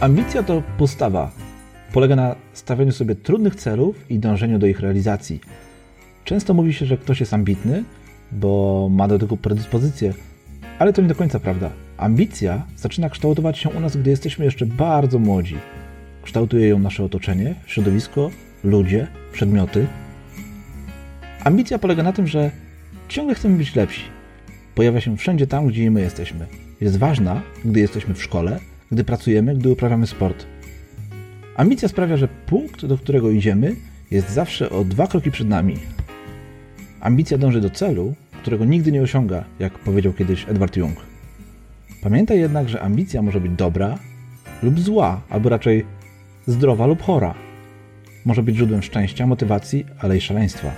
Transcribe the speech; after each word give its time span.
Ambicja 0.00 0.42
to 0.42 0.62
postawa. 0.76 1.30
Polega 1.92 2.16
na 2.16 2.36
stawianiu 2.52 2.92
sobie 2.92 3.14
trudnych 3.14 3.56
celów 3.56 4.10
i 4.10 4.18
dążeniu 4.18 4.58
do 4.58 4.66
ich 4.66 4.80
realizacji. 4.80 5.40
Często 6.24 6.54
mówi 6.54 6.74
się, 6.74 6.86
że 6.86 6.96
ktoś 6.96 7.20
jest 7.20 7.34
ambitny, 7.34 7.84
bo 8.32 8.88
ma 8.90 9.08
do 9.08 9.18
tego 9.18 9.36
predyspozycję, 9.36 10.14
ale 10.78 10.92
to 10.92 11.02
nie 11.02 11.08
do 11.08 11.14
końca 11.14 11.40
prawda. 11.40 11.70
Ambicja 11.96 12.66
zaczyna 12.76 13.10
kształtować 13.10 13.58
się 13.58 13.68
u 13.68 13.80
nas, 13.80 13.96
gdy 13.96 14.10
jesteśmy 14.10 14.44
jeszcze 14.44 14.66
bardzo 14.66 15.18
młodzi. 15.18 15.56
Kształtuje 16.22 16.68
ją 16.68 16.78
nasze 16.78 17.04
otoczenie, 17.04 17.54
środowisko, 17.66 18.30
ludzie, 18.64 19.06
przedmioty. 19.32 19.86
Ambicja 21.44 21.78
polega 21.78 22.02
na 22.02 22.12
tym, 22.12 22.26
że 22.26 22.50
ciągle 23.08 23.34
chcemy 23.34 23.58
być 23.58 23.74
lepsi. 23.74 24.04
Pojawia 24.74 25.00
się 25.00 25.16
wszędzie 25.16 25.46
tam, 25.46 25.66
gdzie 25.66 25.90
my 25.90 26.00
jesteśmy. 26.00 26.46
Jest 26.80 26.98
ważna, 26.98 27.42
gdy 27.64 27.80
jesteśmy 27.80 28.14
w 28.14 28.22
szkole, 28.22 28.60
gdy 28.92 29.04
pracujemy, 29.04 29.54
gdy 29.54 29.70
uprawiamy 29.70 30.06
sport. 30.06 30.46
Ambicja 31.56 31.88
sprawia, 31.88 32.16
że 32.16 32.28
punkt, 32.28 32.86
do 32.86 32.98
którego 32.98 33.30
idziemy, 33.30 33.76
jest 34.10 34.30
zawsze 34.30 34.70
o 34.70 34.84
dwa 34.84 35.06
kroki 35.06 35.30
przed 35.30 35.48
nami. 35.48 35.76
Ambicja 37.00 37.38
dąży 37.38 37.60
do 37.60 37.70
celu, 37.70 38.14
którego 38.42 38.64
nigdy 38.64 38.92
nie 38.92 39.02
osiąga, 39.02 39.44
jak 39.58 39.78
powiedział 39.78 40.12
kiedyś 40.12 40.48
Edward 40.48 40.76
Jung. 40.76 40.96
Pamiętaj 42.02 42.40
jednak, 42.40 42.68
że 42.68 42.82
ambicja 42.82 43.22
może 43.22 43.40
być 43.40 43.52
dobra 43.52 43.98
lub 44.62 44.80
zła, 44.80 45.20
albo 45.30 45.48
raczej 45.48 45.84
zdrowa 46.46 46.86
lub 46.86 47.02
chora. 47.02 47.34
Może 48.24 48.42
być 48.42 48.56
źródłem 48.56 48.82
szczęścia, 48.82 49.26
motywacji, 49.26 49.86
ale 49.98 50.16
i 50.16 50.20
szaleństwa. 50.20 50.72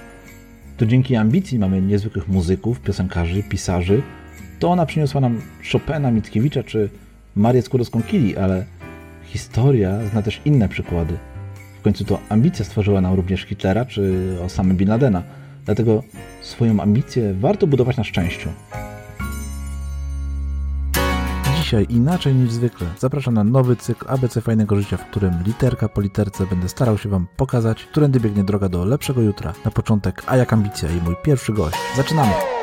To 0.77 0.87
dzięki 0.87 1.17
ambicji 1.17 1.59
mamy 1.59 1.83
niezwykłych 1.83 2.29
muzyków, 2.29 2.81
piosenkarzy, 2.81 3.43
pisarzy. 3.43 4.03
To 4.59 4.69
ona 4.69 4.87
przyniosła 4.87 5.21
nam 5.21 5.41
Chopina, 5.73 6.11
Mickiewicza 6.11 6.63
czy 6.63 6.89
Marię 7.37 7.63
Skłodowską-Curie, 7.63 8.39
ale 8.43 8.65
historia 9.25 10.07
zna 10.07 10.23
też 10.23 10.41
inne 10.45 10.69
przykłady. 10.69 11.19
W 11.81 11.83
końcu 11.83 12.05
to 12.05 12.19
ambicja 12.29 12.65
stworzyła 12.65 13.01
nam 13.01 13.15
również 13.15 13.43
Hitlera 13.43 13.85
czy 13.85 14.37
Osama 14.45 14.75
Bin 14.75 14.89
Ladena. 14.89 15.23
Dlatego 15.65 16.03
swoją 16.43 16.81
ambicję 16.81 17.35
warto 17.35 17.67
budować 17.67 17.97
na 17.97 18.05
szczęściu. 18.05 18.49
Dzisiaj 21.57 21.87
inaczej 21.89 22.35
niż 22.35 22.53
zwykle 22.53 22.87
zapraszam 22.99 23.35
na 23.35 23.45
nowy 23.45 23.77
cykl 23.77 24.07
ABC 24.09 24.41
Fajnego 24.41 24.77
Życia, 24.77 24.97
w 24.97 25.11
którym 25.11 25.35
literka 25.47 25.89
po 25.89 26.01
literce 26.01 26.47
będę 26.47 26.69
starał 26.69 26.99
się 26.99 27.09
Wam 27.09 27.27
pokazać, 27.37 27.85
którędy 27.85 28.21
biegnie 28.21 28.45
droga 28.45 28.69
do 28.69 28.85
lepszego 28.85 29.21
jutra. 29.21 29.53
Na 29.65 29.71
początek 29.71 30.23
A 30.27 30.37
jak 30.37 30.53
ambicja 30.53 30.89
i 30.91 31.01
mój 31.05 31.17
pierwszy 31.23 31.53
gość. 31.53 31.77
Zaczynamy! 31.97 32.60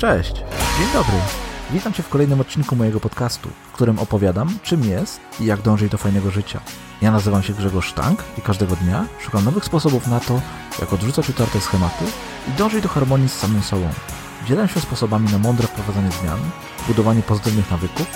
Cześć, 0.00 0.34
dzień 0.78 0.92
dobry. 0.92 1.16
Witam 1.70 1.92
Cię 1.92 2.02
w 2.02 2.08
kolejnym 2.08 2.40
odcinku 2.40 2.76
mojego 2.76 3.00
podcastu, 3.00 3.48
w 3.68 3.72
którym 3.72 3.98
opowiadam, 3.98 4.58
czym 4.62 4.84
jest 4.84 5.20
i 5.40 5.44
jak 5.44 5.62
dążyć 5.62 5.90
do 5.90 5.98
fajnego 5.98 6.30
życia. 6.30 6.60
Ja 7.02 7.10
nazywam 7.10 7.42
się 7.42 7.52
Grzegorz 7.52 7.86
Sztank 7.86 8.24
i 8.38 8.42
każdego 8.42 8.76
dnia 8.76 9.04
szukam 9.18 9.44
nowych 9.44 9.64
sposobów 9.64 10.06
na 10.06 10.20
to, 10.20 10.40
jak 10.80 10.92
odrzucać 10.92 11.30
utarte 11.30 11.60
schematy 11.60 12.04
i 12.48 12.52
dążyć 12.58 12.82
do 12.82 12.88
harmonii 12.88 13.28
z 13.28 13.38
samym 13.38 13.62
sobą. 13.62 13.88
Dzielę 14.46 14.68
się 14.68 14.80
sposobami 14.80 15.32
na 15.32 15.38
mądre 15.38 15.66
wprowadzanie 15.66 16.10
zmian, 16.10 16.40
budowanie 16.88 17.22
pozytywnych 17.22 17.70
nawyków 17.70 18.06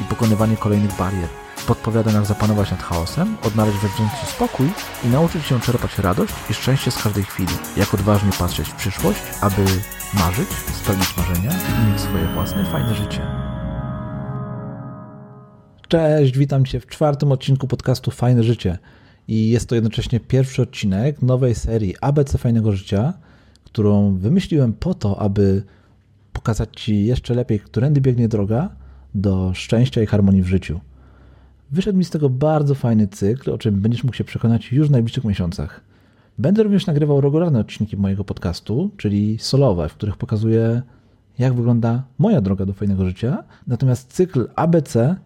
i 0.00 0.04
pokonywanie 0.04 0.56
kolejnych 0.56 0.96
barier. 0.96 1.28
Podpowiadam, 1.66 2.14
jak 2.14 2.26
zapanować 2.26 2.70
nad 2.70 2.82
chaosem, 2.82 3.36
odnaleźć 3.46 3.78
wewnętrzny 3.78 4.28
spokój 4.28 4.66
i 5.04 5.08
nauczyć 5.08 5.44
się 5.44 5.60
czerpać 5.60 5.98
radość 5.98 6.32
i 6.50 6.54
szczęście 6.54 6.90
z 6.90 7.02
każdej 7.02 7.24
chwili. 7.24 7.52
Jak 7.76 7.94
odważnie 7.94 8.30
patrzeć 8.38 8.68
w 8.68 8.76
przyszłość, 8.76 9.20
aby 9.40 9.64
marzyć, 10.14 10.48
spełnić 10.82 11.16
marzenia 11.16 11.50
i 11.50 11.92
mieć 11.92 12.00
swoje 12.00 12.26
własne, 12.26 12.64
fajne 12.64 12.94
życie. 12.94 13.20
Cześć, 15.88 16.38
witam 16.38 16.64
Cię 16.64 16.80
w 16.80 16.86
czwartym 16.86 17.32
odcinku 17.32 17.68
podcastu 17.68 18.10
Fajne 18.10 18.42
Życie. 18.42 18.78
I 19.28 19.48
jest 19.48 19.68
to 19.68 19.74
jednocześnie 19.74 20.20
pierwszy 20.20 20.62
odcinek 20.62 21.22
nowej 21.22 21.54
serii 21.54 21.94
ABC 22.00 22.38
Fajnego 22.38 22.72
Życia, 22.72 23.12
którą 23.64 24.16
wymyśliłem 24.16 24.72
po 24.72 24.94
to, 24.94 25.20
aby 25.20 25.62
pokazać 26.32 26.68
Ci 26.80 27.04
jeszcze 27.04 27.34
lepiej, 27.34 27.60
którędy 27.60 28.00
biegnie 28.00 28.28
droga 28.28 28.68
do 29.14 29.50
szczęścia 29.54 30.02
i 30.02 30.06
harmonii 30.06 30.42
w 30.42 30.48
życiu. 30.48 30.80
Wyszedł 31.72 31.98
mi 31.98 32.04
z 32.04 32.10
tego 32.10 32.30
bardzo 32.30 32.74
fajny 32.74 33.08
cykl, 33.08 33.50
o 33.50 33.58
czym 33.58 33.80
będziesz 33.80 34.04
mógł 34.04 34.16
się 34.16 34.24
przekonać 34.24 34.72
już 34.72 34.88
w 34.88 34.90
najbliższych 34.90 35.24
miesiącach. 35.24 35.80
Będę 36.38 36.62
również 36.62 36.86
nagrywał 36.86 37.20
regularne 37.20 37.60
odcinki 37.60 37.96
mojego 37.96 38.24
podcastu, 38.24 38.90
czyli 38.96 39.38
solowe, 39.38 39.88
w 39.88 39.94
których 39.94 40.16
pokazuję, 40.16 40.82
jak 41.38 41.54
wygląda 41.54 42.02
moja 42.18 42.40
droga 42.40 42.66
do 42.66 42.72
fajnego 42.72 43.04
życia. 43.04 43.44
Natomiast 43.66 44.12
cykl 44.12 44.48
ABC 44.56 45.16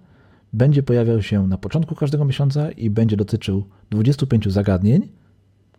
będzie 0.52 0.82
pojawiał 0.82 1.22
się 1.22 1.48
na 1.48 1.58
początku 1.58 1.94
każdego 1.94 2.24
miesiąca 2.24 2.70
i 2.70 2.90
będzie 2.90 3.16
dotyczył 3.16 3.64
25 3.90 4.52
zagadnień, 4.52 5.08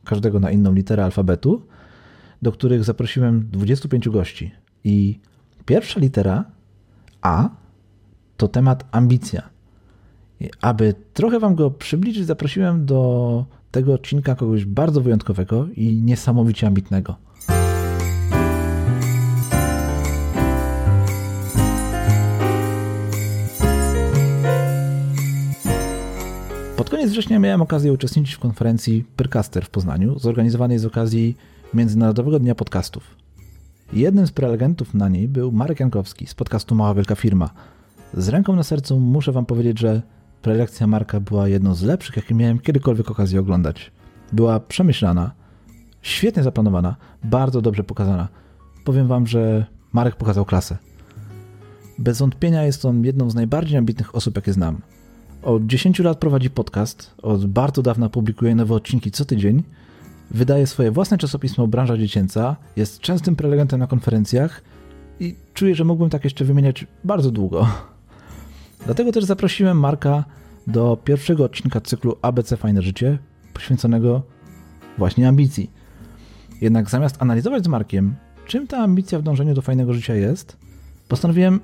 każdego 0.03 0.39
na 0.39 0.51
inną 0.51 0.73
literę 0.73 1.03
alfabetu, 1.05 1.61
do 2.41 2.51
których 2.51 2.83
zaprosiłem 2.83 3.49
25 3.51 4.09
gości. 4.09 4.51
I 4.83 5.19
pierwsza 5.65 5.99
litera 5.99 6.45
A 7.21 7.49
to 8.37 8.47
temat 8.47 8.85
ambicja. 8.91 9.56
Aby 10.61 10.93
trochę 11.13 11.39
Wam 11.39 11.55
go 11.55 11.71
przybliżyć, 11.71 12.25
zaprosiłem 12.25 12.85
do 12.85 13.45
tego 13.71 13.93
odcinka 13.93 14.35
kogoś 14.35 14.65
bardzo 14.65 15.01
wyjątkowego 15.01 15.67
i 15.75 16.01
niesamowicie 16.01 16.67
ambitnego. 16.67 17.15
Pod 26.77 26.89
koniec 26.89 27.11
września 27.11 27.39
miałem 27.39 27.61
okazję 27.61 27.93
uczestniczyć 27.93 28.35
w 28.35 28.39
konferencji 28.39 29.05
Percaster 29.15 29.65
w 29.65 29.69
Poznaniu, 29.69 30.19
zorganizowanej 30.19 30.79
z 30.79 30.85
okazji 30.85 31.37
Międzynarodowego 31.73 32.39
Dnia 32.39 32.55
Podcastów. 32.55 33.03
Jednym 33.93 34.27
z 34.27 34.31
prelegentów 34.31 34.93
na 34.93 35.09
niej 35.09 35.27
był 35.27 35.51
Marek 35.51 35.79
Jankowski 35.79 36.27
z 36.27 36.33
podcastu 36.33 36.75
Mała 36.75 36.93
Wielka 36.93 37.15
Firma. 37.15 37.49
Z 38.13 38.29
ręką 38.29 38.55
na 38.55 38.63
sercu 38.63 38.99
muszę 38.99 39.31
Wam 39.31 39.45
powiedzieć, 39.45 39.79
że 39.79 40.01
prelekcja 40.47 40.87
Marka 40.87 41.19
była 41.19 41.47
jedną 41.47 41.75
z 41.75 41.83
lepszych, 41.83 42.15
jakie 42.15 42.35
miałem 42.35 42.59
kiedykolwiek 42.59 43.11
okazję 43.11 43.39
oglądać. 43.39 43.91
Była 44.33 44.59
przemyślana, 44.59 45.31
świetnie 46.01 46.43
zaplanowana, 46.43 46.95
bardzo 47.23 47.61
dobrze 47.61 47.83
pokazana. 47.83 48.27
Powiem 48.83 49.07
Wam, 49.07 49.27
że 49.27 49.65
Marek 49.93 50.15
pokazał 50.15 50.45
klasę. 50.45 50.77
Bez 51.99 52.19
wątpienia 52.19 52.63
jest 52.63 52.85
on 52.85 53.03
jedną 53.03 53.29
z 53.29 53.35
najbardziej 53.35 53.77
ambitnych 53.77 54.15
osób, 54.15 54.35
jakie 54.35 54.53
znam. 54.53 54.81
Od 55.43 55.65
10 55.65 55.99
lat 55.99 56.17
prowadzi 56.17 56.49
podcast, 56.49 57.15
od 57.21 57.45
bardzo 57.45 57.81
dawna 57.81 58.09
publikuje 58.09 58.55
nowe 58.55 58.75
odcinki 58.75 59.11
co 59.11 59.25
tydzień, 59.25 59.63
wydaje 60.31 60.67
swoje 60.67 60.91
własne 60.91 61.17
czasopismo 61.17 61.67
Branża 61.67 61.97
Dziecięca, 61.97 62.55
jest 62.75 62.99
częstym 62.99 63.35
prelegentem 63.35 63.79
na 63.79 63.87
konferencjach 63.87 64.63
i 65.19 65.35
czuję, 65.53 65.75
że 65.75 65.83
mógłbym 65.83 66.09
tak 66.09 66.23
jeszcze 66.23 66.45
wymieniać 66.45 66.87
bardzo 67.03 67.31
długo. 67.31 67.67
Dlatego 68.87 69.11
też 69.11 69.23
zaprosiłem 69.23 69.79
Marka 69.79 70.23
do 70.67 70.97
pierwszego 71.03 71.43
odcinka 71.43 71.81
cyklu 71.81 72.17
ABC 72.21 72.57
Fajne 72.57 72.81
Życie, 72.81 73.17
poświęconego 73.53 74.21
właśnie 74.97 75.27
ambicji. 75.27 75.71
Jednak 76.61 76.89
zamiast 76.89 77.21
analizować 77.21 77.63
z 77.63 77.67
Markiem, 77.67 78.15
czym 78.45 78.67
ta 78.67 78.77
ambicja 78.77 79.19
w 79.19 79.21
dążeniu 79.21 79.53
do 79.53 79.61
fajnego 79.61 79.93
życia 79.93 80.15
jest, 80.15 80.57
postanowiłem 81.07 81.59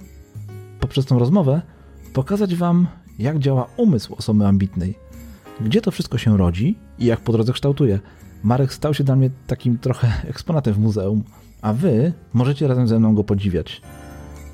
poprzez 0.80 1.06
tą 1.06 1.20
rozmowę 1.20 1.62
pokazać 2.14 2.56
Wam, 2.56 2.88
jak 3.20 3.40
działa 3.40 3.68
umysł 3.78 4.16
osoby 4.16 4.48
ambitnej, 4.48 4.96
gdzie 5.62 5.82
to 5.82 5.92
wszystko 5.92 6.18
się 6.18 6.38
rodzi 6.38 6.76
i 7.00 7.06
jak 7.06 7.20
po 7.20 7.32
drodze 7.32 7.54
kształtuje. 7.54 8.00
Marek 8.44 8.74
stał 8.74 8.94
się 8.94 9.04
dla 9.04 9.16
mnie 9.16 9.30
takim 9.48 9.78
trochę 9.78 10.12
eksponatem 10.30 10.74
w 10.74 10.80
muzeum, 10.80 11.24
a 11.62 11.74
Wy 11.74 12.14
możecie 12.34 12.68
razem 12.68 12.88
ze 12.88 13.00
mną 13.00 13.16
go 13.16 13.24
podziwiać. 13.24 13.82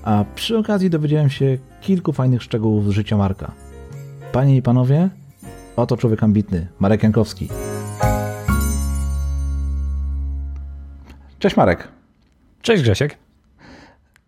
A 0.03 0.25
przy 0.35 0.57
okazji 0.57 0.89
dowiedziałem 0.89 1.29
się 1.29 1.57
kilku 1.81 2.13
fajnych 2.13 2.43
szczegółów 2.43 2.87
z 2.87 2.89
życia 2.89 3.17
Marka. 3.17 3.51
Panie 4.31 4.57
i 4.57 4.61
panowie, 4.61 5.09
oto 5.75 5.97
człowiek 5.97 6.23
ambitny, 6.23 6.67
Marek 6.79 7.03
Jankowski. 7.03 7.49
Cześć 11.39 11.57
Marek. 11.57 11.87
Cześć 12.61 12.83
Grzesiek. 12.83 13.17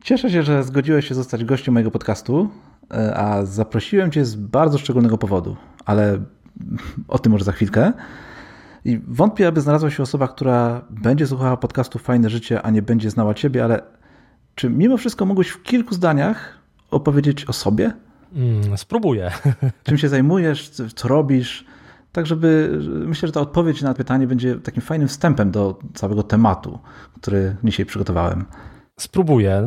Cieszę 0.04 0.30
się, 0.30 0.44
że 0.44 0.64
zgodziłeś 0.64 1.08
się 1.08 1.16
zostać 1.16 1.46
gościem 1.46 1.74
mojego 1.74 1.92
podcastu, 1.92 2.50
e, 2.92 3.18
a 3.18 3.46
zaprosiłem 3.46 4.12
Cię 4.12 4.26
z 4.26 4.36
bardzo 4.36 4.78
szczególnego 4.78 5.18
powodu, 5.18 5.56
ale 5.86 6.20
o 7.08 7.20
tym 7.20 7.32
może 7.32 7.46
za 7.46 7.52
chwilkę. 7.52 7.94
I 8.86 9.00
wątpię, 9.08 9.48
aby 9.48 9.62
znalazła 9.62 9.90
się 9.90 10.04
osoba, 10.04 10.28
która 10.28 10.82
będzie 10.90 11.28
słuchała 11.28 11.58
podcastu 11.58 12.00
Fajne 12.00 12.30
Życie, 12.30 12.62
a 12.62 12.70
nie 12.70 12.82
będzie 12.82 13.10
znała 13.10 13.34
Ciebie, 13.34 13.64
ale 13.64 13.82
Czy 14.56 14.70
mimo 14.70 14.98
wszystko 14.98 15.26
mógłbyś 15.26 15.50
w 15.50 15.64
kilku 15.64 15.96
zdaniach 15.96 16.58
opowiedzieć 16.92 17.46
o 17.46 17.54
sobie? 17.54 17.94
Mm, 18.36 18.78
spróbuję. 18.78 19.32
Czym 19.84 19.98
się 19.98 20.10
zajmujesz, 20.10 20.70
co 20.70 21.08
robisz? 21.08 21.66
Tak, 22.12 22.26
żeby 22.26 22.80
myślę, 23.06 23.28
że 23.28 23.34
ta 23.34 23.42
odpowiedź 23.42 23.82
na 23.82 23.94
pytanie 23.94 24.28
będzie 24.28 24.56
takim 24.56 24.82
fajnym 24.82 25.08
wstępem 25.08 25.52
do 25.52 25.80
całego 25.94 26.24
tematu, 26.24 26.80
który 27.22 27.56
dzisiaj 27.64 27.86
przygotowałem. 27.86 28.46
Spróbuję. 29.02 29.66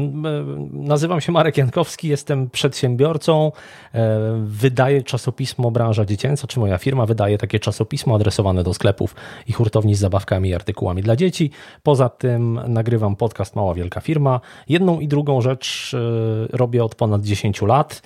Nazywam 0.73 1.21
się 1.21 1.33
Marek 1.33 1.57
Jankowski, 1.57 2.09
jestem 2.09 2.51
przedsiębiorcą. 2.51 3.53
E, 3.95 4.21
wydaję 4.45 5.03
czasopismo 5.03 5.71
Branża 5.71 6.05
Dziecięca, 6.05 6.47
czy 6.47 6.61
moja 6.61 6.79
firma 6.79 7.07
wydaje 7.07 7.39
takie 7.39 7.61
czasopismo 7.61 8.15
adresowane 8.15 8.65
do 8.65 8.75
sklepów 8.75 9.15
i 9.47 9.53
hurtowni 9.53 9.95
z 9.95 9.99
zabawkami 9.99 10.49
i 10.49 10.55
artykułami 10.55 11.03
dla 11.03 11.17
dzieci. 11.17 11.51
Poza 11.83 12.09
tym 12.09 12.61
nagrywam 12.69 13.17
podcast 13.17 13.57
Mała 13.57 13.75
Wielka 13.75 14.01
Firma. 14.01 14.41
Jedną 14.69 15.01
i 15.01 15.09
drugą 15.09 15.41
rzecz 15.41 15.95
e, 15.95 16.57
robię 16.57 16.85
od 16.85 16.95
ponad 16.95 17.23
10 17.23 17.63
lat. 17.63 18.03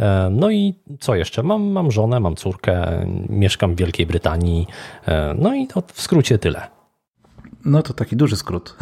E, 0.00 0.28
no 0.32 0.50
i 0.50 0.74
co 1.00 1.14
jeszcze? 1.14 1.42
Mam, 1.42 1.62
mam 1.62 1.90
żonę, 1.90 2.20
mam 2.20 2.36
córkę, 2.36 3.06
mieszkam 3.28 3.74
w 3.74 3.78
Wielkiej 3.78 4.06
Brytanii. 4.06 4.66
No 5.38 5.54
i 5.54 5.66
to 5.66 5.82
w 5.92 6.00
skrócie 6.00 6.38
tyle. 6.38 6.79
No 7.64 7.82
to 7.82 7.94
taki 7.94 8.16
duży 8.16 8.36
skrót. 8.36 8.76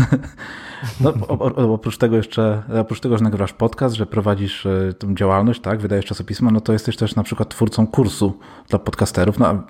No, 1.00 1.12
oprócz 1.56 1.98
tego 1.98 2.16
jeszcze, 2.16 2.62
oprócz 2.80 3.00
tego, 3.00 3.18
że 3.18 3.24
nagrywasz 3.24 3.52
podcast, 3.52 3.94
że 3.94 4.06
prowadzisz 4.06 4.66
e, 4.66 4.94
tą 4.98 5.14
działalność, 5.14 5.60
tak, 5.60 5.80
wydajesz 5.80 6.04
czasopisma, 6.04 6.50
no 6.50 6.60
to 6.60 6.72
jesteś 6.72 6.96
też 6.96 7.14
na 7.14 7.22
przykład 7.22 7.48
twórcą 7.48 7.86
kursu 7.86 8.38
dla 8.68 8.78
podcasterów. 8.78 9.38
No, 9.38 9.62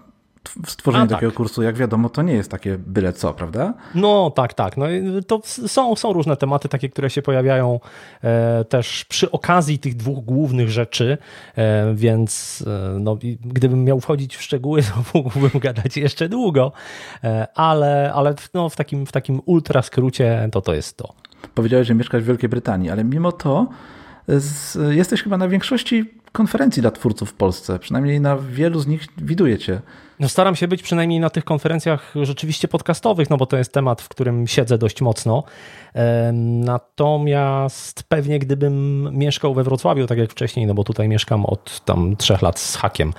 stworzenie 0.66 1.04
A, 1.04 1.06
takiego 1.06 1.32
tak. 1.32 1.36
kursu, 1.36 1.62
jak 1.62 1.76
wiadomo, 1.76 2.08
to 2.08 2.22
nie 2.22 2.32
jest 2.32 2.50
takie 2.50 2.78
byle 2.78 3.12
co, 3.12 3.34
prawda? 3.34 3.74
No 3.94 4.30
tak, 4.30 4.54
tak. 4.54 4.76
No, 4.76 4.86
to 5.26 5.40
są, 5.44 5.96
są 5.96 6.12
różne 6.12 6.36
tematy, 6.36 6.68
takie, 6.68 6.88
które 6.88 7.10
się 7.10 7.22
pojawiają 7.22 7.80
e, 8.24 8.64
też 8.64 9.04
przy 9.04 9.30
okazji 9.30 9.78
tych 9.78 9.96
dwóch 9.96 10.24
głównych 10.24 10.70
rzeczy, 10.70 11.18
e, 11.56 11.94
więc 11.94 12.64
e, 12.66 12.98
no, 12.98 13.16
gdybym 13.44 13.84
miał 13.84 14.00
wchodzić 14.00 14.36
w 14.36 14.42
szczegóły, 14.42 14.82
to 14.88 14.92
mógłbym 15.14 15.60
gadać 15.60 15.96
jeszcze 15.96 16.28
długo, 16.28 16.72
e, 17.24 17.46
ale, 17.54 18.12
ale 18.14 18.34
no, 18.54 18.68
w, 18.68 18.76
takim, 18.76 19.06
w 19.06 19.12
takim 19.12 19.40
ultra 19.46 19.82
skrócie 19.82 20.48
to 20.52 20.60
to 20.60 20.74
jest 20.74 20.96
to. 20.96 21.14
Powiedziałeś, 21.54 21.88
że 21.88 21.94
mieszkasz 21.94 22.22
w 22.22 22.26
Wielkiej 22.26 22.48
Brytanii, 22.48 22.90
ale 22.90 23.04
mimo 23.04 23.32
to 23.32 23.68
z, 24.28 24.78
jesteś 24.94 25.22
chyba 25.22 25.36
na 25.36 25.48
większości 25.48 26.04
konferencji 26.32 26.82
dla 26.82 26.90
twórców 26.90 27.30
w 27.30 27.34
Polsce, 27.34 27.78
przynajmniej 27.78 28.20
na 28.20 28.36
wielu 28.36 28.80
z 28.80 28.86
nich 28.86 29.06
widujecie. 29.18 29.80
No 30.20 30.28
staram 30.28 30.56
się 30.56 30.68
być 30.68 30.82
przynajmniej 30.82 31.20
na 31.20 31.30
tych 31.30 31.44
konferencjach 31.44 32.14
rzeczywiście 32.22 32.68
podcastowych, 32.68 33.30
no 33.30 33.36
bo 33.36 33.46
to 33.46 33.56
jest 33.56 33.72
temat, 33.72 34.02
w 34.02 34.08
którym 34.08 34.46
siedzę 34.46 34.78
dość 34.78 35.00
mocno. 35.00 35.44
Natomiast 36.32 38.02
pewnie 38.02 38.38
gdybym 38.38 39.08
mieszkał 39.12 39.54
we 39.54 39.64
Wrocławiu, 39.64 40.06
tak 40.06 40.18
jak 40.18 40.30
wcześniej, 40.30 40.66
no 40.66 40.74
bo 40.74 40.84
tutaj 40.84 41.08
mieszkam 41.08 41.46
od 41.46 41.84
tam 41.84 42.16
trzech 42.16 42.42
lat 42.42 42.58
z 42.58 42.76
hakiem, 42.76 43.12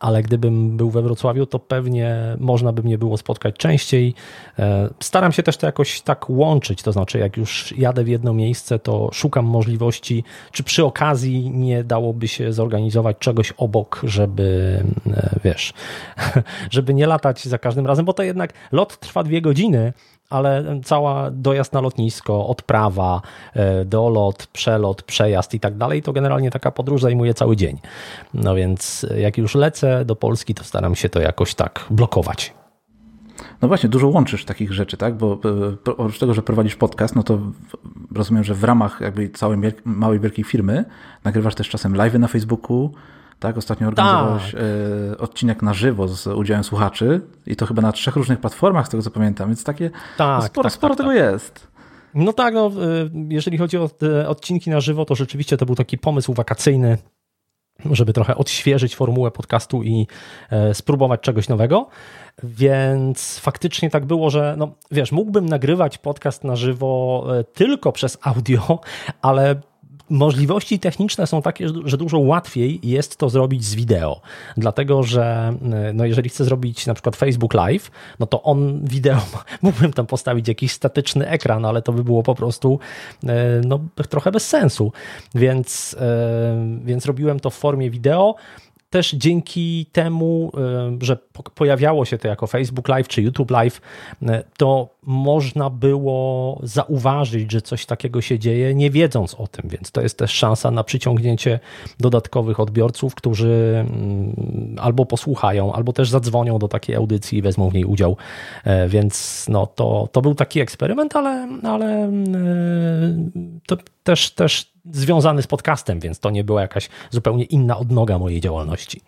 ale 0.00 0.22
gdybym 0.22 0.76
był 0.76 0.90
we 0.90 1.02
Wrocławiu, 1.02 1.46
to 1.46 1.58
pewnie 1.58 2.36
można 2.38 2.72
by 2.72 2.82
mnie 2.82 2.98
było 2.98 3.16
spotkać 3.16 3.56
częściej. 3.56 4.14
E, 4.58 4.90
staram 5.00 5.32
się 5.32 5.42
też 5.42 5.56
to 5.56 5.66
jakoś 5.66 6.00
tak 6.00 6.30
łączyć, 6.30 6.82
to 6.82 6.92
znaczy 6.92 7.18
jak 7.18 7.36
już 7.36 7.74
jadę 7.78 8.04
w 8.04 8.08
jedno 8.08 8.34
miejsce, 8.34 8.78
to 8.78 9.10
szukam 9.12 9.44
możliwości, 9.44 10.24
czy 10.52 10.62
przy 10.62 10.84
okazji 10.84 11.50
nie 11.50 11.84
dałoby 11.84 12.28
się 12.28 12.52
zorganizować 12.52 13.16
czegoś 13.18 13.52
obok, 13.52 14.00
żeby 14.04 14.80
e, 15.06 15.40
wiesz, 15.44 15.72
żeby 16.70 16.94
nie 16.94 17.06
latać 17.06 17.44
za 17.44 17.58
każdym 17.58 17.86
razem, 17.86 18.04
bo 18.04 18.12
to 18.12 18.22
jednak 18.22 18.52
lot 18.72 18.98
trwa 18.98 19.22
dwie 19.22 19.42
godziny, 19.42 19.92
ale 20.30 20.80
cała 20.84 21.30
dojazd 21.30 21.72
na 21.72 21.80
lotnisko, 21.80 22.46
odprawa, 22.46 23.22
e, 23.54 23.84
dolot, 23.84 24.46
przelot, 24.46 25.02
przejazd 25.02 25.54
i 25.54 25.60
tak 25.60 25.76
dalej, 25.76 26.02
to 26.02 26.12
generalnie 26.12 26.50
taka 26.50 26.70
podróż 26.70 27.02
zajmuje 27.02 27.34
cały 27.34 27.56
dzień. 27.56 27.78
No 28.34 28.54
więc 28.54 29.06
jak 29.16 29.38
już 29.38 29.54
lecę 29.54 30.04
do 30.04 30.16
Polski, 30.16 30.54
to 30.54 30.64
staram 30.64 30.94
się 30.94 31.08
to 31.08 31.20
jakoś 31.20 31.54
tak 31.54 31.86
blokować. 31.90 32.54
No 33.62 33.68
właśnie, 33.68 33.88
dużo 33.88 34.08
łączysz 34.08 34.44
takich 34.44 34.72
rzeczy, 34.72 34.96
tak? 34.96 35.16
Bo 35.16 35.38
e, 35.86 35.92
oprócz 35.92 36.18
tego, 36.18 36.34
że 36.34 36.42
prowadzisz 36.42 36.76
podcast, 36.76 37.16
no 37.16 37.22
to 37.22 37.38
rozumiem, 38.14 38.44
że 38.44 38.54
w 38.54 38.64
ramach 38.64 39.00
jakby 39.00 39.28
całej 39.28 39.58
małej, 39.84 40.20
wielkiej 40.20 40.44
firmy 40.44 40.84
nagrywasz 41.24 41.54
też 41.54 41.68
czasem 41.68 41.96
live 41.96 42.14
na 42.14 42.28
Facebooku, 42.28 42.92
tak? 43.40 43.58
Ostatnio 43.58 43.88
organizowałeś 43.88 44.52
tak. 44.52 44.60
E, 45.12 45.18
odcinek 45.18 45.62
na 45.62 45.74
żywo 45.74 46.08
z 46.08 46.26
udziałem 46.26 46.64
słuchaczy 46.64 47.20
i 47.46 47.56
to 47.56 47.66
chyba 47.66 47.82
na 47.82 47.92
trzech 47.92 48.16
różnych 48.16 48.40
platformach, 48.40 48.86
z 48.86 48.90
tego 48.90 49.02
co 49.02 49.10
pamiętam, 49.10 49.48
więc 49.48 49.64
takie 49.64 49.90
tak, 50.16 50.44
sporo, 50.44 50.62
tak, 50.62 50.72
sporo 50.72 50.94
tak, 50.94 51.06
tego 51.06 51.10
tak. 51.10 51.32
jest. 51.32 51.68
No 52.14 52.32
tak, 52.32 52.54
no, 52.54 52.66
e, 52.66 52.70
jeżeli 53.28 53.58
chodzi 53.58 53.78
o 53.78 53.88
te 53.88 54.28
odcinki 54.28 54.70
na 54.70 54.80
żywo, 54.80 55.04
to 55.04 55.14
rzeczywiście 55.14 55.56
to 55.56 55.66
był 55.66 55.74
taki 55.74 55.98
pomysł 55.98 56.34
wakacyjny, 56.34 56.98
żeby 57.90 58.12
trochę 58.12 58.34
odświeżyć 58.34 58.96
formułę 58.96 59.30
podcastu 59.30 59.82
i 59.82 60.06
e, 60.50 60.74
spróbować 60.74 61.20
czegoś 61.20 61.48
nowego. 61.48 61.88
Więc 62.42 63.38
faktycznie 63.38 63.90
tak 63.90 64.06
było, 64.06 64.30
że 64.30 64.54
no, 64.58 64.74
wiesz, 64.90 65.12
mógłbym 65.12 65.46
nagrywać 65.46 65.98
podcast 65.98 66.44
na 66.44 66.56
żywo 66.56 67.26
tylko 67.54 67.92
przez 67.92 68.18
audio, 68.22 68.80
ale 69.22 69.60
możliwości 70.10 70.78
techniczne 70.78 71.26
są 71.26 71.42
takie, 71.42 71.66
że 71.84 71.96
dużo 71.96 72.18
łatwiej 72.18 72.80
jest 72.82 73.16
to 73.16 73.28
zrobić 73.28 73.64
z 73.64 73.74
wideo. 73.74 74.20
Dlatego, 74.56 75.02
że 75.02 75.54
e, 75.72 75.92
no 75.92 76.04
jeżeli 76.04 76.28
chcę 76.28 76.44
zrobić 76.44 76.86
na 76.86 76.94
przykład 76.94 77.16
Facebook 77.16 77.54
Live, 77.54 77.90
no 78.18 78.26
to 78.26 78.42
on 78.42 78.84
wideo, 78.84 79.20
mógłbym 79.62 79.92
tam 79.92 80.06
postawić 80.06 80.48
jakiś 80.48 80.72
statyczny 80.72 81.28
ekran, 81.28 81.64
ale 81.64 81.82
to 81.82 81.92
by 81.92 82.04
było 82.04 82.22
po 82.22 82.34
prostu 82.34 82.78
e, 83.26 83.60
no, 83.66 83.80
trochę 84.08 84.32
bez 84.32 84.48
sensu. 84.48 84.92
Więc, 85.34 85.96
e, 86.00 86.80
więc 86.84 87.06
robiłem 87.06 87.40
to 87.40 87.50
w 87.50 87.54
formie 87.54 87.90
wideo 87.90 88.34
też 88.90 89.10
dzięki 89.12 89.86
temu, 89.92 90.52
e, 90.54 90.98
że 91.00 91.16
pojawiało 91.54 92.04
się 92.04 92.18
to 92.18 92.28
jako 92.28 92.46
Facebook 92.46 92.88
Live 92.88 93.08
czy 93.08 93.22
YouTube 93.22 93.50
Live, 93.50 93.80
e, 94.22 94.44
to 94.56 94.88
można 95.02 95.70
było 95.70 96.60
zauważyć, 96.62 97.52
że 97.52 97.62
coś 97.62 97.86
takiego 97.86 98.20
się 98.20 98.38
dzieje, 98.38 98.74
nie 98.74 98.90
wiedząc 98.90 99.34
o 99.34 99.46
tym, 99.46 99.68
więc 99.68 99.90
to 99.90 100.00
jest 100.00 100.18
też 100.18 100.30
szansa 100.30 100.70
na 100.70 100.84
przyciągnięcie 100.84 101.60
dodatkowych 102.00 102.60
odbiorców, 102.60 103.14
którzy 103.14 103.84
mm, 103.88 104.76
albo 104.80 105.06
posłuchają, 105.06 105.72
albo 105.72 105.92
też 105.92 106.10
zadzwonią 106.10 106.58
do 106.58 106.68
takiej 106.68 106.96
audycji 106.96 107.38
i 107.38 107.42
wezmą 107.42 107.70
w 107.70 107.74
niej 107.74 107.84
udział. 107.84 108.16
E, 108.64 108.88
więc 108.88 109.46
no, 109.48 109.66
to, 109.66 110.08
to 110.12 110.22
był 110.22 110.34
taki 110.34 110.60
eksperyment, 110.60 111.16
ale, 111.16 111.48
ale 111.62 112.12
to 113.66 113.76
też, 114.04 114.30
też 114.30 114.72
związany 114.84 115.42
z 115.42 115.46
podcastem, 115.46 116.00
więc 116.00 116.20
to 116.20 116.30
nie 116.30 116.44
była 116.44 116.62
jakaś 116.62 116.88
zupełnie 117.10 117.44
inna 117.44 117.78
odnoga 117.78 118.18
mojej 118.18 118.40
działalności. 118.40 119.00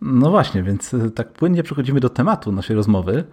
No 0.00 0.30
właśnie, 0.30 0.62
więc 0.62 0.94
e, 0.94 1.10
tak 1.10 1.32
płynnie 1.32 1.62
przechodzimy 1.62 2.00
do 2.00 2.08
tematu 2.08 2.52
naszej 2.52 2.76
rozmowy, 2.76 3.24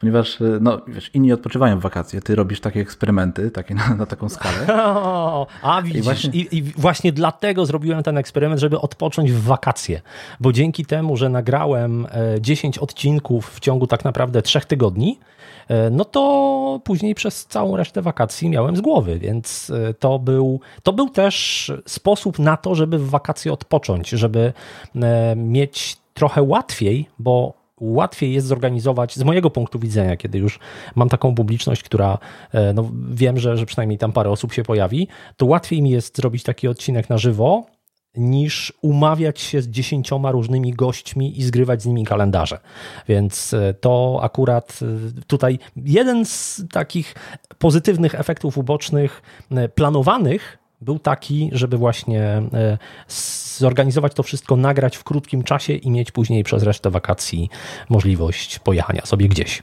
ponieważ 0.00 0.40
e, 0.40 0.44
no, 0.60 0.80
wiesz, 0.88 1.10
inni 1.14 1.32
odpoczywają 1.32 1.78
w 1.78 1.82
wakacje, 1.82 2.20
ty 2.20 2.34
robisz 2.34 2.60
takie 2.60 2.80
eksperymenty, 2.80 3.50
takie 3.50 3.74
na, 3.74 3.94
na 3.94 4.06
taką 4.06 4.28
skalę. 4.28 4.66
a 5.62 5.82
widzisz, 5.82 6.00
I 6.00 6.02
właśnie... 6.02 6.30
I, 6.30 6.56
I 6.56 6.62
właśnie 6.62 7.12
dlatego 7.12 7.66
zrobiłem 7.66 8.02
ten 8.02 8.18
eksperyment, 8.18 8.60
żeby 8.60 8.80
odpocząć 8.80 9.32
w 9.32 9.42
wakacje, 9.42 10.02
bo 10.40 10.52
dzięki 10.52 10.84
temu, 10.84 11.16
że 11.16 11.28
nagrałem 11.28 12.06
10 12.40 12.78
e, 12.78 12.80
odcinków 12.80 13.50
w 13.54 13.60
ciągu 13.60 13.86
tak 13.86 14.04
naprawdę 14.04 14.42
trzech 14.42 14.64
tygodni, 14.64 15.18
no 15.90 16.04
to 16.04 16.80
później 16.84 17.14
przez 17.14 17.46
całą 17.46 17.76
resztę 17.76 18.02
wakacji 18.02 18.48
miałem 18.48 18.76
z 18.76 18.80
głowy, 18.80 19.18
więc 19.18 19.70
e, 19.70 19.94
to 19.94 20.18
był, 20.18 20.60
to 20.82 20.92
był 20.92 21.08
też 21.08 21.72
sposób 21.86 22.38
na 22.38 22.56
to, 22.56 22.74
żeby 22.74 22.98
w 22.98 23.10
wakacje 23.10 23.52
odpocząć, 23.52 24.08
żeby 24.08 24.52
e, 24.96 25.36
mieć 25.36 25.96
trochę 26.14 26.42
łatwiej, 26.42 27.08
bo 27.18 27.52
łatwiej 27.80 28.32
jest 28.32 28.46
zorganizować, 28.46 29.16
z 29.16 29.22
mojego 29.22 29.50
punktu 29.50 29.78
widzenia, 29.78 30.16
kiedy 30.16 30.38
już 30.38 30.58
mam 30.94 31.08
taką 31.08 31.34
publiczność, 31.34 31.82
która 31.82 32.18
no, 32.74 32.90
wiem, 33.10 33.38
że, 33.38 33.56
że 33.56 33.66
przynajmniej 33.66 33.98
tam 33.98 34.12
parę 34.12 34.30
osób 34.30 34.52
się 34.52 34.62
pojawi, 34.62 35.08
to 35.36 35.46
łatwiej 35.46 35.82
mi 35.82 35.90
jest 35.90 36.16
zrobić 36.16 36.42
taki 36.42 36.68
odcinek 36.68 37.10
na 37.10 37.18
żywo, 37.18 37.66
niż 38.16 38.72
umawiać 38.82 39.40
się 39.40 39.62
z 39.62 39.68
dziesięcioma 39.68 40.30
różnymi 40.30 40.72
gośćmi 40.72 41.40
i 41.40 41.44
zgrywać 41.44 41.82
z 41.82 41.86
nimi 41.86 42.04
kalendarze. 42.04 42.58
Więc 43.08 43.54
e, 43.54 43.74
to 43.74 44.20
akurat 44.22 44.78
e, 44.82 45.22
tutaj 45.26 45.58
jeden 45.76 46.24
z 46.24 46.62
takich 46.72 47.14
pozytywnych 47.58 48.14
efektów 48.14 48.58
ubocznych 48.58 49.22
e, 49.50 49.68
planowanych 49.68 50.58
był 50.80 50.98
taki, 50.98 51.50
żeby 51.52 51.76
właśnie 51.76 52.42
zorganizować 53.58 54.14
to 54.14 54.22
wszystko, 54.22 54.56
nagrać 54.56 54.96
w 54.96 55.04
krótkim 55.04 55.42
czasie 55.42 55.72
i 55.72 55.90
mieć 55.90 56.10
później 56.10 56.44
przez 56.44 56.62
resztę 56.62 56.90
wakacji 56.90 57.50
możliwość 57.88 58.58
pojechania 58.58 59.06
sobie 59.06 59.28
gdzieś. 59.28 59.62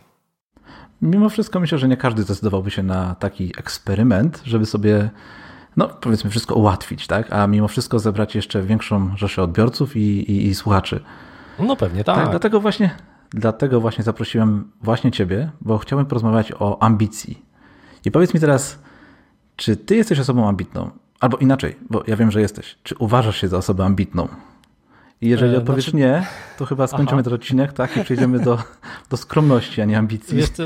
Mimo 1.01 1.29
wszystko 1.29 1.59
myślę, 1.59 1.77
że 1.77 1.87
nie 1.87 1.97
każdy 1.97 2.23
zdecydowałby 2.23 2.71
się 2.71 2.83
na 2.83 3.15
taki 3.15 3.53
eksperyment, 3.57 4.41
żeby 4.45 4.65
sobie 4.65 5.09
no 5.77 5.87
powiedzmy 5.87 6.29
wszystko 6.29 6.55
ułatwić, 6.55 7.07
tak? 7.07 7.33
A 7.33 7.47
mimo 7.47 7.67
wszystko 7.67 7.99
zebrać 7.99 8.35
jeszcze 8.35 8.61
większą 8.61 9.17
rzeszę 9.17 9.43
odbiorców 9.43 9.95
i, 9.95 9.99
i, 9.99 10.47
i 10.47 10.55
słuchaczy. 10.55 11.03
No 11.59 11.75
pewnie 11.75 12.03
tak. 12.03 12.15
tak. 12.15 12.29
Dlatego 12.29 12.59
właśnie, 12.61 12.95
dlatego 13.29 13.81
właśnie 13.81 14.03
zaprosiłem 14.03 14.71
właśnie 14.81 15.11
Ciebie, 15.11 15.51
bo 15.61 15.77
chciałbym 15.77 16.05
porozmawiać 16.05 16.51
o 16.59 16.83
ambicji. 16.83 17.41
I 18.05 18.11
powiedz 18.11 18.33
mi 18.33 18.39
teraz, 18.39 18.79
Czy 19.55 19.77
ty 19.77 19.95
jesteś 19.95 20.19
osobą 20.19 20.47
ambitną? 20.47 20.91
Albo 21.19 21.37
inaczej, 21.37 21.75
bo 21.89 22.03
ja 22.07 22.15
wiem, 22.15 22.31
że 22.31 22.41
jesteś. 22.41 22.77
Czy 22.83 22.95
uważasz 22.95 23.41
się 23.41 23.47
za 23.47 23.57
osobę 23.57 23.85
ambitną? 23.85 24.27
I 25.23 25.29
jeżeli 25.29 25.55
e, 25.55 25.57
odpowiesz 25.57 25.83
znaczy... 25.83 25.97
nie, 25.97 26.25
to 26.57 26.65
chyba 26.65 26.87
skończymy 26.87 27.21
Aha. 27.21 27.23
ten 27.23 27.33
odcinek, 27.33 27.73
tak? 27.73 27.97
I 27.97 28.03
przejdziemy 28.03 28.39
do, 28.39 28.57
do 29.09 29.17
skromności, 29.17 29.81
a 29.81 29.85
nie 29.85 29.97
ambicji. 29.97 30.37
Jest, 30.37 30.61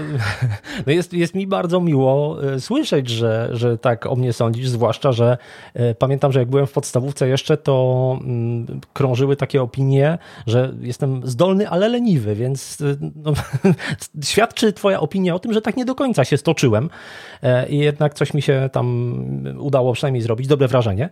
no 0.88 0.94
jest, 0.94 1.14
jest 1.14 1.36
mi 1.36 1.48
bardzo 1.48 1.82
miło 1.82 2.44
e, 2.44 2.60
słyszeć, 2.60 3.10
że, 3.10 3.50
że 3.52 3.78
tak 3.78 4.06
o 4.06 4.16
mnie 4.16 4.34
sądzisz, 4.34 4.70
zwłaszcza, 4.70 5.12
że 5.12 5.38
e, 5.74 5.96
pamiętam, 5.96 6.32
że 6.32 6.40
jak 6.40 6.50
byłem 6.50 6.68
w 6.68 6.72
podstawówce 6.72 7.28
jeszcze, 7.28 7.58
to 7.58 8.20
mm, 8.22 8.82
krążyły 8.94 9.36
takie 9.36 9.62
opinie, 9.62 10.18
że 10.48 10.74
jestem 10.82 11.22
zdolny, 11.28 11.70
ale 11.70 11.90
leniwy, 11.90 12.36
więc 12.36 12.78
no, 13.16 13.34
świadczy 14.24 14.74
twoja 14.74 15.00
opinia 15.00 15.36
o 15.36 15.40
tym, 15.40 15.54
że 15.54 15.62
tak 15.62 15.78
nie 15.78 15.86
do 15.86 15.96
końca 15.96 16.26
się 16.26 16.38
stoczyłem 16.38 16.90
i 17.70 17.78
jednak 17.78 18.14
coś 18.14 18.34
mi 18.34 18.42
się 18.42 18.70
tam 18.72 19.16
udało 19.60 19.94
przynajmniej 19.94 20.22
zrobić, 20.22 20.48
dobre 20.48 20.68
wrażenie. 20.68 21.10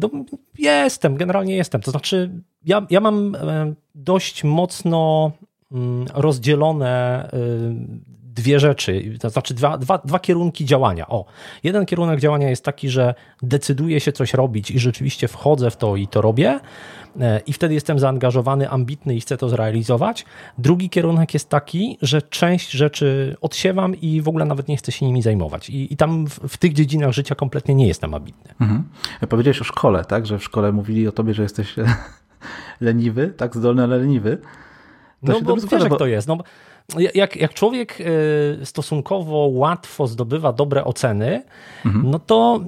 No, 0.00 0.10
jestem, 0.58 1.16
generalnie 1.16 1.56
jestem, 1.56 1.80
to 1.80 1.90
znaczy 1.90 2.30
ja, 2.64 2.86
ja 2.90 3.00
mam 3.00 3.34
e, 3.34 3.74
dość 3.94 4.44
mocno 4.44 5.30
mm, 5.72 6.06
rozdzielone 6.14 7.28
e, 7.32 7.38
dwie 8.38 8.60
rzeczy, 8.60 9.18
to 9.20 9.30
znaczy 9.30 9.54
dwa, 9.54 9.78
dwa, 9.78 9.98
dwa 9.98 10.18
kierunki 10.18 10.64
działania. 10.64 11.08
O, 11.08 11.24
jeden 11.62 11.86
kierunek 11.86 12.20
działania 12.20 12.50
jest 12.50 12.64
taki, 12.64 12.88
że 12.88 13.14
decyduję 13.42 14.00
się 14.00 14.12
coś 14.12 14.34
robić 14.34 14.70
i 14.70 14.78
rzeczywiście 14.78 15.28
wchodzę 15.28 15.70
w 15.70 15.76
to 15.76 15.96
i 15.96 16.06
to 16.08 16.20
robię 16.20 16.60
e, 17.20 17.40
i 17.46 17.52
wtedy 17.52 17.74
jestem 17.74 17.98
zaangażowany, 17.98 18.70
ambitny 18.70 19.14
i 19.14 19.20
chcę 19.20 19.36
to 19.36 19.48
zrealizować. 19.48 20.24
Drugi 20.58 20.90
kierunek 20.90 21.34
jest 21.34 21.48
taki, 21.48 21.98
że 22.02 22.22
część 22.22 22.70
rzeczy 22.70 23.36
odsiewam 23.40 23.94
i 23.94 24.22
w 24.22 24.28
ogóle 24.28 24.44
nawet 24.44 24.68
nie 24.68 24.76
chcę 24.76 24.92
się 24.92 25.06
nimi 25.06 25.22
zajmować. 25.22 25.70
I, 25.70 25.92
i 25.92 25.96
tam 25.96 26.26
w, 26.26 26.38
w 26.48 26.56
tych 26.56 26.72
dziedzinach 26.72 27.12
życia 27.12 27.34
kompletnie 27.34 27.74
nie 27.74 27.86
jestem 27.86 28.14
ambitny. 28.14 28.54
Mhm. 28.60 28.84
Powiedziałeś 29.28 29.60
o 29.60 29.64
szkole, 29.64 30.04
tak? 30.04 30.26
Że 30.26 30.38
w 30.38 30.44
szkole 30.44 30.72
mówili 30.72 31.08
o 31.08 31.12
tobie, 31.12 31.34
że 31.34 31.42
jesteś 31.42 31.74
leniwy, 32.80 33.28
tak 33.36 33.56
zdolny, 33.56 33.82
ale 33.82 33.96
leniwy. 33.96 34.38
To 35.26 35.32
no 35.32 35.40
bo 35.40 35.54
wiesz, 35.54 35.64
składa, 35.64 35.84
jak 35.84 35.90
bo... 35.90 35.96
to 35.96 36.06
jest. 36.06 36.28
No, 36.28 36.38
jak, 37.14 37.36
jak 37.36 37.54
człowiek 37.54 37.98
e, 38.00 38.66
stosunkowo 38.66 39.36
łatwo 39.52 40.06
zdobywa 40.06 40.52
dobre 40.52 40.84
oceny, 40.84 41.42
mhm. 41.84 42.10
no 42.10 42.18
to 42.18 42.60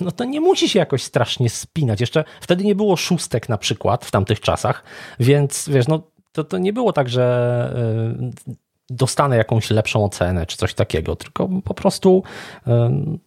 no 0.00 0.12
to 0.12 0.24
nie 0.24 0.40
musi 0.40 0.68
się 0.68 0.78
jakoś 0.78 1.02
strasznie 1.02 1.50
spinać. 1.50 2.00
Jeszcze 2.00 2.24
wtedy 2.40 2.64
nie 2.64 2.74
było 2.74 2.96
szóstek 2.96 3.48
na 3.48 3.58
przykład 3.58 4.04
w 4.04 4.10
tamtych 4.10 4.40
czasach, 4.40 4.84
więc 5.20 5.68
wiesz, 5.68 5.88
no 5.88 6.02
to, 6.32 6.44
to 6.44 6.58
nie 6.58 6.72
było 6.72 6.92
tak, 6.92 7.08
że 7.08 7.24
e, 8.48 8.52
dostanę 8.96 9.36
jakąś 9.36 9.70
lepszą 9.70 10.04
ocenę 10.04 10.46
czy 10.46 10.56
coś 10.56 10.74
takiego, 10.74 11.16
tylko 11.16 11.48
po 11.64 11.74
prostu 11.74 12.22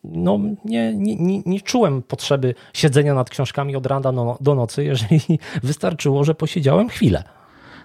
no, 0.04 0.40
nie, 0.66 0.94
nie, 0.96 1.42
nie 1.46 1.62
czułem 1.62 2.02
potrzeby 2.02 2.56
siedzenia 2.74 3.14
nad 3.14 3.30
książkami 3.30 3.76
od 3.76 3.86
rana 3.86 4.14
do, 4.14 4.38
do 4.42 4.56
nocy, 4.56 4.84
jeżeli 4.84 5.22
wystarczyło, 5.64 6.24
że 6.24 6.36
posiedziałem 6.36 6.90
chwilę. 6.90 7.24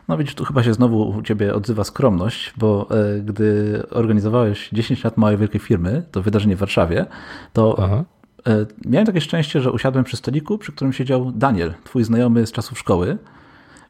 No 0.08 0.16
widzisz, 0.16 0.34
tu 0.34 0.44
chyba 0.44 0.62
się 0.62 0.74
znowu 0.74 1.08
u 1.08 1.22
ciebie 1.22 1.54
odzywa 1.54 1.84
skromność, 1.84 2.52
bo 2.56 2.86
e, 2.90 3.20
gdy 3.20 3.82
organizowałeś 3.90 4.68
10 4.72 5.04
lat 5.04 5.16
małej 5.16 5.36
wielkiej 5.36 5.60
firmy, 5.60 6.02
to 6.10 6.22
wydarzenie 6.22 6.56
w 6.56 6.58
Warszawie, 6.58 7.06
to 7.52 7.76
Aha. 7.78 8.04
E, 8.46 8.66
miałem 8.84 9.06
takie 9.06 9.20
szczęście, 9.20 9.60
że 9.60 9.72
usiadłem 9.72 10.04
przy 10.04 10.16
stoliku, 10.16 10.58
przy 10.58 10.72
którym 10.72 10.92
siedział 10.92 11.32
Daniel, 11.32 11.74
twój 11.84 12.04
znajomy 12.04 12.46
z 12.46 12.52
czasów 12.52 12.78
szkoły. 12.78 13.06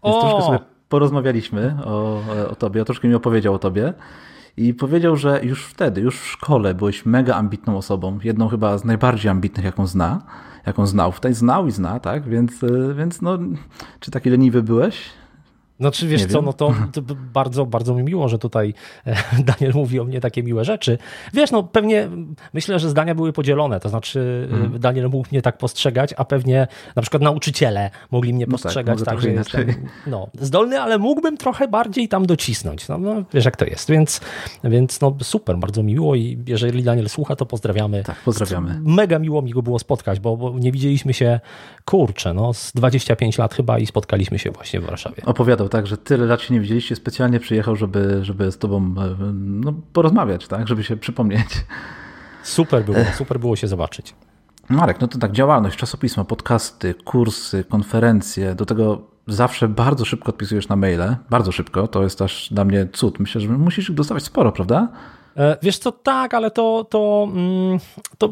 Więc 0.04 0.16
o! 0.16 0.20
troszkę 0.20 0.42
sobie 0.42 0.59
porozmawialiśmy 0.90 1.76
o, 1.85 2.23
o 2.50 2.54
tobie, 2.54 2.85
troszkę 2.85 3.09
mi 3.09 3.14
opowiedział 3.14 3.54
o 3.54 3.59
tobie. 3.59 3.92
I 4.56 4.75
powiedział, 4.75 5.16
że 5.16 5.40
już 5.44 5.64
wtedy, 5.66 6.00
już 6.00 6.20
w 6.20 6.26
szkole 6.26 6.75
byłeś 6.75 7.06
mega 7.06 7.35
ambitną 7.35 7.76
osobą, 7.76 8.18
jedną 8.25 8.49
chyba 8.49 8.78
z 8.78 8.85
najbardziej 8.85 9.30
ambitnych, 9.30 9.64
jaką 9.64 9.87
zna, 9.87 10.23
jaką 10.66 10.87
znał. 10.87 11.12
Wtedy 11.12 11.35
znał 11.35 11.66
i 11.66 11.70
zna, 11.70 12.00
tak? 12.00 12.28
Więc, 12.28 12.64
e, 12.64 12.94
więc 12.94 13.23
no, 13.23 13.38
czy 14.00 14.11
taki 14.11 14.30
leniwy 14.30 14.62
byłeś? 14.62 15.11
Znaczy, 15.80 16.08
wiesz 16.08 16.20
nie 16.20 16.28
co, 16.28 16.38
wiem. 16.38 16.44
no 16.44 16.52
to, 16.52 16.75
to, 16.92 17.02
bardzo, 17.32 17.66
bardzo 17.66 17.94
mi 17.94 18.02
miło, 18.02 18.28
że 18.28 18.38
tutaj 18.38 18.75
e, 19.06 19.16
Daniel 19.52 19.72
mówi 19.75 20.00
o 20.00 20.04
mnie 20.04 20.20
takie 20.20 20.42
miłe 20.42 20.64
rzeczy. 20.64 20.99
Wiesz, 21.34 21.50
no 21.50 21.62
pewnie 21.62 22.08
myślę, 22.52 22.78
że 22.78 22.90
zdania 22.90 23.14
były 23.14 23.32
podzielone, 23.32 23.80
to 23.80 23.88
znaczy 23.88 24.49
mm. 24.52 24.78
Daniel 24.78 25.08
mógł 25.08 25.28
mnie 25.32 25.42
tak 25.42 25.58
postrzegać, 25.58 26.14
a 26.16 26.25
pewnie 26.25 26.66
na 26.96 27.02
przykład 27.02 27.22
nauczyciele 27.22 27.90
mogli 28.10 28.34
mnie 28.34 28.46
no 28.46 28.56
tak, 28.56 28.62
postrzegać 28.62 29.02
tak, 29.04 29.20
że 29.20 29.30
jestem 29.30 29.66
no, 30.06 30.28
zdolny, 30.40 30.80
ale 30.80 30.99
mógłbym 30.99 31.37
trochę 31.37 31.68
bardziej 31.68 32.08
tam 32.08 32.26
docisnąć. 32.26 32.88
No, 32.88 32.99
no, 32.99 33.25
wiesz 33.34 33.44
jak 33.44 33.56
to 33.56 33.64
jest, 33.64 33.90
więc, 33.90 34.20
więc 34.64 35.00
no 35.00 35.16
super, 35.22 35.58
bardzo 35.58 35.82
mi 35.82 35.90
miło 35.90 36.14
i 36.14 36.38
jeżeli 36.46 36.82
Daniel 36.82 37.08
słucha, 37.08 37.37
to 37.37 37.46
pozdrawiamy. 37.46 38.04
Tak, 38.04 38.16
pozdrawiamy. 38.25 38.80
Mega 38.84 39.18
miło 39.18 39.42
mi 39.42 39.50
go 39.50 39.62
było 39.62 39.78
spotkać, 39.78 40.20
bo, 40.20 40.37
bo 40.37 40.58
nie 40.58 40.72
widzieliśmy 40.72 41.14
się, 41.14 41.40
kurczę, 41.84 42.34
no 42.34 42.54
z 42.54 42.72
25 42.72 43.38
lat 43.38 43.54
chyba 43.54 43.78
i 43.78 43.87
spotkaliśmy 43.87 44.38
się 44.38 44.50
właśnie 44.50 44.80
w 44.80 44.84
Warszawie. 44.84 45.22
Opowiadał 45.25 45.68
tak, 45.70 45.86
że 45.86 45.96
tyle 45.96 46.26
lat 46.26 46.40
się 46.42 46.54
nie 46.54 46.60
widzieliście, 46.60 46.96
specjalnie 46.96 47.40
przyjechał, 47.40 47.76
żeby, 47.76 48.18
żeby 48.22 48.52
z 48.52 48.58
tobą 48.58 48.78
e, 48.78 49.16
no, 49.34 49.74
porozmawiać, 49.92 50.48
tak, 50.48 50.68
żeby 50.68 50.84
się 50.84 50.96
przypomnieć. 50.96 51.48
Super 52.42 52.84
było, 52.84 52.98
super 53.18 53.40
było 53.40 53.56
się 53.56 53.68
zobaczyć. 53.68 54.14
Marek, 54.68 55.00
no 55.00 55.08
to 55.08 55.18
tak, 55.18 55.32
działalność, 55.32 55.76
czasopisma, 55.76 56.24
podcasty, 56.24 56.94
kursy, 56.94 57.64
konferencje, 57.64 58.54
do 58.54 58.66
tego 58.66 59.02
zawsze 59.26 59.68
bardzo 59.68 60.04
szybko 60.04 60.28
odpisujesz 60.28 60.68
na 60.68 60.76
maile, 60.76 61.16
bardzo 61.30 61.52
szybko, 61.52 61.88
to 61.88 62.02
jest 62.02 62.18
też 62.18 62.48
dla 62.50 62.64
mnie 62.64 62.86
cud. 62.92 63.20
Myślę, 63.20 63.40
że 63.40 63.48
musisz 63.48 63.92
dostawać 63.92 64.22
sporo, 64.22 64.52
prawda? 64.52 64.88
E, 65.36 65.56
wiesz 65.62 65.78
co, 65.78 65.92
tak, 65.92 66.34
ale 66.34 66.50
to, 66.50 66.84
to, 66.90 67.28
mm, 67.32 67.78
to 68.18 68.30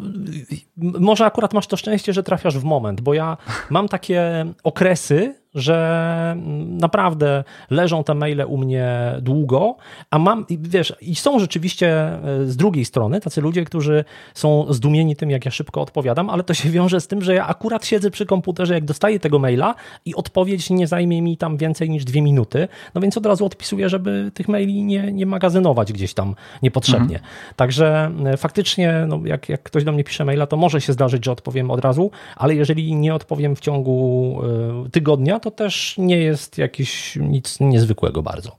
może 0.77 1.27
akurat 1.27 1.55
masz 1.55 1.67
to 1.67 1.77
szczęście, 1.77 2.13
że 2.13 2.23
trafiasz 2.23 2.59
w 2.59 2.65
moment, 2.65 3.01
bo 3.01 3.15
ja 3.15 3.37
mam 3.71 3.89
takie 3.89 4.47
okresy, 4.63 5.35
że 5.59 6.37
naprawdę 6.67 7.45
leżą 7.71 8.05
te 8.05 8.15
maile 8.15 8.45
u 8.47 8.59
mnie 8.59 9.15
długo, 9.21 9.77
a 10.11 10.19
mam, 10.19 10.47
wiesz, 10.51 10.95
i 11.01 11.15
są 11.15 11.39
rzeczywiście 11.39 11.89
e, 11.89 12.21
z 12.47 12.57
drugiej 12.57 12.85
strony 12.85 13.21
tacy 13.21 13.41
ludzie, 13.41 13.65
którzy 13.65 14.05
są 14.35 14.67
zdumieni 14.71 15.17
tym, 15.17 15.31
jak 15.31 15.45
ja 15.45 15.51
szybko 15.51 15.81
odpowiadam, 15.81 16.31
ale 16.31 16.43
to 16.43 16.55
się 16.55 16.71
wiąże 16.71 17.01
z 17.01 17.07
tym, 17.07 17.23
że 17.23 17.35
ja 17.35 17.47
akurat 17.47 17.87
siedzę 17.87 18.11
przy 18.11 18.27
komputerze, 18.27 18.75
jak 18.75 18.85
dostaję 18.85 19.21
tego 19.21 19.39
maila 19.39 19.75
i 20.05 20.15
odpowiedź 20.15 20.71
nie 20.71 20.87
zajmie 20.87 21.23
mi 21.23 21.37
tam 21.37 21.57
więcej 21.57 21.91
niż 21.91 22.05
dwie 22.05 22.23
minuty, 22.23 22.69
no 22.95 23.01
więc 23.01 23.17
od 23.17 23.27
razu 23.27 23.47
odpisuję, 23.47 23.89
żeby 23.89 24.31
tych 24.35 24.49
maili 24.49 24.83
nie, 24.85 25.13
nie 25.13 25.27
magazynować 25.27 25.93
gdzieś 25.93 26.15
tam 26.15 26.35
niepotrzebnie. 26.63 27.17
Mhm. 27.17 27.33
Także 27.57 28.11
e, 28.25 28.37
faktycznie, 28.37 29.05
no 29.09 29.21
jak, 29.25 29.49
jak 29.49 29.63
ktoś 29.63 29.85
do 29.85 29.93
mnie 29.93 30.05
pisze 30.05 30.25
maila, 30.25 30.47
to 30.47 30.57
może 30.57 30.81
się 30.81 30.93
zdarzyć, 30.93 31.25
że 31.25 31.33
odpowiem 31.33 31.71
od 31.71 31.81
razu, 31.81 32.11
ale 32.37 32.55
jeżeli 32.55 32.95
nie 32.97 33.15
odpowiem 33.15 33.57
w 33.57 33.61
ciągu 33.61 34.41
e, 34.87 34.91
tygodnia, 34.91 35.41
to 35.41 35.48
też 35.51 35.95
nie 35.99 36.19
jest 36.19 36.59
jakieś 36.59 37.17
nic 37.17 37.61
niezwykłego 37.61 38.23
bardzo. 38.23 38.57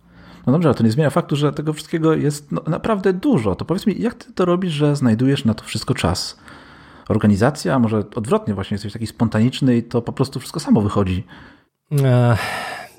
No 0.47 0.53
dobrze, 0.53 0.69
ale 0.69 0.75
to 0.75 0.83
nie 0.83 0.91
zmienia 0.91 1.09
faktu, 1.09 1.35
że 1.35 1.53
tego 1.53 1.73
wszystkiego 1.73 2.13
jest 2.13 2.51
no, 2.51 2.61
naprawdę 2.67 3.13
dużo. 3.13 3.55
To 3.55 3.65
powiedz 3.65 3.87
mi, 3.87 4.01
jak 4.01 4.13
ty 4.13 4.33
to 4.33 4.45
robisz, 4.45 4.73
że 4.73 4.95
znajdujesz 4.95 5.45
na 5.45 5.53
to 5.53 5.63
wszystko 5.63 5.93
czas? 5.93 6.39
Organizacja, 7.09 7.79
może 7.79 7.97
odwrotnie, 8.15 8.53
właśnie 8.53 8.75
jesteś 8.75 8.93
taki 8.93 9.07
spontaniczny 9.07 9.77
i 9.77 9.83
to 9.83 10.01
po 10.01 10.13
prostu 10.13 10.39
wszystko 10.39 10.59
samo 10.59 10.81
wychodzi. 10.81 11.23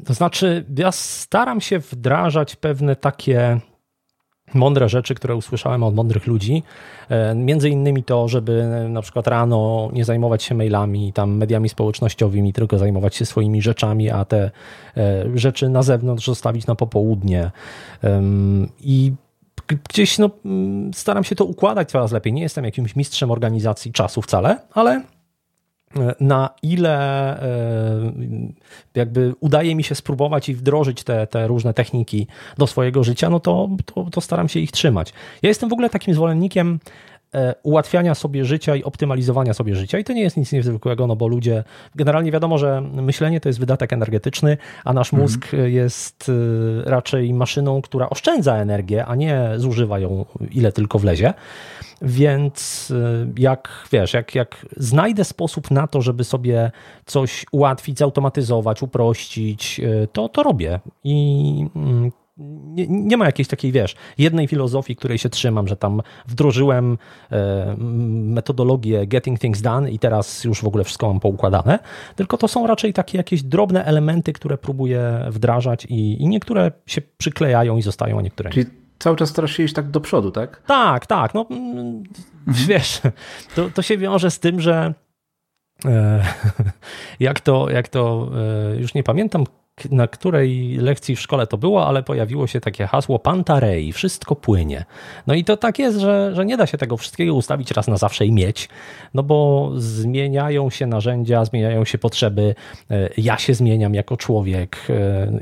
to 0.06 0.14
znaczy, 0.14 0.64
ja 0.78 0.92
staram 0.92 1.61
się 1.61 1.78
wdrażać 1.78 2.56
pewne 2.56 2.97
takie 2.97 3.61
mądre 4.54 4.88
rzeczy, 4.88 5.14
które 5.14 5.37
usłyszałem 5.37 5.83
od 5.83 5.95
mądrych 5.95 6.26
ludzi. 6.26 6.62
E, 7.09 7.35
między 7.35 7.69
innymi 7.69 8.04
to, 8.04 8.28
żeby 8.28 8.87
na 8.88 9.02
przykład 9.02 9.26
rano 9.26 9.90
nie 9.92 10.04
zajmować 10.04 10.42
się 10.42 10.54
mailami, 10.54 11.12
tam 11.12 11.37
mediami 11.37 11.69
społecznościowymi, 11.69 12.52
tylko 12.52 12.78
zajmować 12.78 13.14
się 13.14 13.26
swoimi 13.26 13.62
rzeczami, 13.62 14.11
a 14.11 14.25
te 14.25 14.50
e, 14.97 15.25
rzeczy 15.35 15.69
na 15.69 15.83
zewnątrz 15.83 16.26
zostawić 16.26 16.66
na 16.66 16.75
popołudnie. 16.75 17.50
I 18.80 19.12
gdzieś 19.88 20.19
no, 20.19 20.30
staram 20.95 21.25
się 21.25 21.37
to 21.37 21.45
układać 21.45 21.90
coraz 21.90 22.12
lepiej. 22.12 22.33
Nie 22.33 22.42
jestem 22.42 22.64
jakimś 22.64 22.97
mistrzem 22.97 23.30
organizacji 23.30 23.92
czasu 23.92 24.23
wcale, 24.23 24.57
ale 24.75 25.02
na 26.20 26.50
ile 26.62 26.97
e, 27.42 28.12
jakby 28.94 29.35
udaje 29.40 29.75
mi 29.75 29.85
się 29.85 29.94
spróbować 29.94 30.49
i 30.49 30.54
wdrożyć 30.54 31.04
te, 31.04 31.26
te 31.26 31.47
różne 31.47 31.75
techniki 31.75 32.26
do 32.59 32.66
swojego 32.66 33.04
życia, 33.04 33.30
no 33.30 33.40
to, 33.40 33.68
to, 33.85 34.04
to 34.11 34.20
staram 34.20 34.49
się 34.49 34.61
ich 34.61 34.70
trzymać. 34.70 35.12
Ja 35.42 35.49
jestem 35.49 35.68
w 35.68 35.73
ogóle 35.73 35.90
takim 35.90 36.14
zwolennikiem 36.14 36.78
ułatwiania 37.62 38.14
sobie 38.14 38.44
życia 38.44 38.76
i 38.76 38.84
optymalizowania 38.84 39.54
sobie 39.54 39.75
życia. 39.75 39.99
I 39.99 40.04
to 40.04 40.12
nie 40.12 40.22
jest 40.22 40.37
nic 40.37 40.52
niezwykłego, 40.52 41.06
no 41.06 41.16
bo 41.16 41.28
ludzie, 41.28 41.64
generalnie 41.94 42.32
wiadomo, 42.32 42.58
że 42.58 42.80
myślenie 42.80 43.40
to 43.40 43.49
jest 43.49 43.60
wydatek 43.60 43.92
energetyczny, 43.92 44.56
a 44.84 44.92
nasz 44.92 45.12
mhm. 45.12 45.22
mózg 45.22 45.46
jest 45.66 46.30
e, 46.87 46.90
raczej 46.90 47.34
maszyną, 47.34 47.82
która 47.82 48.10
oszczędza 48.10 48.56
energię, 48.56 49.06
a 49.06 49.14
nie 49.14 49.50
zużywa 49.56 49.99
ją 49.99 50.25
ile 50.50 50.72
tylko 50.72 50.99
wlezie. 50.99 51.34
Więc 52.02 52.88
e, 52.96 53.26
jak 53.38 53.88
wiesz, 53.92 54.14
jak, 54.14 54.34
jak 54.34 54.66
znajdę 54.76 55.25
sposób 55.25 55.70
na 55.70 55.87
to, 55.87 56.02
żeby 56.02 56.25
sobie 56.25 56.70
coś 57.06 57.46
ułatwić, 57.52 57.99
zautomatyzować, 57.99 58.82
uprościć, 58.82 59.80
to 60.12 60.28
to 60.28 60.42
robię. 60.42 60.80
I 61.04 61.66
mm, 61.76 62.10
nie, 62.70 62.87
nie, 62.88 63.16
ma 63.16 63.26
jakiejś 63.26 63.49
takiej, 63.49 63.73
wiesz, 63.73 63.97
jednej 64.18 64.49
filozofii, 64.49 64.97
której 64.97 65.18
się 65.18 65.28
trzymam, 65.28 65.68
że 65.68 65.76
tam 65.76 66.02
wdrożyłem 66.26 66.99
e, 67.32 67.75
metodologię 68.09 69.06
getting 69.06 69.38
things 69.38 69.62
done 69.62 69.90
i 69.90 69.99
teraz 69.99 70.44
już 70.44 70.61
w 70.61 70.66
ogóle 70.66 70.85
wszystko 70.85 71.09
mam 71.09 71.20
poukładane, 71.20 71.78
tylko 72.16 72.37
to 72.37 72.49
są 72.49 72.66
raczej 72.66 72.92
takie 72.92 73.18
jakieś 73.18 73.42
drobne 73.42 73.85
elementy, 73.85 74.32
które 74.32 74.59
próbuję 74.59 75.26
wdrażać 75.30 75.85
i, 75.85 76.23
i 76.23 76.28
niektóre 76.28 76.73
się 76.87 77.00
przyklejają 77.18 77.76
i 77.76 77.82
zostają, 77.82 78.18
a 78.18 78.23
niektóre 78.23 78.50
Czyli 78.50 78.66
cały 78.99 79.16
czas 79.16 79.28
starasz 79.28 79.56
się 79.56 79.62
iść 79.62 79.75
tak 79.75 79.90
do 79.90 80.00
przodu, 80.00 80.30
tak? 80.30 80.62
Tak, 80.66 81.06
tak. 81.06 81.35
No, 81.35 81.47
mm, 81.50 82.02
mhm. 82.47 82.66
wiesz, 82.68 83.00
to, 83.54 83.70
to 83.70 83.82
się 83.82 83.99
wiąże 83.99 84.30
z 84.30 84.38
tym, 84.38 84.61
że 84.61 84.94
e, 85.85 86.25
jak 87.20 87.40
to, 87.40 87.70
jak 87.70 87.88
to 87.88 88.30
e, 88.73 88.76
już 88.76 88.94
nie 88.94 89.02
pamiętam, 89.02 89.44
na 89.90 90.08
której 90.08 90.76
lekcji 90.76 91.16
w 91.16 91.20
szkole 91.20 91.46
to 91.46 91.58
było, 91.58 91.87
ale 91.87 92.02
pojawiło 92.02 92.46
się 92.46 92.60
takie 92.60 92.87
hasło 92.87 93.18
Pantarei, 93.18 93.92
wszystko 93.92 94.37
płynie. 94.37 94.84
No 95.26 95.34
i 95.34 95.44
to 95.44 95.56
tak 95.56 95.78
jest, 95.78 95.99
że, 95.99 96.30
że 96.34 96.46
nie 96.46 96.56
da 96.56 96.66
się 96.66 96.78
tego 96.78 96.96
wszystkiego 96.96 97.34
ustawić 97.34 97.70
raz 97.70 97.88
na 97.88 97.96
zawsze 97.96 98.26
i 98.26 98.32
mieć, 98.32 98.68
no 99.14 99.22
bo 99.22 99.70
zmieniają 99.76 100.70
się 100.70 100.87
narzędzia, 100.87 101.44
zmieniają 101.44 101.84
się 101.84 101.99
potrzeby, 101.99 102.54
e, 102.90 103.10
ja 103.16 103.38
się 103.38 103.54
zmieniam 103.54 103.94
jako 103.94 104.16
człowiek 104.16 104.87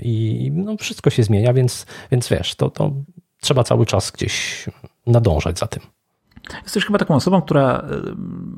i 0.02 0.50
no 0.54 0.76
wszystko 0.76 1.10
się 1.10 1.22
zmienia, 1.22 1.52
więc, 1.52 1.86
więc 2.10 2.28
wiesz, 2.28 2.54
to, 2.54 2.70
to 2.70 2.92
trzeba 3.40 3.64
cały 3.64 3.86
czas 3.86 4.10
gdzieś 4.10 4.66
nadążać 5.06 5.58
za 5.58 5.66
tym. 5.66 5.82
Jesteś 6.62 6.84
chyba 6.84 6.98
taką 6.98 7.14
osobą, 7.14 7.42
która 7.42 7.84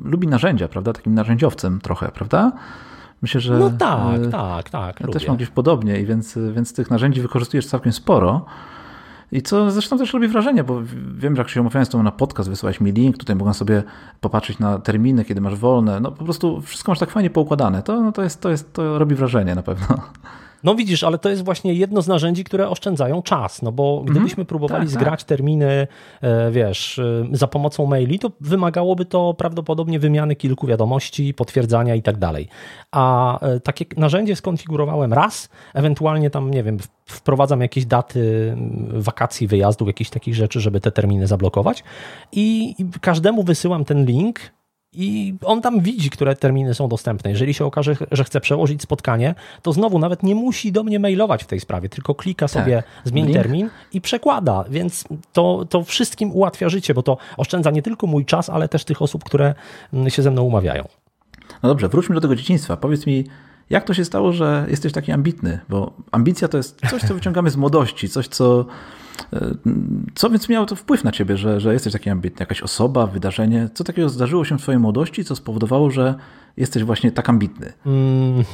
lubi 0.05 0.29
narzędzia, 0.29 0.69
prawda? 0.69 0.93
Takim 0.93 1.15
narzędziowcem 1.15 1.81
trochę, 1.81 2.09
prawda? 2.09 2.53
Myślę, 3.23 3.41
że. 3.41 3.59
No 3.59 3.71
tak, 3.71 4.27
tak, 4.33 4.71
tak. 4.71 5.01
Ja 5.01 5.07
lubię. 5.07 5.19
też 5.19 5.29
mam 5.29 5.37
gdzieś 5.37 5.49
podobnie, 5.49 6.01
i 6.01 6.07
więc, 6.07 6.39
więc 6.53 6.73
tych 6.73 6.91
narzędzi 6.91 7.21
wykorzystujesz 7.21 7.67
całkiem 7.67 7.93
sporo. 7.93 8.45
I 9.33 9.43
co 9.43 9.71
zresztą 9.71 9.99
też 9.99 10.13
robi 10.13 10.29
wrażenie, 10.29 10.65
bo 10.65 10.83
wiem, 11.15 11.37
że 11.37 11.43
jak 11.43 11.49
się 11.49 11.61
umawiałem 11.61 11.87
z 11.87 11.89
tobą 11.89 12.05
na 12.05 12.13
podcast, 12.13 12.51
wysłałeś 12.51 12.81
mi 12.81 12.93
link, 12.93 13.19
tutaj 13.19 13.37
mogę 13.37 13.55
sobie 13.55 13.83
popatrzeć 14.21 14.59
na 14.59 14.79
terminy, 14.79 15.25
kiedy 15.25 15.41
masz 15.41 15.57
wolne. 15.57 16.01
No 16.01 16.13
po 16.13 16.25
prostu 16.25 16.61
wszystko 16.61 16.93
masz 16.93 16.99
tak 16.99 17.11
fajnie 17.11 17.31
poukładane. 17.31 17.83
To, 17.83 18.03
no, 18.03 18.13
to, 18.13 18.23
jest, 18.23 18.41
to, 18.41 18.51
jest, 18.51 18.73
to 18.73 18.99
robi 18.99 19.15
wrażenie 19.15 19.55
na 19.55 19.63
pewno. 19.63 19.87
No 20.65 20.75
widzisz, 20.75 21.05
ale 21.05 21.19
to 21.19 21.29
jest 21.29 21.45
właśnie 21.45 21.75
jedno 21.75 22.03
z 22.03 22.09
narzędzi, 22.09 22.45
które 22.45 22.69
oszczędzają 22.69 23.23
czas, 23.23 23.63
no 23.63 23.73
bo 23.73 24.03
gdybyśmy 24.05 24.41
mm, 24.41 24.47
próbowali 24.47 24.87
tak, 24.87 24.93
tak. 24.93 25.01
zgrać 25.01 25.21
tak. 25.21 25.29
terminy, 25.29 25.87
e, 26.21 26.51
wiesz, 26.51 26.99
e, 26.99 27.25
za 27.33 27.47
pomocą 27.47 27.87
maili, 27.87 28.19
to 28.19 28.31
wymagałoby 28.41 29.05
to 29.05 29.35
prawdopodobnie 29.35 29.99
wymiany 29.99 30.37
kilku 30.37 30.67
wiadomości, 30.67 31.35
potwierdzania 31.35 31.95
i 31.95 32.03
tak 32.03 32.19
dalej. 32.19 32.49
A 32.93 33.39
e, 33.41 33.61
takie 33.61 33.85
narzędzie 33.97 34.37
skonfigurowałem 34.37 35.13
raz, 35.13 35.49
ewentualnie 35.75 36.31
tam, 36.31 36.51
nie 36.51 36.63
wiem, 36.63 36.79
wprowadzam 37.07 37.61
jakieś 37.61 37.87
daty 37.87 38.57
wakacji, 38.93 39.47
wyjazdów, 39.47 39.89
jakichś 39.89 40.11
takich 40.11 40.35
rzeczy, 40.35 40.61
żeby 40.61 40.81
te 40.81 40.91
terminy 40.91 41.27
zablokować 41.27 41.85
i 42.33 42.75
każdemu 43.01 43.43
wysyłam 43.43 43.85
ten 43.85 44.05
link, 44.05 44.41
i 44.93 45.35
on 45.45 45.63
tam 45.63 45.81
widzi, 45.81 46.11
które 46.11 46.37
terminy 46.37 46.75
są 46.75 46.89
dostępne. 46.89 47.31
Jeżeli 47.31 47.55
się 47.55 47.65
okaże, 47.65 47.97
że 48.11 48.25
chce 48.25 48.41
przełożyć 48.41 48.83
spotkanie, 48.83 49.35
to 49.63 49.73
znowu 49.73 49.99
nawet 49.99 50.23
nie 50.23 50.35
musi 50.35 50.73
do 50.73 50.83
mnie 50.83 50.99
mailować 50.99 51.45
w 51.45 51.47
tej 51.47 51.61
sprawie, 51.61 51.89
tylko 51.89 52.15
klika 52.15 52.49
sobie 52.49 52.77
tak. 52.77 52.85
zmień 53.05 53.25
Link. 53.25 53.37
termin 53.37 53.71
i 53.93 54.01
przekłada. 54.01 54.65
Więc 54.71 55.05
to, 55.33 55.65
to 55.69 55.85
wszystkim 55.85 56.33
ułatwia 56.33 56.69
życie, 56.69 56.95
bo 56.95 57.03
to 57.03 57.17
oszczędza 57.37 57.71
nie 57.71 57.83
tylko 57.83 58.07
mój 58.07 58.25
czas, 58.25 58.51
ale 58.51 58.69
też 58.69 58.85
tych 58.85 59.03
osób, 59.03 59.25
które 59.25 59.55
mm, 59.93 60.11
się 60.11 60.23
ze 60.23 60.31
mną 60.31 60.43
umawiają. 60.43 60.85
No 61.63 61.69
dobrze, 61.69 61.89
wróćmy 61.89 62.15
do 62.15 62.21
tego 62.21 62.37
dzieciństwa. 62.37 62.77
Powiedz 62.77 63.07
mi, 63.07 63.25
jak 63.71 63.85
to 63.85 63.95
się 63.95 64.05
stało, 64.05 64.33
że 64.33 64.67
jesteś 64.69 64.93
taki 64.93 65.13
ambitny? 65.13 65.61
Bo 65.69 65.93
ambicja 66.13 66.49
to 66.49 66.57
jest 66.57 66.81
coś, 66.91 67.03
co 67.03 67.15
wyciągamy 67.15 67.51
z 67.51 67.57
młodości, 67.57 68.09
coś, 68.09 68.29
co 68.29 68.67
co 70.15 70.31
więc 70.31 70.49
miało 70.49 70.67
to 70.67 70.77
wpływ 70.77 71.05
na 71.05 71.13
ciebie, 71.13 71.37
że, 71.37 71.61
że 71.61 71.73
jesteś 71.73 71.93
taki 71.93 72.11
ambitny? 72.11 72.43
Jakaś 72.43 72.63
osoba, 72.63 73.07
wydarzenie? 73.07 73.69
Co 73.75 73.85
takiego 73.85 74.09
zdarzyło 74.09 74.45
się 74.45 74.59
w 74.59 74.63
twojej 74.63 74.79
młodości, 74.79 75.25
co 75.25 75.37
spowodowało, 75.37 75.91
że 75.91 76.15
jesteś 76.57 76.85
właśnie 76.85 77.13
tak 77.13 77.29
ambitny? 77.29 77.73
Mm, 77.87 78.45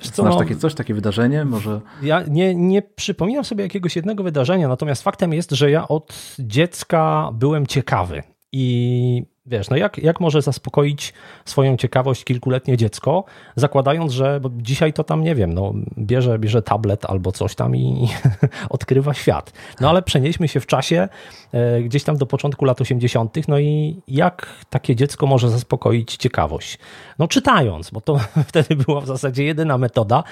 co, 0.00 0.22
Znasz 0.22 0.34
no, 0.34 0.38
takie 0.38 0.56
coś, 0.56 0.74
takie 0.74 0.94
wydarzenie? 0.94 1.44
Może... 1.44 1.80
Ja 2.02 2.24
nie, 2.28 2.54
nie 2.54 2.82
przypominam 2.82 3.44
sobie 3.44 3.64
jakiegoś 3.64 3.96
jednego 3.96 4.22
wydarzenia, 4.22 4.68
natomiast 4.68 5.02
faktem 5.02 5.32
jest, 5.32 5.50
że 5.50 5.70
ja 5.70 5.88
od 5.88 6.36
dziecka 6.38 7.30
byłem 7.34 7.66
ciekawy 7.66 8.22
i 8.52 9.22
Wiesz, 9.48 9.70
no 9.70 9.76
jak, 9.76 9.98
jak 9.98 10.20
może 10.20 10.42
zaspokoić 10.42 11.14
swoją 11.44 11.76
ciekawość 11.76 12.24
kilkuletnie 12.24 12.76
dziecko, 12.76 13.24
zakładając, 13.56 14.12
że 14.12 14.40
dzisiaj 14.56 14.92
to 14.92 15.04
tam, 15.04 15.24
nie 15.24 15.34
wiem, 15.34 15.54
no, 15.54 15.72
bierze, 15.98 16.38
bierze 16.38 16.62
tablet 16.62 17.04
albo 17.04 17.32
coś 17.32 17.54
tam 17.54 17.76
i 17.76 18.08
odkrywa 18.70 19.14
świat. 19.14 19.52
No 19.80 19.90
ale 19.90 20.02
przenieśmy 20.02 20.48
się 20.48 20.60
w 20.60 20.66
czasie 20.66 21.08
e, 21.52 21.82
gdzieś 21.82 22.04
tam 22.04 22.16
do 22.16 22.26
początku 22.26 22.64
lat 22.64 22.80
80., 22.80 23.48
no 23.48 23.58
i 23.58 24.00
jak 24.08 24.46
takie 24.70 24.96
dziecko 24.96 25.26
może 25.26 25.50
zaspokoić 25.50 26.16
ciekawość? 26.16 26.78
No 27.18 27.28
czytając, 27.28 27.90
bo 27.90 28.00
to 28.00 28.20
wtedy 28.48 28.76
była 28.76 29.00
w 29.00 29.06
zasadzie 29.06 29.44
jedyna 29.44 29.78
metoda. 29.78 30.24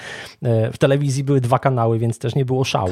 E, 0.43 0.71
w 0.71 0.77
telewizji 0.77 1.23
były 1.23 1.41
dwa 1.41 1.59
kanały, 1.59 1.99
więc 1.99 2.19
też 2.19 2.35
nie 2.35 2.45
było 2.45 2.63
szału 2.63 2.91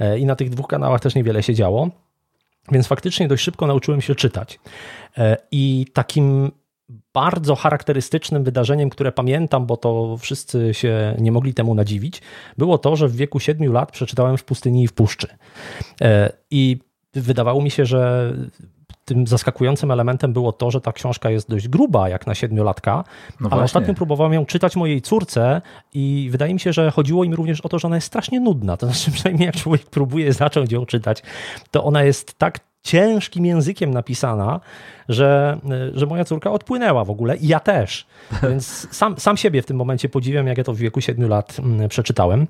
e, 0.00 0.18
i 0.18 0.26
na 0.26 0.36
tych 0.36 0.50
dwóch 0.50 0.66
kanałach 0.66 1.00
też 1.00 1.14
niewiele 1.14 1.42
się 1.42 1.54
działo. 1.54 1.90
Więc 2.72 2.86
faktycznie 2.86 3.28
dość 3.28 3.44
szybko 3.44 3.66
nauczyłem 3.66 4.00
się 4.00 4.14
czytać. 4.14 4.60
E, 5.18 5.36
I 5.50 5.86
takim 5.92 6.50
bardzo 7.14 7.54
charakterystycznym 7.54 8.44
wydarzeniem, 8.44 8.90
które 8.90 9.12
pamiętam, 9.12 9.66
bo 9.66 9.76
to 9.76 10.16
wszyscy 10.16 10.74
się 10.74 11.16
nie 11.18 11.32
mogli 11.32 11.54
temu 11.54 11.74
nadziwić, 11.74 12.22
było 12.58 12.78
to, 12.78 12.96
że 12.96 13.08
w 13.08 13.16
wieku 13.16 13.40
siedmiu 13.40 13.72
lat 13.72 13.92
przeczytałem 13.92 14.36
w 14.36 14.44
pustyni 14.44 14.82
i 14.82 14.88
w 14.88 14.92
puszczy. 14.92 15.28
E, 16.00 16.32
I 16.50 16.78
wydawało 17.14 17.62
mi 17.62 17.70
się, 17.70 17.86
że 17.86 18.32
tym 19.08 19.26
zaskakującym 19.26 19.90
elementem 19.90 20.32
było 20.32 20.52
to, 20.52 20.70
że 20.70 20.80
ta 20.80 20.92
książka 20.92 21.30
jest 21.30 21.48
dość 21.50 21.68
gruba, 21.68 22.08
jak 22.08 22.26
na 22.26 22.34
siedmiolatka, 22.34 23.04
no 23.40 23.48
ale 23.52 23.62
ostatnio 23.62 23.94
próbowałem 23.94 24.32
ją 24.32 24.46
czytać 24.46 24.76
mojej 24.76 25.02
córce 25.02 25.62
i 25.94 26.28
wydaje 26.30 26.54
mi 26.54 26.60
się, 26.60 26.72
że 26.72 26.90
chodziło 26.90 27.24
im 27.24 27.34
również 27.34 27.60
o 27.60 27.68
to, 27.68 27.78
że 27.78 27.88
ona 27.88 27.96
jest 27.96 28.06
strasznie 28.06 28.40
nudna. 28.40 28.76
To 28.76 28.86
znaczy, 28.86 29.10
przynajmniej 29.16 29.46
jak 29.46 29.56
człowiek 29.56 29.86
próbuje 29.86 30.32
zacząć 30.32 30.72
ją 30.72 30.86
czytać, 30.86 31.22
to 31.70 31.84
ona 31.84 32.02
jest 32.02 32.38
tak 32.38 32.60
ciężkim 32.82 33.46
językiem 33.46 33.90
napisana, 33.90 34.60
że, 35.08 35.58
że 35.94 36.06
moja 36.06 36.24
córka 36.24 36.50
odpłynęła 36.50 37.04
w 37.04 37.10
ogóle 37.10 37.36
i 37.36 37.48
ja 37.48 37.60
też. 37.60 38.06
Więc 38.42 38.96
sam, 38.96 39.18
sam 39.18 39.36
siebie 39.36 39.62
w 39.62 39.66
tym 39.66 39.76
momencie 39.76 40.08
podziwiam, 40.08 40.46
jak 40.46 40.58
ja 40.58 40.64
to 40.64 40.72
w 40.72 40.78
wieku 40.78 41.00
7 41.00 41.28
lat 41.28 41.56
mm, 41.58 41.88
przeczytałem. 41.88 42.46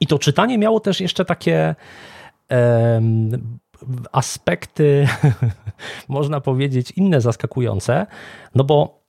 I 0.00 0.06
to 0.06 0.18
czytanie 0.18 0.58
miało 0.58 0.80
też 0.80 1.00
jeszcze 1.00 1.24
takie 1.24 1.74
aspekty, 4.12 5.08
można 6.08 6.40
powiedzieć, 6.40 6.90
inne 6.90 7.20
zaskakujące, 7.20 8.06
no 8.54 8.64
bo 8.64 9.02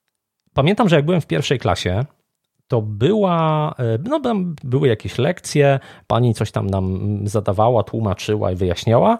pamiętam, 0.54 0.90
że 0.90 0.96
jak 0.96 1.06
byłem 1.06 1.22
w 1.22 1.28
pierwszej 1.28 1.60
klasie, 1.60 2.06
to 2.68 2.82
była, 2.82 3.74
e, 3.80 3.98
no 4.04 4.20
były 4.64 4.88
jakieś 4.88 5.18
lekcje, 5.18 5.80
pani 6.08 6.34
coś 6.34 6.52
tam 6.52 6.68
nam 6.68 7.20
zadawała, 7.28 7.84
tłumaczyła 7.84 8.52
i 8.52 8.56
wyjaśniała. 8.56 9.18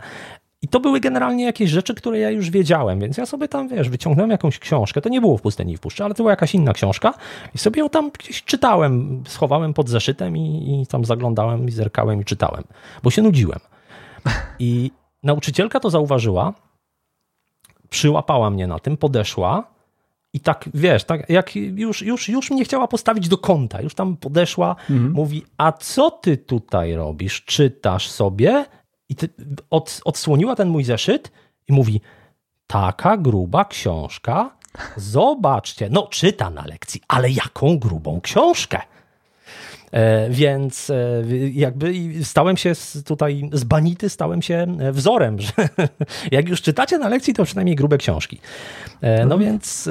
I 0.62 0.68
to 0.68 0.80
były 0.80 1.00
generalnie 1.00 1.46
jakieś 1.46 1.70
rzeczy, 1.70 1.96
które 1.96 2.20
ja 2.20 2.30
już 2.30 2.50
wiedziałem, 2.50 3.00
więc 3.00 3.18
ja 3.18 3.26
sobie 3.26 3.48
tam, 3.48 3.68
wiesz, 3.68 3.90
wyciągnąłem 3.90 4.32
jakąś 4.32 4.60
książkę, 4.60 5.02
to 5.02 5.10
nie 5.10 5.22
było 5.22 5.38
w 5.38 5.42
pustyni 5.42 5.78
w 5.78 5.80
puszczy, 5.80 6.04
ale 6.04 6.14
to 6.14 6.18
była 6.18 6.32
jakaś 6.32 6.56
inna 6.56 6.74
książka 6.74 7.14
i 7.56 7.58
sobie 7.58 7.80
ją 7.80 7.90
tam 7.90 8.12
gdzieś 8.20 8.44
czytałem, 8.44 9.24
schowałem 9.28 9.74
pod 9.74 9.90
zeszytem 9.90 10.38
i, 10.38 10.82
i 10.82 10.88
tam 10.88 11.06
zaglądałem 11.06 11.68
i 11.68 11.72
zerkałem 11.72 12.22
i 12.22 12.26
czytałem, 12.26 12.64
bo 13.04 13.12
się 13.12 13.22
nudziłem. 13.22 13.60
I 14.60 14.92
Nauczycielka 15.24 15.80
to 15.80 15.90
zauważyła, 15.90 16.54
przyłapała 17.90 18.50
mnie 18.50 18.68
na 18.68 18.80
tym, 18.80 18.98
podeszła 18.98 19.74
i 20.34 20.40
tak, 20.40 20.70
wiesz, 20.74 21.04
tak 21.04 21.30
jak 21.30 21.56
już, 21.56 22.02
już, 22.02 22.30
już 22.30 22.52
mnie 22.52 22.66
chciała 22.66 22.88
postawić 22.88 23.28
do 23.28 23.38
kąta, 23.38 23.82
już 23.82 23.96
tam 23.96 24.18
podeszła, 24.18 24.76
mhm. 24.90 25.12
mówi, 25.12 25.46
a 25.58 25.72
co 25.72 26.12
ty 26.12 26.38
tutaj 26.38 26.94
robisz? 26.94 27.46
Czytasz 27.46 28.10
sobie? 28.10 28.66
I 29.10 29.16
ty, 29.16 29.30
od, 29.70 30.02
odsłoniła 30.06 30.56
ten 30.56 30.70
mój 30.70 30.84
zeszyt 30.84 31.32
i 31.68 31.74
mówi, 31.74 32.02
taka 32.68 33.18
gruba 33.18 33.66
książka, 33.66 34.58
zobaczcie, 34.98 35.90
no 35.90 36.08
czyta 36.08 36.50
na 36.50 36.66
lekcji, 36.66 37.02
ale 37.08 37.30
jaką 37.30 37.80
grubą 37.80 38.22
książkę. 38.22 38.82
E, 39.94 40.30
więc 40.30 40.90
e, 40.90 41.24
jakby 41.54 41.94
stałem 42.24 42.58
się 42.58 42.74
tutaj 43.06 43.50
z 43.52 43.64
banity, 43.64 44.10
stałem 44.10 44.42
się 44.42 44.78
e, 44.80 44.92
wzorem, 44.92 45.40
że 45.42 45.52
jak 46.32 46.50
już 46.50 46.62
czytacie 46.62 46.98
na 46.98 47.10
lekcji, 47.10 47.34
to 47.34 47.46
przynajmniej 47.46 47.76
grube 47.76 47.98
książki. 47.98 48.40
No 49.02 49.10
mhm. 49.10 49.42
więc 49.42 49.90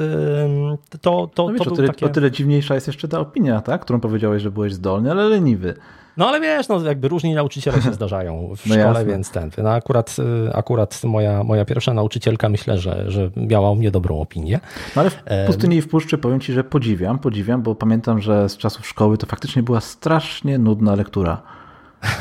to, 1.01 1.29
to, 1.33 1.47
no 1.47 1.53
wiesz, 1.53 1.61
to 1.61 1.71
o, 1.71 1.75
tyle, 1.75 1.87
takie... 1.87 2.05
o 2.05 2.09
tyle 2.09 2.31
dziwniejsza 2.31 2.75
jest 2.75 2.87
jeszcze 2.87 3.07
ta 3.07 3.19
opinia, 3.19 3.61
tak? 3.61 3.81
którą 3.81 3.99
powiedziałeś, 3.99 4.43
że 4.43 4.51
byłeś 4.51 4.73
zdolny, 4.73 5.11
ale 5.11 5.23
leniwy. 5.23 5.73
No 6.17 6.27
ale 6.27 6.41
wiesz, 6.41 6.67
no 6.67 6.81
jakby 6.81 7.07
różni 7.07 7.33
nauczyciele 7.33 7.81
się 7.81 7.93
zdarzają 7.93 8.55
w 8.55 8.65
no 8.65 8.75
szkole, 8.75 8.77
jasne. 8.77 9.05
więc 9.05 9.31
ten. 9.31 9.51
No 9.57 9.69
akurat, 9.69 10.15
y, 10.47 10.53
akurat 10.53 11.03
moja, 11.03 11.43
moja 11.43 11.65
pierwsza 11.65 11.93
nauczycielka 11.93 12.49
myślę, 12.49 12.77
że, 12.77 13.11
że 13.11 13.29
miała 13.35 13.69
o 13.69 13.75
mnie 13.75 13.91
dobrą 13.91 14.21
opinię. 14.21 14.59
No 14.95 15.01
ale 15.01 15.09
w 15.09 15.17
pustyni 15.47 15.75
i 15.75 15.81
w 15.81 15.87
puszczy 15.87 16.17
powiem 16.17 16.39
ci, 16.39 16.53
że 16.53 16.63
podziwiam, 16.63 17.19
podziwiam, 17.19 17.61
bo 17.61 17.75
pamiętam, 17.75 18.21
że 18.21 18.49
z 18.49 18.57
czasów 18.57 18.87
szkoły 18.87 19.17
to 19.17 19.27
faktycznie 19.27 19.63
była 19.63 19.81
strasznie 19.81 20.57
nudna 20.57 20.95
lektura. 20.95 21.41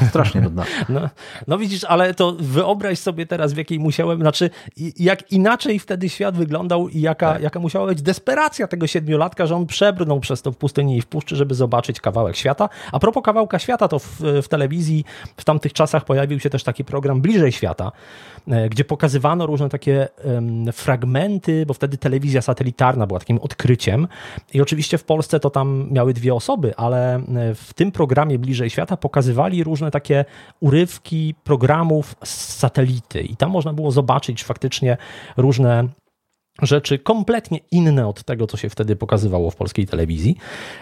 Strasznie 0.09 0.40
nudna. 0.40 0.64
No, 0.88 1.01
no 1.49 1.59
widzisz, 1.59 1.85
ale 1.85 2.14
to 2.14 2.37
wyobraź 2.40 2.99
sobie 2.99 3.27
teraz, 3.27 3.53
w 3.53 3.57
jakiej 3.57 3.79
musiałem, 3.79 4.21
znaczy 4.21 4.51
jak 4.99 5.33
inaczej 5.33 5.79
wtedy 5.79 6.09
świat 6.09 6.37
wyglądał 6.37 6.88
i 6.88 7.01
jaka, 7.01 7.33
tak. 7.33 7.42
jaka 7.42 7.61
musiała 7.61 7.87
być 7.87 8.03
desperacja 8.03 8.66
tego 8.66 8.87
siedmiolatka, 8.87 9.47
że 9.47 9.57
on 9.57 9.66
przebrnął 9.66 10.21
przez 10.21 10.42
to 10.42 10.53
w 10.53 10.57
pustyni 10.57 10.97
i 10.97 11.03
w 11.03 11.07
puszczy, 11.07 11.37
żeby 11.37 11.55
zobaczyć 11.55 12.01
kawałek 12.01 12.37
świata. 12.37 12.68
A 12.92 12.99
propos 12.99 13.23
kawałka 13.23 13.59
świata, 13.59 13.88
to 13.88 13.99
w, 13.99 14.21
w 14.42 14.49
telewizji 14.49 15.05
w 15.37 15.45
tamtych 15.45 15.73
czasach 15.73 16.05
pojawił 16.05 16.40
się 16.40 16.51
też 16.51 16.64
taki 16.64 16.85
program 16.85 17.21
Bliżej 17.21 17.53
Świata, 17.53 17.92
e, 18.49 18.68
gdzie 18.68 18.85
pokazywano 18.85 19.47
różne 19.47 19.68
takie 19.68 20.09
um, 20.25 20.73
fragmenty, 20.73 21.66
bo 21.66 21.75
wtedy 21.75 21.99
telewizja 21.99 22.42
satelitarna 22.42 23.07
była 23.07 23.18
takim 23.21 23.38
odkryciem 23.38 24.09
i 24.55 24.61
oczywiście 24.61 24.99
w 24.99 25.05
Polsce 25.05 25.40
to 25.40 25.51
tam 25.51 25.88
miały 25.90 26.14
dwie 26.14 26.35
osoby, 26.35 26.77
ale 26.77 27.14
e, 27.16 27.21
w 27.55 27.75
tym 27.75 27.92
programie 27.92 28.38
Bliżej 28.38 28.71
Świata 28.71 28.97
pokazywali 28.97 29.64
różne 29.64 29.71
takie 29.90 30.24
urywki 30.61 31.35
programów 31.44 32.14
z 32.24 32.56
satelity. 32.58 33.20
I 33.20 33.37
tam 33.37 33.50
można 33.50 33.72
było 33.72 33.90
zobaczyć 33.90 34.44
faktycznie 34.44 34.96
różne 35.37 35.88
rzeczy 36.62 36.98
kompletnie 36.98 37.58
inne 37.70 38.06
od 38.06 38.24
tego, 38.24 38.46
co 38.46 38.56
się 38.56 38.70
wtedy 38.70 38.96
pokazywało 38.96 39.50
w 39.50 39.56
polskiej 39.56 39.86
telewizji. 39.86 40.36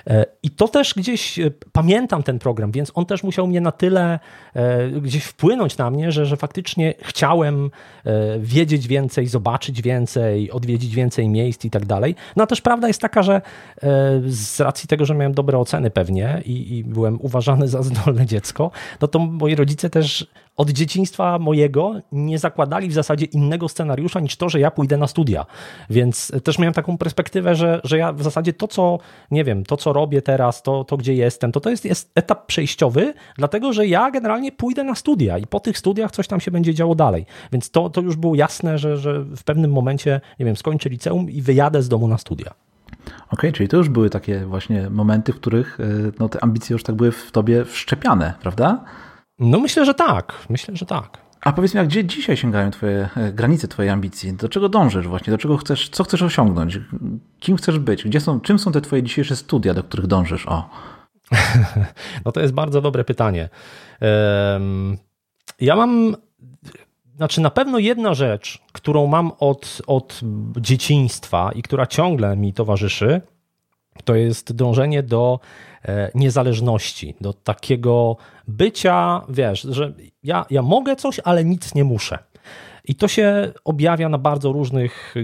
E, 0.06 0.26
I 0.42 0.50
to 0.50 0.68
też 0.68 0.94
gdzieś 0.94 1.38
e, 1.38 1.50
pamiętam 1.72 2.22
ten 2.22 2.38
program, 2.38 2.72
więc 2.72 2.92
on 2.94 3.06
też 3.06 3.22
musiał 3.22 3.46
mnie 3.46 3.61
na 3.61 3.72
tyle 3.72 4.18
e, 4.54 4.88
gdzieś 4.88 5.24
wpłynąć 5.24 5.76
na 5.78 5.90
mnie, 5.90 6.12
że, 6.12 6.26
że 6.26 6.37
faktycznie 6.37 6.94
chciałem 7.02 7.70
wiedzieć 8.38 8.88
więcej, 8.88 9.26
zobaczyć 9.26 9.83
więcej, 9.83 10.50
odwiedzić 10.50 10.94
więcej 10.94 11.28
miejsc 11.28 11.64
i 11.64 11.70
tak 11.70 11.87
dalej. 11.87 12.14
No 12.37 12.44
a 12.44 12.46
też 12.46 12.61
prawda 12.61 12.88
jest 12.88 13.00
taka, 13.00 13.22
że 13.22 13.42
z 14.26 14.61
racji 14.61 14.88
tego, 14.88 15.04
że 15.04 15.14
miałem 15.14 15.35
dobre 15.35 15.59
oceny 15.59 15.90
pewnie 15.90 16.42
i, 16.44 16.78
i 16.78 16.85
byłem 16.85 17.20
uważany 17.20 17.68
za 17.68 17.83
zdolne 17.83 18.26
dziecko, 18.26 18.70
no 19.00 19.09
to 19.09 19.18
moi 19.18 19.54
rodzice 19.54 19.90
też 19.90 20.26
od 20.61 20.70
dzieciństwa 20.70 21.38
mojego 21.38 21.94
nie 22.12 22.38
zakładali 22.38 22.88
w 22.88 22.92
zasadzie 22.92 23.27
innego 23.27 23.68
scenariusza 23.68 24.20
niż 24.20 24.37
to, 24.37 24.49
że 24.49 24.61
ja 24.61 24.70
pójdę 24.70 24.96
na 24.96 25.07
studia. 25.07 25.46
Więc 25.90 26.33
też 26.44 26.59
miałem 26.59 26.75
taką 26.75 26.99
perspektywę, 26.99 27.55
że, 27.55 27.81
że 27.85 27.99
ja 27.99 28.12
w 28.12 28.23
zasadzie 28.23 28.53
to, 28.53 28.68
co 28.68 28.99
nie 29.31 29.44
wiem, 29.44 29.64
to, 29.64 29.77
co 29.77 29.92
robię 29.92 30.23
teraz, 30.23 30.62
to, 30.62 30.85
to 30.85 30.96
gdzie 30.96 31.14
jestem, 31.14 31.53
to 31.53 31.61
to 31.61 31.70
jest, 31.70 31.85
jest 31.85 32.11
etap 32.14 32.46
przejściowy, 32.46 33.14
dlatego 33.37 33.73
że 33.73 33.87
ja 33.87 34.11
generalnie 34.11 34.53
pójdę 34.53 34.85
na 34.85 34.94
studia 34.94 35.38
i 35.38 35.46
po 35.46 35.61
tych 35.61 35.79
studiach 35.79 36.11
coś 36.11 36.29
tam 36.29 36.40
się 36.40 36.51
będzie 36.51 36.75
działo 36.75 36.94
dalej. 36.94 37.27
Więc 37.53 37.70
to, 37.70 37.90
to 37.90 38.01
już 38.01 38.16
było 38.16 38.35
jasne, 38.35 38.79
że, 38.79 38.96
że 38.96 39.25
w 39.25 39.44
pewnym 39.44 39.73
momencie, 39.73 40.20
nie 40.38 40.46
wiem, 40.46 40.57
skończę 40.57 40.88
liceum 40.88 41.31
i 41.31 41.42
wyjadę 41.42 41.83
z 41.83 41.88
domu 41.88 42.09
na 42.09 42.18
studia. 42.18 42.55
Okej, 43.01 43.16
okay, 43.31 43.53
czyli 43.53 43.68
to 43.68 43.77
już 43.77 43.88
były 43.88 44.11
takie 44.11 44.46
właśnie 44.46 44.90
momenty, 44.90 45.33
w 45.33 45.37
których 45.37 45.81
y, 45.81 46.12
no, 46.18 46.29
te 46.29 46.44
ambicje 46.44 46.75
już 46.75 46.83
tak 46.83 46.94
były 46.94 47.12
w 47.12 47.31
tobie 47.31 47.64
wszczepiane, 47.64 48.35
prawda? 48.42 48.85
No 49.40 49.61
myślę, 49.61 49.85
że 49.85 49.94
tak. 49.94 50.46
Myślę, 50.48 50.76
że 50.76 50.87
tak. 50.87 51.18
A 51.40 51.53
powiedz 51.53 51.74
mi, 51.74 51.81
a 51.81 51.85
gdzie 51.85 52.05
dzisiaj 52.05 52.37
sięgają 52.37 52.70
twoje 52.70 53.09
e, 53.16 53.33
granice 53.33 53.68
twojej 53.68 53.90
ambicji? 53.90 54.33
Do 54.33 54.48
czego 54.48 54.68
dążysz 54.68 55.09
właśnie? 55.09 55.31
Do 55.31 55.38
czego 55.38 55.57
chcesz, 55.57 55.88
co 55.88 56.05
chcesz 56.05 56.22
osiągnąć? 56.22 56.79
Kim 57.40 57.57
chcesz 57.57 57.79
być? 57.79 58.05
Gdzie 58.05 58.20
są, 58.20 58.40
czym 58.40 58.59
są 58.59 58.72
te 58.72 58.81
twoje 58.81 59.03
dzisiejsze 59.03 59.37
studia, 59.37 59.74
do 59.74 59.83
których 59.83 60.07
dążysz? 60.07 60.46
O. 60.46 60.70
No 62.24 62.33
to 62.33 62.40
jest 62.40 62.55
bardzo 62.55 62.81
dobre 62.81 63.05
pytanie. 63.05 63.48
Ja 65.61 65.76
mam, 65.76 66.16
znaczy 67.16 67.40
na 67.40 67.50
pewno 67.50 67.79
jedna 67.79 68.14
rzecz, 68.14 68.62
którą 68.72 69.07
mam 69.07 69.33
od, 69.38 69.83
od 69.87 70.20
dzieciństwa 70.57 71.50
i 71.55 71.62
która 71.62 71.87
ciągle 71.87 72.37
mi 72.37 72.53
towarzyszy, 72.53 73.20
to 74.05 74.14
jest 74.14 74.53
dążenie 74.53 75.03
do 75.03 75.40
niezależności, 76.14 77.14
do 77.21 77.33
takiego 77.33 78.16
bycia, 78.49 79.23
wiesz, 79.29 79.61
że 79.61 79.93
ja, 80.23 80.47
ja 80.51 80.62
mogę 80.62 80.97
coś, 80.97 81.21
ale 81.25 81.45
nic 81.45 81.75
nie 81.75 81.85
muszę. 81.85 82.19
I 82.85 82.95
to 82.95 83.09
się 83.09 83.53
objawia 83.64 84.09
na 84.09 84.19
bardzo 84.19 84.53
różnych, 84.53 85.14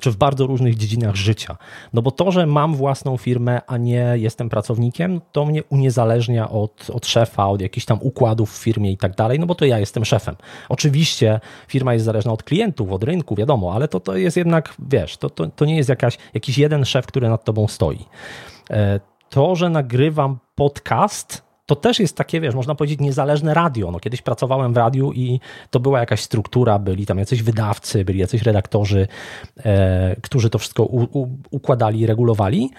czy 0.00 0.10
w 0.10 0.16
bardzo 0.16 0.46
różnych 0.46 0.76
dziedzinach 0.76 1.14
życia. 1.14 1.56
No 1.92 2.02
bo 2.02 2.10
to, 2.10 2.32
że 2.32 2.46
mam 2.46 2.74
własną 2.74 3.16
firmę, 3.16 3.60
a 3.66 3.76
nie 3.76 4.12
jestem 4.14 4.48
pracownikiem, 4.48 5.20
to 5.32 5.44
mnie 5.44 5.64
uniezależnia 5.64 6.50
od, 6.50 6.90
od 6.90 7.06
szefa, 7.06 7.46
od 7.46 7.60
jakichś 7.60 7.86
tam 7.86 7.98
układów 8.02 8.52
w 8.52 8.62
firmie 8.62 8.92
i 8.92 8.96
tak 8.96 9.14
dalej, 9.14 9.38
no 9.38 9.46
bo 9.46 9.54
to 9.54 9.64
ja 9.64 9.78
jestem 9.78 10.04
szefem. 10.04 10.36
Oczywiście 10.68 11.40
firma 11.68 11.92
jest 11.92 12.04
zależna 12.04 12.32
od 12.32 12.42
klientów, 12.42 12.92
od 12.92 13.04
rynku, 13.04 13.34
wiadomo, 13.34 13.74
ale 13.74 13.88
to, 13.88 14.00
to 14.00 14.16
jest 14.16 14.36
jednak, 14.36 14.74
wiesz, 14.88 15.16
to, 15.16 15.30
to, 15.30 15.46
to 15.46 15.64
nie 15.64 15.76
jest 15.76 15.88
jakaś, 15.88 16.18
jakiś 16.34 16.58
jeden 16.58 16.84
szef, 16.84 17.06
który 17.06 17.28
nad 17.28 17.44
tobą 17.44 17.68
stoi. 17.68 18.04
To, 19.28 19.56
że 19.56 19.70
nagrywam 19.70 20.38
podcast, 20.54 21.44
to 21.66 21.76
też 21.76 22.00
jest 22.00 22.16
takie, 22.16 22.40
wiesz, 22.40 22.54
można 22.54 22.74
powiedzieć, 22.74 23.00
niezależne 23.00 23.54
radio. 23.54 23.90
No, 23.90 24.00
kiedyś 24.00 24.22
pracowałem 24.22 24.72
w 24.72 24.76
radiu 24.76 25.12
i 25.12 25.40
to 25.70 25.80
była 25.80 26.00
jakaś 26.00 26.20
struktura, 26.20 26.78
byli 26.78 27.06
tam 27.06 27.18
jacyś 27.18 27.42
wydawcy, 27.42 28.04
byli 28.04 28.18
jacyś 28.18 28.42
redaktorzy, 28.42 29.08
e, 29.64 30.16
którzy 30.22 30.50
to 30.50 30.58
wszystko 30.58 30.84
u, 30.84 31.02
u, 31.18 31.38
układali 31.50 32.00
i 32.00 32.06
regulowali. 32.06 32.70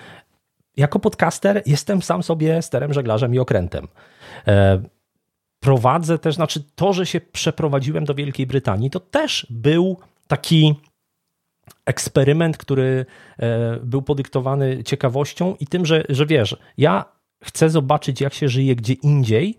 Jako 0.77 0.99
podcaster 0.99 1.61
jestem 1.65 2.01
sam 2.01 2.23
sobie 2.23 2.61
sterem, 2.61 2.93
żeglarzem 2.93 3.35
i 3.35 3.39
okrętem. 3.39 3.87
E, 4.47 4.81
prowadzę 5.59 6.19
też, 6.19 6.35
znaczy 6.35 6.63
to, 6.75 6.93
że 6.93 7.05
się 7.05 7.21
przeprowadziłem 7.21 8.05
do 8.05 8.15
Wielkiej 8.15 8.47
Brytanii, 8.47 8.89
to 8.89 8.99
też 8.99 9.47
był 9.49 9.97
taki 10.27 10.75
eksperyment, 11.85 12.57
który 12.57 13.05
e, 13.37 13.79
był 13.83 14.01
podyktowany 14.01 14.83
ciekawością 14.83 15.55
i 15.59 15.67
tym, 15.67 15.85
że, 15.85 16.03
że 16.09 16.25
wiesz, 16.25 16.57
ja 16.77 17.05
chcę 17.43 17.69
zobaczyć, 17.69 18.21
jak 18.21 18.33
się 18.33 18.49
żyje 18.49 18.75
gdzie 18.75 18.93
indziej, 18.93 19.55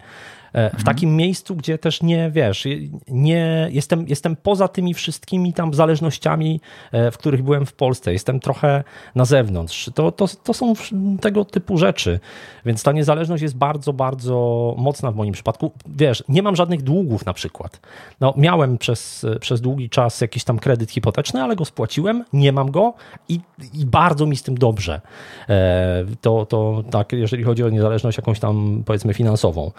E, 0.53 0.63
w 0.63 0.65
mhm. 0.65 0.85
takim 0.85 1.17
miejscu, 1.17 1.57
gdzie 1.57 1.79
też 1.79 2.03
nie, 2.03 2.31
wiesz, 2.31 2.65
nie, 3.09 3.69
jestem, 3.73 4.09
jestem 4.09 4.37
poza 4.37 4.69
tymi 4.69 4.95
wszystkimi 4.95 5.53
tam 5.53 5.75
zależnościami, 5.75 6.61
e, 6.93 7.11
w 7.11 7.19
których 7.19 7.43
byłem 7.43 7.67
w 7.67 7.73
Polsce. 7.73 8.13
Jestem 8.13 8.41
trochę 8.41 8.85
na 9.15 9.25
zewnątrz. 9.25 9.91
To, 9.95 10.13
to, 10.13 10.27
to 10.45 10.55
są 10.55 10.75
tego 11.21 11.45
typu 11.45 11.79
rzeczy. 11.79 12.21
Więc 12.67 12.83
ta 12.83 12.93
niezależność 12.93 13.43
jest 13.43 13.57
bardzo, 13.57 13.93
bardzo 13.93 14.75
mocna 14.79 15.13
w 15.13 15.17
moim 15.17 15.33
przypadku. 15.33 15.73
Wiesz, 15.87 16.25
nie 16.29 16.43
mam 16.43 16.57
żadnych 16.57 16.83
długów 16.83 17.27
na 17.27 17.33
przykład. 17.33 17.81
No, 18.21 18.35
miałem 18.37 18.79
przez, 18.79 19.27
przez 19.41 19.61
długi 19.61 19.91
czas 19.91 20.21
jakiś 20.21 20.45
tam 20.45 20.59
kredyt 20.59 20.91
hipoteczny, 20.91 21.43
ale 21.43 21.57
go 21.57 21.65
spłaciłem, 21.65 22.25
nie 22.33 22.53
mam 22.53 22.71
go 22.71 22.95
i, 23.29 23.41
i 23.75 23.87
bardzo 23.87 24.27
mi 24.27 24.37
z 24.37 24.43
tym 24.43 24.59
dobrze. 24.59 25.01
E, 25.49 26.05
to, 26.21 26.47
to 26.47 26.85
tak, 26.91 27.13
jeżeli 27.13 27.45
chodzi 27.45 27.65
o 27.65 27.69
niezależność 27.69 28.19
jakąś 28.19 28.41
tam, 28.41 28.83
powiedzmy, 28.87 29.15
finansową. 29.15 29.71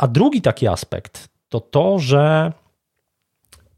A 0.00 0.06
drugi 0.06 0.42
taki 0.42 0.68
aspekt 0.68 1.28
to 1.48 1.60
to, 1.60 1.98
że 1.98 2.52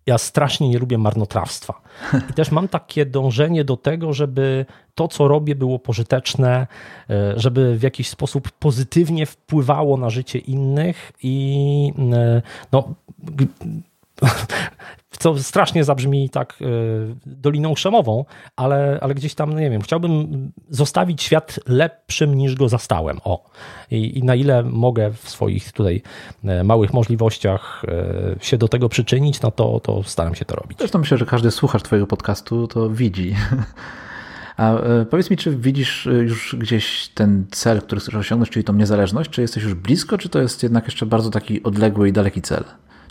ja 0.07 0.19
strasznie 0.19 0.69
nie 0.69 0.79
lubię 0.79 0.99
marnotrawstwa. 0.99 1.83
I 2.31 2.33
też 2.33 2.51
mam 2.51 2.69
takie 2.69 3.07
dążenie 3.07 3.65
do 3.65 3.77
tego, 3.77 4.13
żeby 4.13 4.67
to, 4.95 5.09
co 5.09 5.29
robię, 5.29 5.55
było 5.55 5.79
pożyteczne, 5.79 6.67
e, 7.11 7.41
żeby 7.41 7.79
w 7.79 7.83
jakiś 7.83 8.09
sposób 8.09 8.51
pozytywnie 8.51 9.27
wpływało 9.27 9.97
na 9.97 10.11
życie 10.11 10.39
innych 10.39 11.13
i 11.23 11.93
e, 12.13 12.43
no, 12.73 12.95
co 15.23 15.39
strasznie 15.39 15.85
zabrzmi 15.85 16.31
tak 16.31 16.59
e, 16.61 16.65
doliną 17.27 17.77
szemową, 17.77 18.25
ale, 18.57 18.99
ale 19.01 19.15
gdzieś 19.15 19.35
tam, 19.35 19.53
no 19.53 19.61
nie 19.61 19.71
wiem, 19.71 19.83
chciałbym 19.83 20.53
zostawić 20.69 21.23
świat 21.23 21.61
lepszym 21.69 22.35
niż 22.35 22.55
go 22.55 22.69
zastałem. 22.69 23.19
O. 23.25 23.51
I, 23.91 24.19
I 24.19 24.25
na 24.25 24.35
ile 24.35 24.63
mogę 24.63 25.13
w 25.13 25.31
swoich 25.31 25.73
tutaj 25.73 26.03
e, 26.45 26.65
małych 26.65 26.93
możliwościach 26.93 27.83
e, 27.89 28.45
się 28.45 28.59
do 28.59 28.69
tego 28.69 28.89
przyczynić, 28.89 29.41
no 29.41 29.51
to, 29.51 29.81
to 29.81 30.03
staram 30.03 30.35
się 30.35 30.45
to 30.45 30.57
robić. 30.57 30.79
Zresztą 30.79 30.99
myślę, 30.99 31.19
że 31.19 31.27
każdy 31.27 31.51
słuchacz 31.51 31.83
twojego 31.83 32.07
podcastu 32.07 32.69
to 32.69 32.91
widzi. 32.91 33.35
A 34.57 34.75
powiedz 35.11 35.31
mi, 35.31 35.37
czy 35.37 35.57
widzisz 35.57 36.09
już 36.23 36.57
gdzieś 36.59 37.09
ten 37.09 37.47
cel, 37.51 37.83
który 37.83 38.01
chcesz 38.01 38.15
osiągnąć, 38.15 38.51
czyli 38.51 38.65
tą 38.65 38.73
niezależność? 38.73 39.31
Czy 39.31 39.41
jesteś 39.41 39.63
już 39.63 39.75
blisko, 39.75 40.19
czy 40.19 40.29
to 40.29 40.41
jest 40.41 40.63
jednak 40.63 40.85
jeszcze 40.85 41.07
bardzo 41.07 41.31
taki 41.31 41.63
odległy 41.63 42.09
i 42.09 42.13
daleki 42.13 42.43
cel? 42.43 42.65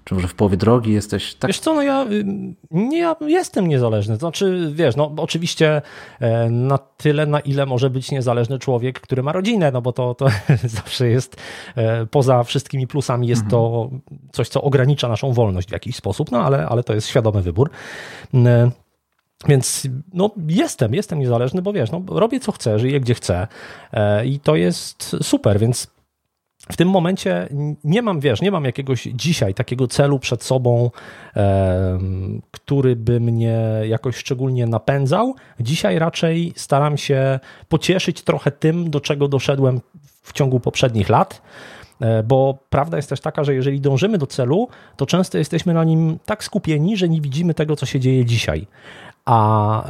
Czy 0.03 0.15
może 0.15 0.27
w 0.27 0.35
połowie 0.35 0.57
drogi 0.57 0.93
jesteś 0.93 1.35
tak? 1.35 1.49
Wiesz 1.49 1.59
co, 1.59 1.73
no 1.73 1.81
ja, 1.81 2.05
y, 2.11 2.25
nie, 2.71 2.97
ja 2.97 3.15
jestem 3.21 3.67
niezależny. 3.67 4.15
Znaczy, 4.15 4.71
wiesz, 4.73 4.95
no 4.95 5.13
oczywiście 5.17 5.81
e, 6.19 6.49
na 6.49 6.77
tyle, 6.77 7.25
na 7.25 7.39
ile 7.39 7.65
może 7.65 7.89
być 7.89 8.11
niezależny 8.11 8.59
człowiek, 8.59 8.99
który 8.99 9.23
ma 9.23 9.31
rodzinę, 9.31 9.71
no 9.71 9.81
bo 9.81 9.93
to, 9.93 10.15
to 10.15 10.27
zawsze 10.63 11.07
jest 11.07 11.35
e, 11.75 12.05
poza 12.05 12.43
wszystkimi 12.43 12.87
plusami, 12.87 13.27
jest 13.27 13.43
mhm. 13.43 13.51
to 13.51 13.89
coś, 14.31 14.49
co 14.49 14.61
ogranicza 14.61 15.07
naszą 15.07 15.33
wolność 15.33 15.69
w 15.69 15.73
jakiś 15.73 15.95
sposób, 15.95 16.31
no 16.31 16.43
ale, 16.43 16.65
ale 16.65 16.83
to 16.83 16.93
jest 16.93 17.07
świadomy 17.07 17.41
wybór. 17.41 17.69
E, 18.33 18.71
więc 19.47 19.87
no, 20.13 20.29
jestem, 20.47 20.93
jestem 20.93 21.19
niezależny, 21.19 21.61
bo 21.61 21.73
wiesz, 21.73 21.91
no, 21.91 22.01
robię 22.07 22.39
co 22.39 22.51
chcę, 22.51 22.79
żyję 22.79 22.99
gdzie 22.99 23.13
chcę 23.13 23.47
i 24.25 24.39
to 24.39 24.55
jest 24.55 25.15
super, 25.21 25.59
więc 25.59 25.87
w 26.69 26.77
tym 26.77 26.89
momencie 26.89 27.47
nie 27.83 28.01
mam, 28.01 28.19
wiesz, 28.19 28.41
nie 28.41 28.51
mam 28.51 28.65
jakiegoś 28.65 29.03
dzisiaj 29.03 29.53
takiego 29.53 29.87
celu 29.87 30.19
przed 30.19 30.43
sobą, 30.43 30.91
e, 31.35 31.99
który 32.51 32.95
by 32.95 33.19
mnie 33.19 33.59
jakoś 33.87 34.15
szczególnie 34.15 34.67
napędzał. 34.67 35.35
Dzisiaj 35.59 35.99
raczej 35.99 36.53
staram 36.55 36.97
się 36.97 37.39
pocieszyć 37.69 38.21
trochę 38.21 38.51
tym, 38.51 38.89
do 38.89 38.99
czego 38.99 39.27
doszedłem 39.27 39.81
w 40.23 40.33
ciągu 40.33 40.59
poprzednich 40.59 41.09
lat. 41.09 41.41
E, 42.01 42.23
bo 42.23 42.57
prawda 42.69 42.97
jest 42.97 43.09
też 43.09 43.21
taka, 43.21 43.43
że 43.43 43.55
jeżeli 43.55 43.81
dążymy 43.81 44.17
do 44.17 44.27
celu, 44.27 44.67
to 44.97 45.05
często 45.05 45.37
jesteśmy 45.37 45.73
na 45.73 45.83
nim 45.83 46.19
tak 46.25 46.43
skupieni, 46.43 46.97
że 46.97 47.09
nie 47.09 47.21
widzimy 47.21 47.53
tego, 47.53 47.75
co 47.75 47.85
się 47.85 47.99
dzieje 47.99 48.25
dzisiaj. 48.25 48.67
A 49.25 49.83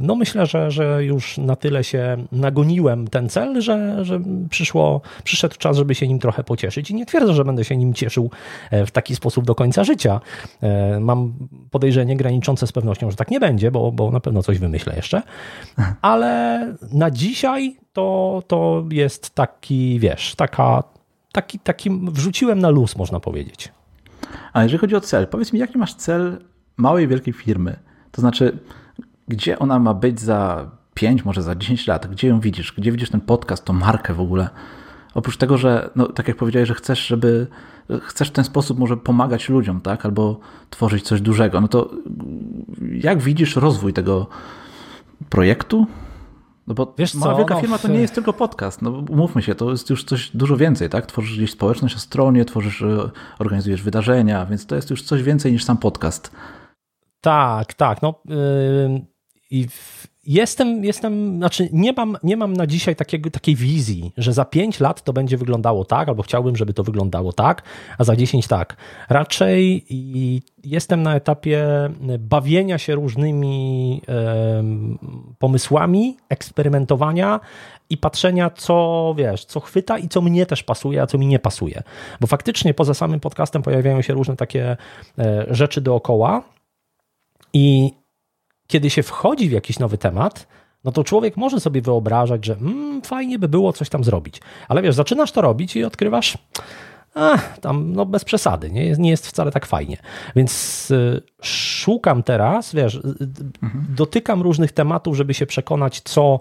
no 0.00 0.14
myślę, 0.14 0.46
że, 0.46 0.70
że 0.70 1.04
już 1.04 1.38
na 1.38 1.56
tyle 1.56 1.84
się 1.84 2.16
nagoniłem 2.32 3.08
ten 3.08 3.28
cel, 3.28 3.60
że, 3.60 4.04
że 4.04 4.20
przyszło, 4.50 5.00
przyszedł 5.24 5.56
czas, 5.58 5.76
żeby 5.76 5.94
się 5.94 6.08
nim 6.08 6.18
trochę 6.18 6.44
pocieszyć. 6.44 6.90
I 6.90 6.94
nie 6.94 7.06
twierdzę, 7.06 7.34
że 7.34 7.44
będę 7.44 7.64
się 7.64 7.76
nim 7.76 7.94
cieszył 7.94 8.30
e, 8.70 8.86
w 8.86 8.90
taki 8.90 9.16
sposób 9.16 9.44
do 9.44 9.54
końca 9.54 9.84
życia. 9.84 10.20
E, 10.62 11.00
mam 11.00 11.32
podejrzenie 11.70 12.16
graniczące 12.16 12.66
z 12.66 12.72
pewnością, 12.72 13.10
że 13.10 13.16
tak 13.16 13.30
nie 13.30 13.40
będzie, 13.40 13.70
bo, 13.70 13.92
bo 13.92 14.10
na 14.10 14.20
pewno 14.20 14.42
coś 14.42 14.58
wymyślę 14.58 14.96
jeszcze. 14.96 15.22
Ale 16.02 16.60
na 16.92 17.10
dzisiaj 17.10 17.76
to, 17.92 18.42
to 18.46 18.84
jest 18.90 19.30
taki, 19.30 19.98
wiesz, 19.98 20.34
taka, 20.34 20.82
taki, 21.32 21.58
taki 21.58 21.90
wrzuciłem 21.90 22.58
na 22.58 22.68
luz, 22.68 22.96
można 22.96 23.20
powiedzieć. 23.20 23.72
A 24.52 24.62
jeżeli 24.62 24.78
chodzi 24.78 24.96
o 24.96 25.00
cel, 25.00 25.26
powiedz 25.26 25.52
mi, 25.52 25.60
jaki 25.60 25.78
masz 25.78 25.94
cel 25.94 26.38
małej, 26.76 27.08
wielkiej 27.08 27.34
firmy? 27.34 27.89
To 28.12 28.20
znaczy, 28.20 28.58
gdzie 29.28 29.58
ona 29.58 29.78
ma 29.78 29.94
być 29.94 30.20
za 30.20 30.70
5, 30.94 31.24
może 31.24 31.42
za 31.42 31.54
10 31.54 31.86
lat? 31.86 32.06
Gdzie 32.06 32.28
ją 32.28 32.40
widzisz? 32.40 32.72
Gdzie 32.78 32.92
widzisz 32.92 33.10
ten 33.10 33.20
podcast, 33.20 33.64
tą 33.64 33.72
markę 33.72 34.14
w 34.14 34.20
ogóle? 34.20 34.48
Oprócz 35.14 35.36
tego, 35.36 35.58
że, 35.58 35.90
no, 35.96 36.06
tak 36.06 36.28
jak 36.28 36.36
powiedziałeś, 36.36 36.68
że 36.68 36.74
chcesz, 36.74 37.06
żeby 37.06 37.46
chcesz 38.02 38.28
w 38.28 38.32
ten 38.32 38.44
sposób 38.44 38.78
może 38.78 38.96
pomagać 38.96 39.48
ludziom, 39.48 39.80
tak? 39.80 40.04
Albo 40.04 40.40
tworzyć 40.70 41.04
coś 41.04 41.20
dużego, 41.20 41.60
no 41.60 41.68
to 41.68 41.90
jak 42.92 43.22
widzisz 43.22 43.56
rozwój 43.56 43.92
tego 43.92 44.26
projektu? 45.28 45.86
No 46.66 46.74
bo 46.74 46.94
Wiesz 46.98 47.14
mała 47.14 47.32
co? 47.32 47.38
wielka 47.38 47.54
no, 47.54 47.60
firma 47.60 47.78
to 47.78 47.88
nie 47.88 48.00
jest 48.00 48.14
tylko 48.14 48.32
podcast. 48.32 48.82
No 48.82 48.90
umówmy 48.90 49.42
się, 49.42 49.54
to 49.54 49.70
jest 49.70 49.90
już 49.90 50.04
coś 50.04 50.30
dużo 50.34 50.56
więcej, 50.56 50.88
tak? 50.88 51.06
Tworzysz 51.06 51.36
gdzieś 51.36 51.50
społeczność 51.50 51.94
na 51.94 52.00
stronie, 52.00 52.44
tworzysz, 52.44 52.82
e, 52.82 53.10
organizujesz 53.38 53.82
wydarzenia, 53.82 54.46
więc 54.46 54.66
to 54.66 54.76
jest 54.76 54.90
już 54.90 55.02
coś 55.02 55.22
więcej 55.22 55.52
niż 55.52 55.64
sam 55.64 55.76
podcast. 55.76 56.32
Tak, 57.20 57.74
tak. 57.74 58.02
No, 58.02 58.22
yy, 59.50 59.66
jestem, 60.26 60.84
jestem, 60.84 61.36
znaczy 61.36 61.68
nie 61.72 61.92
mam, 61.92 62.16
nie 62.22 62.36
mam 62.36 62.52
na 62.52 62.66
dzisiaj 62.66 62.96
takiego, 62.96 63.30
takiej 63.30 63.54
wizji, 63.54 64.12
że 64.16 64.32
za 64.32 64.44
5 64.44 64.80
lat 64.80 65.02
to 65.02 65.12
będzie 65.12 65.36
wyglądało 65.36 65.84
tak, 65.84 66.08
albo 66.08 66.22
chciałbym, 66.22 66.56
żeby 66.56 66.72
to 66.72 66.82
wyglądało 66.82 67.32
tak, 67.32 67.62
a 67.98 68.04
za 68.04 68.16
10 68.16 68.46
tak. 68.46 68.76
Raczej 69.08 69.86
jestem 70.64 71.02
na 71.02 71.14
etapie 71.14 71.66
bawienia 72.18 72.78
się 72.78 72.94
różnymi 72.94 73.94
yy, 74.08 75.34
pomysłami, 75.38 76.16
eksperymentowania 76.28 77.40
i 77.90 77.96
patrzenia, 77.96 78.50
co 78.50 79.14
wiesz, 79.18 79.44
co 79.44 79.60
chwyta 79.60 79.98
i 79.98 80.08
co 80.08 80.20
mnie 80.20 80.46
też 80.46 80.62
pasuje, 80.62 81.02
a 81.02 81.06
co 81.06 81.18
mi 81.18 81.26
nie 81.26 81.38
pasuje. 81.38 81.82
Bo 82.20 82.26
faktycznie 82.26 82.74
poza 82.74 82.94
samym 82.94 83.20
podcastem 83.20 83.62
pojawiają 83.62 84.02
się 84.02 84.12
różne 84.12 84.36
takie 84.36 84.76
e, 85.18 85.46
rzeczy 85.50 85.80
dookoła 85.80 86.42
i 87.52 87.92
kiedy 88.66 88.90
się 88.90 89.02
wchodzi 89.02 89.48
w 89.48 89.52
jakiś 89.52 89.78
nowy 89.78 89.98
temat, 89.98 90.46
no 90.84 90.92
to 90.92 91.04
człowiek 91.04 91.36
może 91.36 91.60
sobie 91.60 91.82
wyobrażać, 91.82 92.46
że 92.46 92.54
mm, 92.54 93.02
fajnie 93.02 93.38
by 93.38 93.48
było 93.48 93.72
coś 93.72 93.88
tam 93.88 94.04
zrobić. 94.04 94.40
Ale 94.68 94.82
wiesz, 94.82 94.94
zaczynasz 94.94 95.32
to 95.32 95.40
robić 95.40 95.76
i 95.76 95.84
odkrywasz, 95.84 96.38
Ach, 97.14 97.58
tam 97.58 97.92
no 97.92 98.06
bez 98.06 98.24
przesady, 98.24 98.70
nie 98.70 98.86
jest, 98.86 99.00
nie 99.00 99.10
jest 99.10 99.26
wcale 99.26 99.50
tak 99.50 99.66
fajnie. 99.66 99.96
Więc 100.36 100.90
y, 100.90 101.22
szukam 101.42 102.22
teraz, 102.22 102.74
wiesz, 102.74 102.94
y, 102.94 103.00
mhm. 103.62 103.86
dotykam 103.88 104.42
różnych 104.42 104.72
tematów, 104.72 105.16
żeby 105.16 105.34
się 105.34 105.46
przekonać, 105.46 106.00
co 106.00 106.40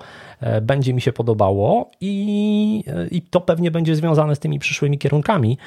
będzie 0.61 0.93
mi 0.93 1.01
się 1.01 1.13
podobało 1.13 1.91
i, 2.01 2.83
e, 2.87 3.07
i 3.07 3.21
to 3.21 3.41
pewnie 3.41 3.71
będzie 3.71 3.95
związane 3.95 4.35
z 4.35 4.39
tymi 4.39 4.59
przyszłymi 4.59 4.97
kierunkami, 4.97 5.57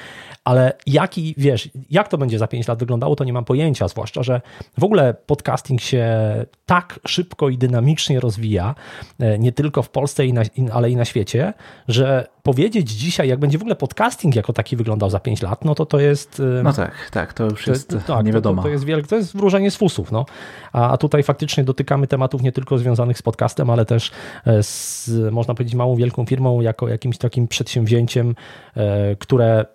ale 0.43 0.73
jaki, 0.87 1.35
wiesz, 1.37 1.69
jak 1.89 2.07
to 2.07 2.17
będzie 2.17 2.39
za 2.39 2.47
5 2.47 2.67
lat 2.67 2.79
wyglądało, 2.79 3.15
to 3.15 3.23
nie 3.23 3.33
mam 3.33 3.45
pojęcia, 3.45 3.87
zwłaszcza, 3.87 4.23
że 4.23 4.41
w 4.79 4.83
ogóle 4.83 5.13
podcasting 5.13 5.81
się 5.81 6.05
tak 6.65 6.99
szybko 7.07 7.49
i 7.49 7.57
dynamicznie 7.57 8.19
rozwija, 8.19 8.75
e, 9.19 9.39
nie 9.39 9.51
tylko 9.51 9.81
w 9.81 9.89
Polsce, 9.89 10.23
ale 10.73 10.91
i 10.91 10.95
na 10.95 11.05
świecie, 11.05 11.53
że 11.87 12.27
powiedzieć 12.43 12.91
dzisiaj, 12.91 13.27
jak 13.29 13.39
będzie 13.39 13.57
w 13.57 13.61
ogóle 13.61 13.75
podcasting 13.75 14.35
jako 14.35 14.53
taki 14.53 14.75
wyglądał 14.75 15.09
za 15.09 15.19
5 15.19 15.41
lat, 15.41 15.65
no 15.65 15.75
to 15.75 15.85
to 15.85 15.99
jest... 15.99 16.41
No 16.63 16.73
tak, 16.73 17.09
tak, 17.11 17.33
to 17.33 17.43
już 17.43 17.67
jest 17.67 17.89
to, 17.89 17.97
tak, 17.97 18.25
nie 18.25 18.33
wiadomo. 18.33 18.61
To, 18.61 18.67
to, 18.67 18.71
jest 18.71 18.83
wielkie, 18.83 19.07
to 19.07 19.15
jest 19.15 19.37
wróżenie 19.37 19.71
z 19.71 19.75
fusów, 19.75 20.11
no. 20.11 20.25
A, 20.73 20.91
a 20.91 20.97
tutaj 20.97 21.23
faktycznie 21.23 21.63
dotykamy 21.63 22.07
tematów 22.07 22.41
nie 22.41 22.51
tylko 22.51 22.77
związanych 22.77 23.17
z 23.17 23.21
podcastem, 23.21 23.69
ale 23.69 23.85
też 23.85 24.11
e, 24.45 24.62
z, 24.63 25.09
można 25.31 25.53
powiedzieć, 25.53 25.75
małą, 25.75 25.95
wielką 25.95 26.25
firmą, 26.25 26.61
jako 26.61 26.87
jakimś 26.87 27.17
takim 27.17 27.47
przedsięwzięciem, 27.47 28.35
e, 28.75 29.15
które 29.15 29.65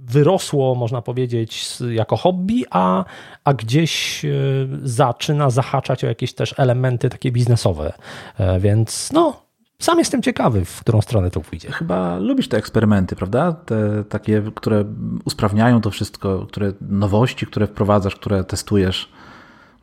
wyrosło, 0.00 0.74
można 0.74 1.02
powiedzieć, 1.02 1.78
jako 1.90 2.16
hobby, 2.16 2.64
a, 2.70 3.04
a 3.44 3.54
gdzieś 3.54 4.24
e, 4.24 4.28
zaczyna 4.82 5.50
zahaczać 5.50 6.04
o 6.04 6.06
jakieś 6.06 6.34
też 6.34 6.54
elementy 6.58 7.10
takie 7.10 7.32
biznesowe. 7.32 7.92
Więc 8.60 9.12
no, 9.12 9.46
sam 9.78 9.98
jestem 9.98 10.22
ciekawy, 10.22 10.64
w 10.64 10.80
którą 10.80 11.00
stronę 11.00 11.30
to 11.30 11.40
pójdzie. 11.40 11.72
Chyba 11.72 12.18
lubisz 12.18 12.48
te 12.48 12.56
eksperymenty, 12.56 13.16
prawda? 13.16 13.52
Te 13.52 14.04
takie, 14.04 14.42
które 14.54 14.84
usprawniają 15.24 15.80
to 15.80 15.90
wszystko, 15.90 16.46
które 16.46 16.72
nowości, 16.80 17.46
które 17.46 17.66
wprowadzasz, 17.66 18.16
które 18.16 18.44
testujesz. 18.44 19.08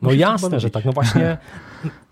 No 0.02 0.06
Musisz 0.06 0.20
jasne, 0.20 0.60
że 0.60 0.70
tak. 0.70 0.84
No 0.84 0.92
właśnie, 0.92 1.38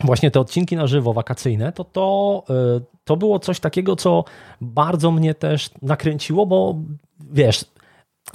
właśnie 0.00 0.30
te 0.30 0.40
odcinki 0.40 0.76
na 0.76 0.86
żywo, 0.86 1.12
wakacyjne, 1.12 1.72
to, 1.72 1.84
to, 1.84 2.44
y, 2.78 2.84
to 3.04 3.16
było 3.16 3.38
coś 3.38 3.60
takiego, 3.60 3.96
co 3.96 4.24
bardzo 4.60 5.10
mnie 5.10 5.34
też 5.34 5.70
nakręciło, 5.82 6.46
bo 6.46 6.74
wiesz, 7.30 7.64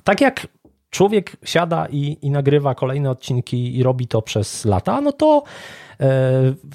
tak 0.03 0.21
jak 0.21 0.47
człowiek 0.89 1.37
siada 1.43 1.87
i, 1.91 2.17
i 2.21 2.31
nagrywa 2.31 2.75
kolejne 2.75 3.09
odcinki 3.09 3.77
i 3.77 3.83
robi 3.83 4.07
to 4.07 4.21
przez 4.21 4.65
lata, 4.65 5.01
no 5.01 5.11
to 5.11 5.43
e, 5.43 5.43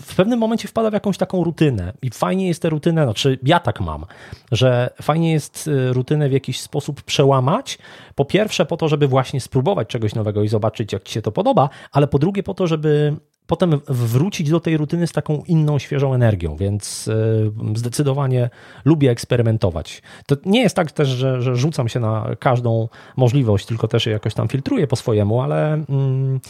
w 0.01 0.14
pewnym 0.16 0.38
momencie 0.38 0.68
wpada 0.68 0.90
w 0.90 0.92
jakąś 0.92 1.18
taką 1.18 1.45
rutynę 1.45 1.92
i 2.03 2.11
fajnie 2.11 2.49
jest 2.49 2.62
tę 2.62 2.71
rutynę, 2.71 3.05
znaczy 3.05 3.38
ja 3.42 3.61
tak 3.61 3.81
mam, 3.81 4.05
że 4.53 4.90
fajnie 5.03 5.33
jest 5.33 5.68
e, 5.68 5.92
rutynę 5.92 6.29
w 6.29 6.33
jakiś 6.33 6.61
sposób 6.61 7.03
przełamać. 7.03 7.79
Po 8.14 8.25
pierwsze 8.25 8.66
po 8.66 8.77
to, 8.77 8.88
żeby 8.88 9.09
właśnie 9.09 9.40
spróbować 9.40 9.88
czegoś 9.88 10.14
nowego 10.14 10.42
i 10.42 10.49
zobaczyć, 10.49 10.92
jak 10.92 11.03
ci 11.03 11.12
się 11.12 11.23
to 11.23 11.33
podoba, 11.33 11.68
ale 11.92 12.07
po 12.07 12.18
drugie 12.18 12.42
po 12.42 12.55
to, 12.55 12.66
żeby 12.66 13.16
potem 13.53 13.81
wrócić 13.88 14.51
do 14.51 14.61
tej 14.61 14.77
rutyny 14.77 15.07
z 15.07 15.12
taką 15.12 15.43
inną, 15.47 15.79
świeżą 15.79 16.15
energią, 16.15 16.57
więc 16.57 17.09
e, 17.09 17.77
zdecydowanie 17.79 18.51
lubię 18.85 19.11
eksperymentować. 19.11 20.03
To 20.27 20.37
nie 20.47 20.61
jest 20.61 20.77
tak 20.77 20.93
też, 20.93 21.09
że, 21.09 21.43
że 21.43 21.57
rzucam 21.57 21.88
się 21.88 22.01
na 22.01 22.27
każdą 22.38 22.88
możliwość, 23.17 23.67
tylko 23.67 23.88
też 23.88 24.07
jakoś 24.07 24.35
tam 24.35 24.49
filtruję 24.49 24.87
po 24.87 24.97
swojemu, 24.97 25.41
ale, 25.41 25.73
mm, 25.73 26.41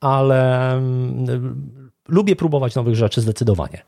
ale 0.00 0.72
mm, 0.72 1.70
lubię 2.08 2.36
próbować 2.36 2.74
nowych 2.74 2.94
rzeczy 2.94 3.20
zdecydowanie. 3.20 3.82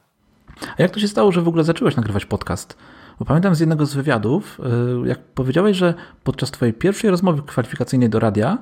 A 0.79 0.83
jak 0.83 0.91
to 0.91 1.01
się 1.01 1.09
stało, 1.09 1.33
że 1.33 1.43
w 1.43 1.49
ogóle 1.49 1.65
zacząłeś 1.65 1.97
nagrywać 1.97 2.27
podcast? 2.27 2.77
Bo 3.19 3.25
pamiętam 3.25 3.55
z 3.55 3.61
jednego 3.61 3.87
z 3.87 3.95
wywiadów, 3.95 4.61
e, 5.05 5.09
jak 5.09 5.19
powiedziałeś, 5.19 5.77
że 5.77 5.95
podczas 6.25 6.51
twojej 6.51 6.75
pierwszej 6.75 7.11
rozmowy 7.11 7.43
kwalifikacyjnej 7.43 8.11
do 8.11 8.19
radia, 8.19 8.59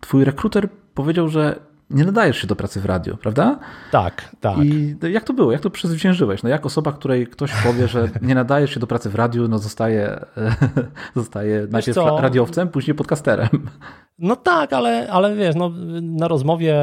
twój 0.00 0.24
rekruter 0.24 0.68
powiedział, 0.94 1.28
że 1.28 1.73
nie 1.90 2.04
nadajesz 2.04 2.38
się 2.38 2.46
do 2.46 2.56
pracy 2.56 2.80
w 2.80 2.84
radio, 2.84 3.16
prawda? 3.16 3.58
Tak, 3.90 4.30
tak. 4.40 4.58
I 4.64 4.96
jak 5.12 5.24
to 5.24 5.32
było? 5.32 5.52
Jak 5.52 5.60
to 5.60 5.70
przezwyciężyłeś? 5.70 6.42
No 6.42 6.48
jak 6.48 6.66
osoba, 6.66 6.92
której 6.92 7.26
ktoś 7.26 7.52
powie, 7.62 7.88
że 7.88 8.08
nie 8.22 8.34
nadajesz 8.34 8.74
się 8.74 8.80
do 8.80 8.86
pracy 8.86 9.10
w 9.10 9.14
radiu, 9.14 9.48
no 9.48 9.58
zostaje, 9.58 10.20
zostaje 11.16 11.66
najpierw 11.70 11.94
co? 11.94 12.20
radiowcem, 12.20 12.68
później 12.68 12.94
podcasterem. 12.94 13.48
No 14.18 14.36
tak, 14.36 14.72
ale, 14.72 15.08
ale 15.10 15.36
wiesz, 15.36 15.54
no, 15.54 15.70
na 16.02 16.28
rozmowie 16.28 16.74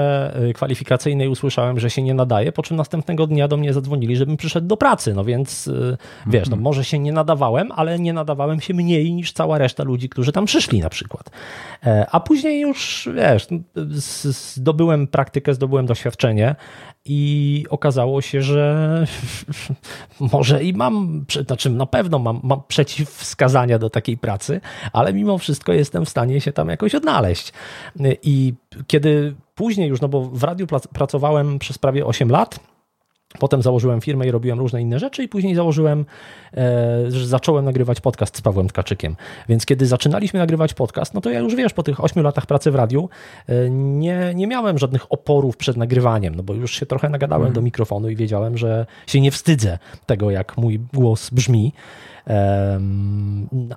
y, 0.49 0.53
kwalifikacyjnej 0.53 1.27
usłyszałem, 1.27 1.79
że 1.79 1.89
się 1.89 2.03
nie 2.03 2.13
nadaje, 2.13 2.51
po 2.51 2.63
czym 2.63 2.77
następnego 2.77 3.27
dnia 3.27 3.47
do 3.47 3.57
mnie 3.57 3.73
zadzwonili, 3.73 4.15
żebym 4.15 4.37
przyszedł 4.37 4.67
do 4.67 4.77
pracy. 4.77 5.13
No 5.13 5.23
więc 5.23 5.67
y, 5.67 5.97
wiesz, 6.27 6.49
no, 6.49 6.53
mhm. 6.53 6.61
może 6.61 6.83
się 6.83 6.99
nie 6.99 7.13
nadawałem, 7.13 7.71
ale 7.75 7.99
nie 7.99 8.13
nadawałem 8.13 8.61
się 8.61 8.73
mniej 8.73 9.13
niż 9.13 9.33
cała 9.33 9.57
reszta 9.57 9.83
ludzi, 9.83 10.09
którzy 10.09 10.31
tam 10.31 10.45
przyszli 10.45 10.79
na 10.79 10.89
przykład. 10.89 11.29
E, 11.85 12.05
a 12.11 12.19
później 12.19 12.61
już, 12.61 13.09
wiesz, 13.15 13.47
zdobyłem 14.55 14.90
praktykę, 15.07 15.53
zdobyłem 15.53 15.85
doświadczenie 15.85 16.55
i 17.05 17.65
okazało 17.69 18.21
się, 18.21 18.41
że 18.41 19.05
może 20.33 20.63
i 20.63 20.73
mam, 20.73 21.25
znaczy 21.45 21.69
na 21.69 21.85
pewno 21.85 22.19
mam, 22.19 22.39
mam 22.43 22.61
przeciwwskazania 22.67 23.79
do 23.79 23.89
takiej 23.89 24.17
pracy, 24.17 24.61
ale 24.93 25.13
mimo 25.13 25.37
wszystko 25.37 25.73
jestem 25.73 26.05
w 26.05 26.09
stanie 26.09 26.41
się 26.41 26.51
tam 26.51 26.69
jakoś 26.69 26.95
odnaleźć. 26.95 27.53
I 28.23 28.53
kiedy 28.87 29.35
później 29.55 29.89
już, 29.89 30.01
no 30.01 30.07
bo 30.07 30.21
w 30.21 30.43
radiu 30.43 30.67
pracowałem 30.93 31.59
przez 31.59 31.77
prawie 31.77 32.05
8 32.05 32.29
lat, 32.29 32.59
Potem 33.39 33.61
założyłem 33.61 34.01
firmę 34.01 34.27
i 34.27 34.31
robiłem 34.31 34.59
różne 34.59 34.81
inne 34.81 34.99
rzeczy, 34.99 35.23
i 35.23 35.27
później 35.27 35.55
założyłem, 35.55 36.05
e, 36.53 37.11
że 37.11 37.27
zacząłem 37.27 37.65
nagrywać 37.65 38.01
podcast 38.01 38.37
z 38.37 38.41
Pawłem 38.41 38.67
Tkaczykiem. 38.67 39.15
Więc 39.49 39.65
kiedy 39.65 39.85
zaczynaliśmy 39.85 40.39
nagrywać 40.39 40.73
podcast, 40.73 41.13
no 41.13 41.21
to 41.21 41.29
ja 41.29 41.39
już 41.39 41.55
wiesz, 41.55 41.73
po 41.73 41.83
tych 41.83 42.03
ośmiu 42.03 42.23
latach 42.23 42.45
pracy 42.45 42.71
w 42.71 42.75
radiu 42.75 43.09
e, 43.47 43.69
nie, 43.69 44.31
nie 44.35 44.47
miałem 44.47 44.77
żadnych 44.77 45.11
oporów 45.11 45.57
przed 45.57 45.77
nagrywaniem, 45.77 46.35
no 46.35 46.43
bo 46.43 46.53
już 46.53 46.71
się 46.71 46.85
trochę 46.85 47.09
nagadałem 47.09 47.45
mm. 47.45 47.53
do 47.53 47.61
mikrofonu 47.61 48.09
i 48.09 48.15
wiedziałem, 48.15 48.57
że 48.57 48.85
się 49.07 49.21
nie 49.21 49.31
wstydzę 49.31 49.79
tego, 50.05 50.31
jak 50.31 50.57
mój 50.57 50.79
głos 50.93 51.29
brzmi. 51.29 51.73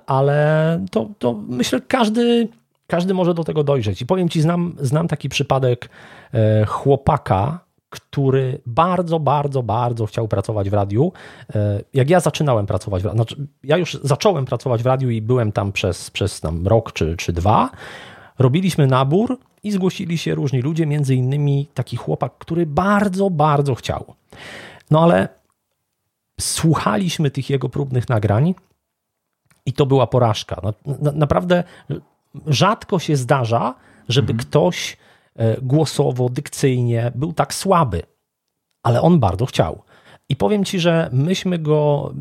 Ale 0.05 0.79
to, 0.91 1.09
to 1.19 1.33
myślę, 1.47 1.81
każdy 1.87 2.47
każdy 2.87 3.13
może 3.13 3.33
do 3.33 3.43
tego 3.43 3.63
dojrzeć. 3.63 4.01
I 4.01 4.05
powiem 4.05 4.29
ci, 4.29 4.41
znam, 4.41 4.75
znam 4.79 5.07
taki 5.07 5.29
przypadek 5.29 5.89
e, 6.33 6.65
chłopaka, 6.65 7.64
który 7.99 8.61
bardzo, 8.65 9.19
bardzo, 9.19 9.63
bardzo 9.63 10.05
chciał 10.05 10.27
pracować 10.27 10.69
w 10.69 10.73
radiu. 10.73 11.11
E, 11.55 11.81
jak 11.93 12.09
ja 12.09 12.19
zaczynałem 12.19 12.65
pracować 12.65 13.03
w 13.03 13.05
radiu, 13.05 13.17
znaczy 13.17 13.47
ja 13.63 13.77
już 13.77 13.93
zacząłem 14.03 14.45
pracować 14.45 14.83
w 14.83 14.85
radiu 14.85 15.09
i 15.09 15.21
byłem 15.21 15.51
tam 15.51 15.71
przez, 15.71 16.11
przez 16.11 16.41
tam 16.41 16.67
rok 16.67 16.91
czy, 16.91 17.17
czy 17.17 17.33
dwa, 17.33 17.69
robiliśmy 18.39 18.87
nabór 18.87 19.37
i 19.63 19.71
zgłosili 19.71 20.17
się 20.17 20.35
różni 20.35 20.61
ludzie, 20.61 20.85
między 20.85 21.15
innymi 21.15 21.67
taki 21.73 21.97
chłopak, 21.97 22.37
który 22.37 22.65
bardzo, 22.65 23.29
bardzo 23.29 23.75
chciał. 23.75 24.13
No 24.91 25.03
ale 25.03 25.27
słuchaliśmy 26.41 27.31
tych 27.31 27.49
jego 27.49 27.69
próbnych 27.69 28.09
nagrań 28.09 28.55
i 29.65 29.73
to 29.73 29.85
była 29.85 30.07
porażka. 30.07 30.61
No, 30.63 30.73
na, 31.01 31.11
naprawdę 31.11 31.63
rzadko 32.47 32.99
się 32.99 33.15
zdarza, 33.15 33.75
żeby 34.09 34.31
mhm. 34.31 34.49
ktoś 34.49 34.97
głosowo, 35.61 36.29
dykcyjnie 36.29 37.11
był 37.15 37.33
tak 37.33 37.53
słaby, 37.53 38.01
ale 38.83 39.01
on 39.01 39.19
bardzo 39.19 39.45
chciał. 39.45 39.81
I 40.29 40.35
powiem 40.35 40.65
ci, 40.65 40.79
że 40.79 41.09
myśmy 41.13 41.59
go, 41.59 42.13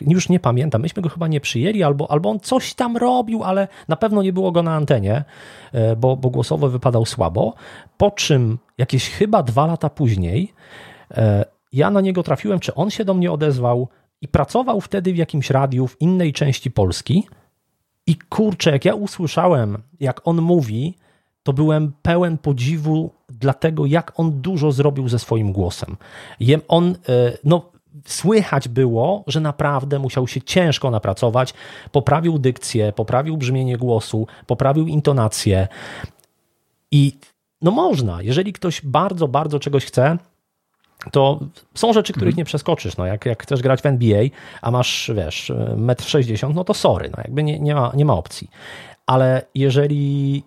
już 0.00 0.28
nie 0.28 0.40
pamiętam, 0.40 0.82
myśmy 0.82 1.02
go 1.02 1.08
chyba 1.08 1.28
nie 1.28 1.40
przyjęli, 1.40 1.82
albo, 1.82 2.10
albo 2.10 2.30
on 2.30 2.40
coś 2.40 2.74
tam 2.74 2.96
robił, 2.96 3.44
ale 3.44 3.68
na 3.88 3.96
pewno 3.96 4.22
nie 4.22 4.32
było 4.32 4.52
go 4.52 4.62
na 4.62 4.74
antenie, 4.74 5.24
e, 5.72 5.96
bo, 5.96 6.16
bo 6.16 6.30
głosowo 6.30 6.68
wypadał 6.68 7.06
słabo. 7.06 7.54
Po 7.96 8.10
czym 8.10 8.58
jakieś 8.78 9.10
chyba 9.10 9.42
dwa 9.42 9.66
lata 9.66 9.90
później 9.90 10.52
e, 11.10 11.44
ja 11.72 11.90
na 11.90 12.00
niego 12.00 12.22
trafiłem, 12.22 12.60
czy 12.60 12.74
on 12.74 12.90
się 12.90 13.04
do 13.04 13.14
mnie 13.14 13.32
odezwał 13.32 13.88
i 14.20 14.28
pracował 14.28 14.80
wtedy 14.80 15.12
w 15.12 15.16
jakimś 15.16 15.50
radiu 15.50 15.86
w 15.86 16.00
innej 16.00 16.32
części 16.32 16.70
Polski. 16.70 17.28
I 18.06 18.16
kurczę, 18.16 18.70
jak 18.70 18.84
ja 18.84 18.94
usłyszałem, 18.94 19.82
jak 20.00 20.20
on 20.24 20.40
mówi, 20.40 20.96
to 21.44 21.52
byłem 21.52 21.92
pełen 22.02 22.38
podziwu 22.38 23.10
dla 23.28 23.54
tego, 23.54 23.86
jak 23.86 24.12
on 24.20 24.40
dużo 24.40 24.72
zrobił 24.72 25.08
ze 25.08 25.18
swoim 25.18 25.52
głosem. 25.52 25.96
On, 26.68 26.94
e, 27.08 27.38
no, 27.44 27.72
słychać 28.06 28.68
było, 28.68 29.24
że 29.26 29.40
naprawdę 29.40 29.98
musiał 29.98 30.28
się 30.28 30.42
ciężko 30.42 30.90
napracować. 30.90 31.54
Poprawił 31.92 32.38
dykcję, 32.38 32.92
poprawił 32.92 33.36
brzmienie 33.36 33.76
głosu, 33.76 34.26
poprawił 34.46 34.86
intonację. 34.86 35.68
I 36.90 37.12
no 37.62 37.70
można, 37.70 38.22
jeżeli 38.22 38.52
ktoś 38.52 38.80
bardzo, 38.82 39.28
bardzo 39.28 39.58
czegoś 39.58 39.84
chce, 39.84 40.18
to 41.12 41.40
są 41.74 41.92
rzeczy, 41.92 42.12
których 42.12 42.32
mhm. 42.32 42.38
nie 42.38 42.44
przeskoczysz. 42.44 42.96
No, 42.96 43.06
jak, 43.06 43.26
jak 43.26 43.42
chcesz 43.42 43.62
grać 43.62 43.82
w 43.82 43.86
NBA, 43.86 44.22
a 44.62 44.70
masz, 44.70 45.10
wiesz, 45.14 45.52
1,60 45.76 46.46
m, 46.46 46.52
no 46.54 46.64
to 46.64 46.74
sorry, 46.74 47.10
no 47.10 47.22
jakby 47.24 47.42
nie, 47.42 47.60
nie, 47.60 47.74
ma, 47.74 47.92
nie 47.94 48.04
ma 48.04 48.14
opcji. 48.14 48.50
Ale 49.06 49.42
jeżeli, 49.54 50.42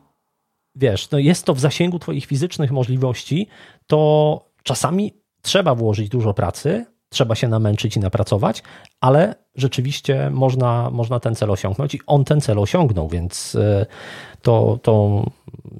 wiesz, 0.78 1.12
no 1.12 1.20
jest 1.20 1.46
to 1.46 1.54
w 1.54 1.60
zasięgu 1.60 2.00
twoich 2.00 2.26
fizycznych 2.26 2.72
możliwości, 2.72 3.48
to 3.88 4.42
czasami 4.64 5.14
trzeba 5.42 5.76
włożyć 5.76 6.10
dużo 6.10 6.34
pracy, 6.34 6.86
trzeba 7.10 7.36
się 7.36 7.48
namęczyć 7.48 7.98
i 7.98 8.00
napracować, 8.00 8.64
ale 9.02 9.36
rzeczywiście 9.56 10.30
można, 10.34 10.90
można 10.90 11.20
ten 11.20 11.36
cel 11.36 11.52
osiągnąć 11.52 11.96
i 11.96 12.00
on 12.08 12.26
ten 12.26 12.42
cel 12.42 12.60
osiągnął, 12.60 13.10
więc 13.10 13.56
y, 13.56 13.86
to, 14.42 14.80
to 14.82 15.24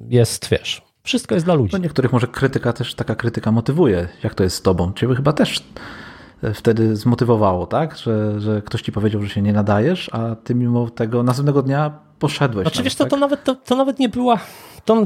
jest, 0.08 0.48
wiesz, 0.48 0.82
wszystko 1.02 1.34
jest 1.34 1.46
dla 1.46 1.54
ludzi. 1.54 1.72
No 1.72 1.78
niektórych 1.78 2.12
może 2.12 2.26
krytyka 2.26 2.72
też, 2.72 2.94
taka 2.94 3.14
krytyka 3.14 3.52
motywuje. 3.52 4.08
Jak 4.22 4.34
to 4.34 4.44
jest 4.44 4.56
z 4.56 4.62
tobą? 4.62 4.92
Ciebie 4.92 5.14
chyba 5.14 5.32
też 5.32 5.64
e, 6.42 6.54
wtedy 6.54 6.96
zmotywowało, 6.96 7.66
tak? 7.66 7.96
Że, 7.96 8.40
że 8.40 8.62
ktoś 8.62 8.82
ci 8.82 8.92
powiedział, 8.92 9.22
że 9.22 9.28
się 9.28 9.42
nie 9.42 9.52
nadajesz, 9.52 10.10
a 10.12 10.36
ty 10.36 10.54
mimo 10.54 10.90
tego 10.90 11.22
następnego 11.22 11.62
dnia 11.62 12.07
poszedłeś. 12.18 12.64
Znaczy, 12.66 12.82
wiesz, 12.82 12.94
to, 12.94 13.04
tak? 13.04 13.10
to, 13.10 13.16
nawet, 13.16 13.44
to, 13.44 13.54
to 13.54 13.76
nawet 13.76 13.98
nie 13.98 14.08
była. 14.08 14.38
To, 14.84 15.04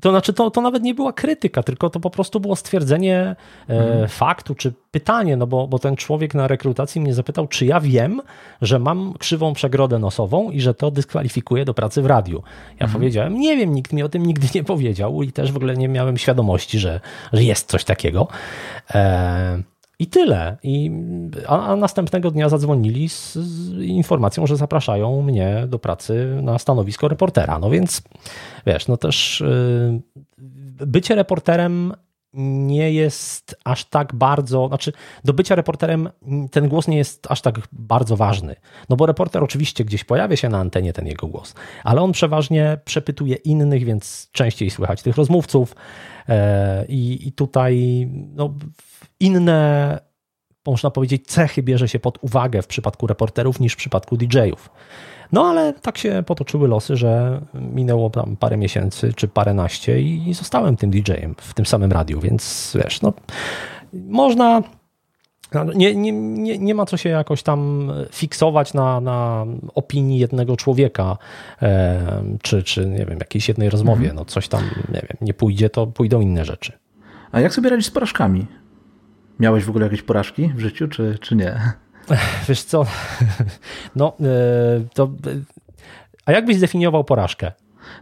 to 0.00 0.10
znaczy, 0.10 0.32
to, 0.32 0.50
to 0.50 0.60
nawet 0.60 0.82
nie 0.82 0.94
była 0.94 1.12
krytyka, 1.12 1.62
tylko 1.62 1.90
to 1.90 2.00
po 2.00 2.10
prostu 2.10 2.40
było 2.40 2.56
stwierdzenie 2.56 3.36
e, 3.68 3.78
mhm. 3.78 4.08
faktu 4.08 4.54
czy 4.54 4.72
pytanie, 4.90 5.36
no 5.36 5.46
bo, 5.46 5.66
bo 5.66 5.78
ten 5.78 5.96
człowiek 5.96 6.34
na 6.34 6.48
rekrutacji 6.48 7.00
mnie 7.00 7.14
zapytał, 7.14 7.46
czy 7.48 7.66
ja 7.66 7.80
wiem, 7.80 8.22
że 8.62 8.78
mam 8.78 9.14
krzywą 9.18 9.52
przegrodę 9.52 9.98
nosową 9.98 10.50
i 10.50 10.60
że 10.60 10.74
to 10.74 10.90
dyskwalifikuje 10.90 11.64
do 11.64 11.74
pracy 11.74 12.02
w 12.02 12.06
radiu. 12.06 12.42
Ja 12.68 12.84
mhm. 12.84 12.92
powiedziałem, 12.92 13.38
nie 13.38 13.56
wiem, 13.56 13.74
nikt 13.74 13.92
mi 13.92 14.02
o 14.02 14.08
tym 14.08 14.26
nigdy 14.26 14.46
nie 14.54 14.64
powiedział 14.64 15.22
i 15.22 15.32
też 15.32 15.52
w 15.52 15.56
ogóle 15.56 15.76
nie 15.76 15.88
miałem 15.88 16.16
świadomości, 16.16 16.78
że, 16.78 17.00
że 17.32 17.42
jest 17.42 17.70
coś 17.70 17.84
takiego. 17.84 18.28
E, 18.94 19.62
i 19.98 20.06
tyle. 20.06 20.56
I, 20.62 20.90
a, 21.46 21.66
a, 21.66 21.76
następnego 21.76 22.30
dnia 22.30 22.48
zadzwonili 22.48 23.08
z, 23.08 23.34
z, 23.34 23.72
informacją, 23.72 24.46
że 24.46 24.56
zapraszają 24.56 25.22
mnie 25.22 25.64
do 25.68 25.78
pracy 25.78 26.38
na 26.42 26.58
stanowisko 26.58 27.08
reportera. 27.08 27.58
No 27.58 27.70
więc 27.70 28.02
wiesz, 28.66 28.88
no 28.88 28.96
też 28.96 29.40
y, 29.40 30.02
bycie 30.86 31.14
reporterem 31.14 31.94
nie 32.36 32.92
jest 32.92 33.56
aż 33.64 33.84
tak 33.84 34.14
bardzo, 34.14 34.68
znaczy 34.68 34.92
do 35.24 35.32
bycia 35.32 35.54
reporterem 35.54 36.08
ten 36.50 36.68
głos 36.68 36.88
nie 36.88 36.96
jest 36.96 37.26
aż 37.30 37.40
tak 37.40 37.60
bardzo 37.72 38.16
ważny. 38.16 38.56
No 38.88 38.96
bo 38.96 39.06
reporter 39.06 39.44
oczywiście 39.44 39.84
gdzieś 39.84 40.04
pojawia 40.04 40.36
się 40.36 40.48
na 40.48 40.58
antenie 40.58 40.92
ten 40.92 41.06
jego 41.06 41.26
głos, 41.26 41.54
ale 41.84 42.02
on 42.02 42.12
przeważnie 42.12 42.78
przepytuje 42.84 43.34
innych, 43.34 43.84
więc 43.84 44.28
częściej 44.32 44.70
słychać 44.70 45.02
tych 45.02 45.16
rozmówców 45.16 45.76
e, 46.28 46.84
i 46.88 47.32
tutaj 47.36 48.06
no, 48.34 48.54
inne, 49.20 50.00
można 50.66 50.90
powiedzieć, 50.90 51.26
cechy 51.26 51.62
bierze 51.62 51.88
się 51.88 51.98
pod 51.98 52.18
uwagę 52.20 52.62
w 52.62 52.66
przypadku 52.66 53.06
reporterów 53.06 53.60
niż 53.60 53.72
w 53.72 53.76
przypadku 53.76 54.16
DJ-ów. 54.16 54.70
No 55.32 55.44
ale 55.44 55.72
tak 55.72 55.98
się 55.98 56.22
potoczyły 56.26 56.68
losy, 56.68 56.96
że 56.96 57.40
minęło 57.54 58.10
tam 58.10 58.36
parę 58.36 58.56
miesięcy 58.56 59.12
czy 59.16 59.28
paręnaście 59.28 60.00
i 60.00 60.34
zostałem 60.34 60.76
tym 60.76 60.90
DJ-em 60.90 61.34
w 61.38 61.54
tym 61.54 61.66
samym 61.66 61.92
radiu, 61.92 62.20
więc 62.20 62.72
wiesz, 62.84 63.02
no 63.02 63.12
można 63.92 64.62
no, 65.54 65.72
nie, 65.72 65.94
nie, 65.94 66.12
nie, 66.12 66.58
nie 66.58 66.74
ma 66.74 66.86
co 66.86 66.96
się 66.96 67.08
jakoś 67.08 67.42
tam 67.42 67.92
fiksować 68.12 68.74
na, 68.74 69.00
na 69.00 69.46
opinii 69.74 70.18
jednego 70.18 70.56
człowieka, 70.56 71.16
e, 71.62 72.22
czy, 72.42 72.62
czy 72.62 72.86
nie 72.86 73.06
wiem, 73.06 73.18
jakiejś 73.18 73.48
jednej 73.48 73.70
rozmowie. 73.70 74.00
Mhm. 74.00 74.16
No 74.16 74.24
coś 74.24 74.48
tam, 74.48 74.62
nie 74.88 75.00
wiem, 75.00 75.16
nie 75.20 75.34
pójdzie, 75.34 75.70
to 75.70 75.86
pójdą 75.86 76.20
inne 76.20 76.44
rzeczy. 76.44 76.72
A 77.32 77.40
jak 77.40 77.54
sobie 77.54 77.70
radzić 77.70 77.86
z 77.86 77.90
porażkami? 77.90 78.46
Miałeś 79.40 79.64
w 79.64 79.70
ogóle 79.70 79.84
jakieś 79.84 80.02
porażki 80.02 80.52
w 80.54 80.60
życiu, 80.60 80.88
czy, 80.88 81.18
czy 81.20 81.36
nie? 81.36 81.72
Wiesz 82.48 82.62
co, 82.62 82.86
no 83.96 84.16
e, 84.20 84.24
to... 84.94 85.10
A 86.26 86.32
jak 86.32 86.44
byś 86.46 86.56
zdefiniował 86.56 87.04
porażkę? 87.04 87.52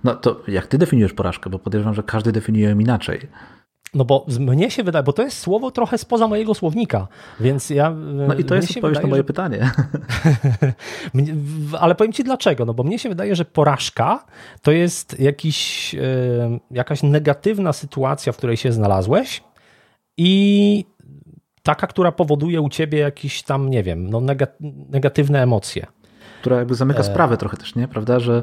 No 0.04 0.14
to 0.14 0.40
jak 0.48 0.66
ty 0.66 0.78
definiujesz 0.78 1.12
porażkę? 1.12 1.50
Bo 1.50 1.58
podejrzewam, 1.58 1.94
że 1.94 2.02
każdy 2.02 2.32
definiuje 2.32 2.68
ją 2.68 2.78
inaczej. 2.78 3.20
No 3.94 4.04
bo 4.04 4.26
mnie 4.38 4.70
się 4.70 4.82
wydaje, 4.82 5.02
bo 5.02 5.12
to 5.12 5.22
jest 5.22 5.38
słowo 5.38 5.70
trochę 5.70 5.98
spoza 5.98 6.28
mojego 6.28 6.54
słownika, 6.54 7.08
więc 7.40 7.70
ja... 7.70 7.90
No 7.90 8.34
i 8.34 8.44
to 8.44 8.54
jest 8.54 8.70
odpowiedź 8.70 8.82
wydaje, 8.82 9.06
na 9.06 9.10
moje 9.10 9.20
że... 9.20 9.24
pytanie. 9.24 9.70
Ale 11.80 11.94
powiem 11.94 12.12
ci 12.12 12.24
dlaczego, 12.24 12.64
no 12.64 12.74
bo 12.74 12.82
mnie 12.82 12.98
się 12.98 13.08
wydaje, 13.08 13.36
że 13.36 13.44
porażka 13.44 14.24
to 14.62 14.72
jest 14.72 15.20
jakiś, 15.20 15.96
jakaś 16.70 17.02
negatywna 17.02 17.72
sytuacja, 17.72 18.32
w 18.32 18.36
której 18.36 18.56
się 18.56 18.72
znalazłeś 18.72 19.42
i 20.16 20.84
taka, 21.62 21.86
która 21.86 22.12
powoduje 22.12 22.60
u 22.60 22.68
ciebie 22.68 22.98
jakieś 22.98 23.42
tam, 23.42 23.70
nie 23.70 23.82
wiem, 23.82 24.10
no 24.10 24.20
negatywne 24.90 25.42
emocje. 25.42 25.86
Która 26.40 26.56
jakby 26.56 26.74
zamyka 26.74 27.00
e... 27.00 27.04
sprawę 27.04 27.36
trochę 27.36 27.56
też, 27.56 27.74
nie? 27.74 27.88
Prawda, 27.88 28.20
że, 28.20 28.42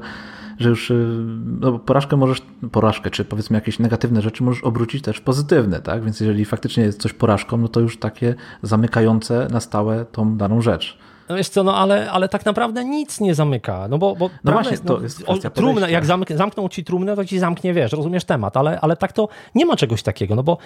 że 0.58 0.70
już 0.70 0.92
y, 0.92 1.18
no, 1.60 1.80
porażkę 1.80 2.18
możesz, 2.18 2.42
porażkę, 2.72 3.10
czy 3.10 3.26
powiedzmy 3.26 3.58
jakieś 3.58 3.80
negatywne 3.80 4.22
rzeczy 4.22 4.44
możesz 4.44 4.64
obrócić 4.64 5.04
też 5.04 5.18
w 5.18 5.22
pozytywne, 5.22 5.82
tak? 5.82 6.04
Więc 6.04 6.20
jeżeli 6.20 6.46
faktycznie 6.46 6.84
jest 6.84 7.02
coś 7.02 7.14
porażką, 7.14 7.58
no 7.58 7.68
to 7.68 7.80
już 7.80 8.00
takie 8.00 8.36
zamykające 8.62 9.48
na 9.52 9.60
stałe 9.60 10.06
tą 10.06 10.38
daną 10.38 10.62
rzecz. 10.62 10.98
No 11.30 11.36
wiesz 11.36 11.50
co, 11.50 11.64
no 11.64 11.78
ale, 11.78 12.12
ale 12.12 12.30
tak 12.30 12.46
naprawdę 12.46 12.86
nic 12.86 13.20
nie 13.20 13.36
zamyka. 13.36 13.88
No 13.88 13.98
bo, 13.98 14.16
bo 14.16 14.30
no 14.44 14.52
właśnie, 14.52 14.72
jest, 14.72 14.86
to 14.86 15.02
jest 15.02 15.24
o, 15.28 15.50
trumnę, 15.50 15.92
jak 15.92 16.06
zamk 16.06 16.32
zamkną 16.32 16.70
ci 16.70 16.84
trumnę, 16.84 17.16
to 17.16 17.26
ci 17.26 17.40
zamknie, 17.40 17.74
wiesz, 17.74 17.92
rozumiesz 17.92 18.26
temat, 18.26 18.58
ale, 18.58 18.80
ale 18.82 18.98
tak 18.98 19.14
to 19.14 19.28
nie 19.56 19.66
ma 19.66 19.76
czegoś 19.76 20.04
takiego, 20.04 20.36
no 20.36 20.44
bo 20.44 20.58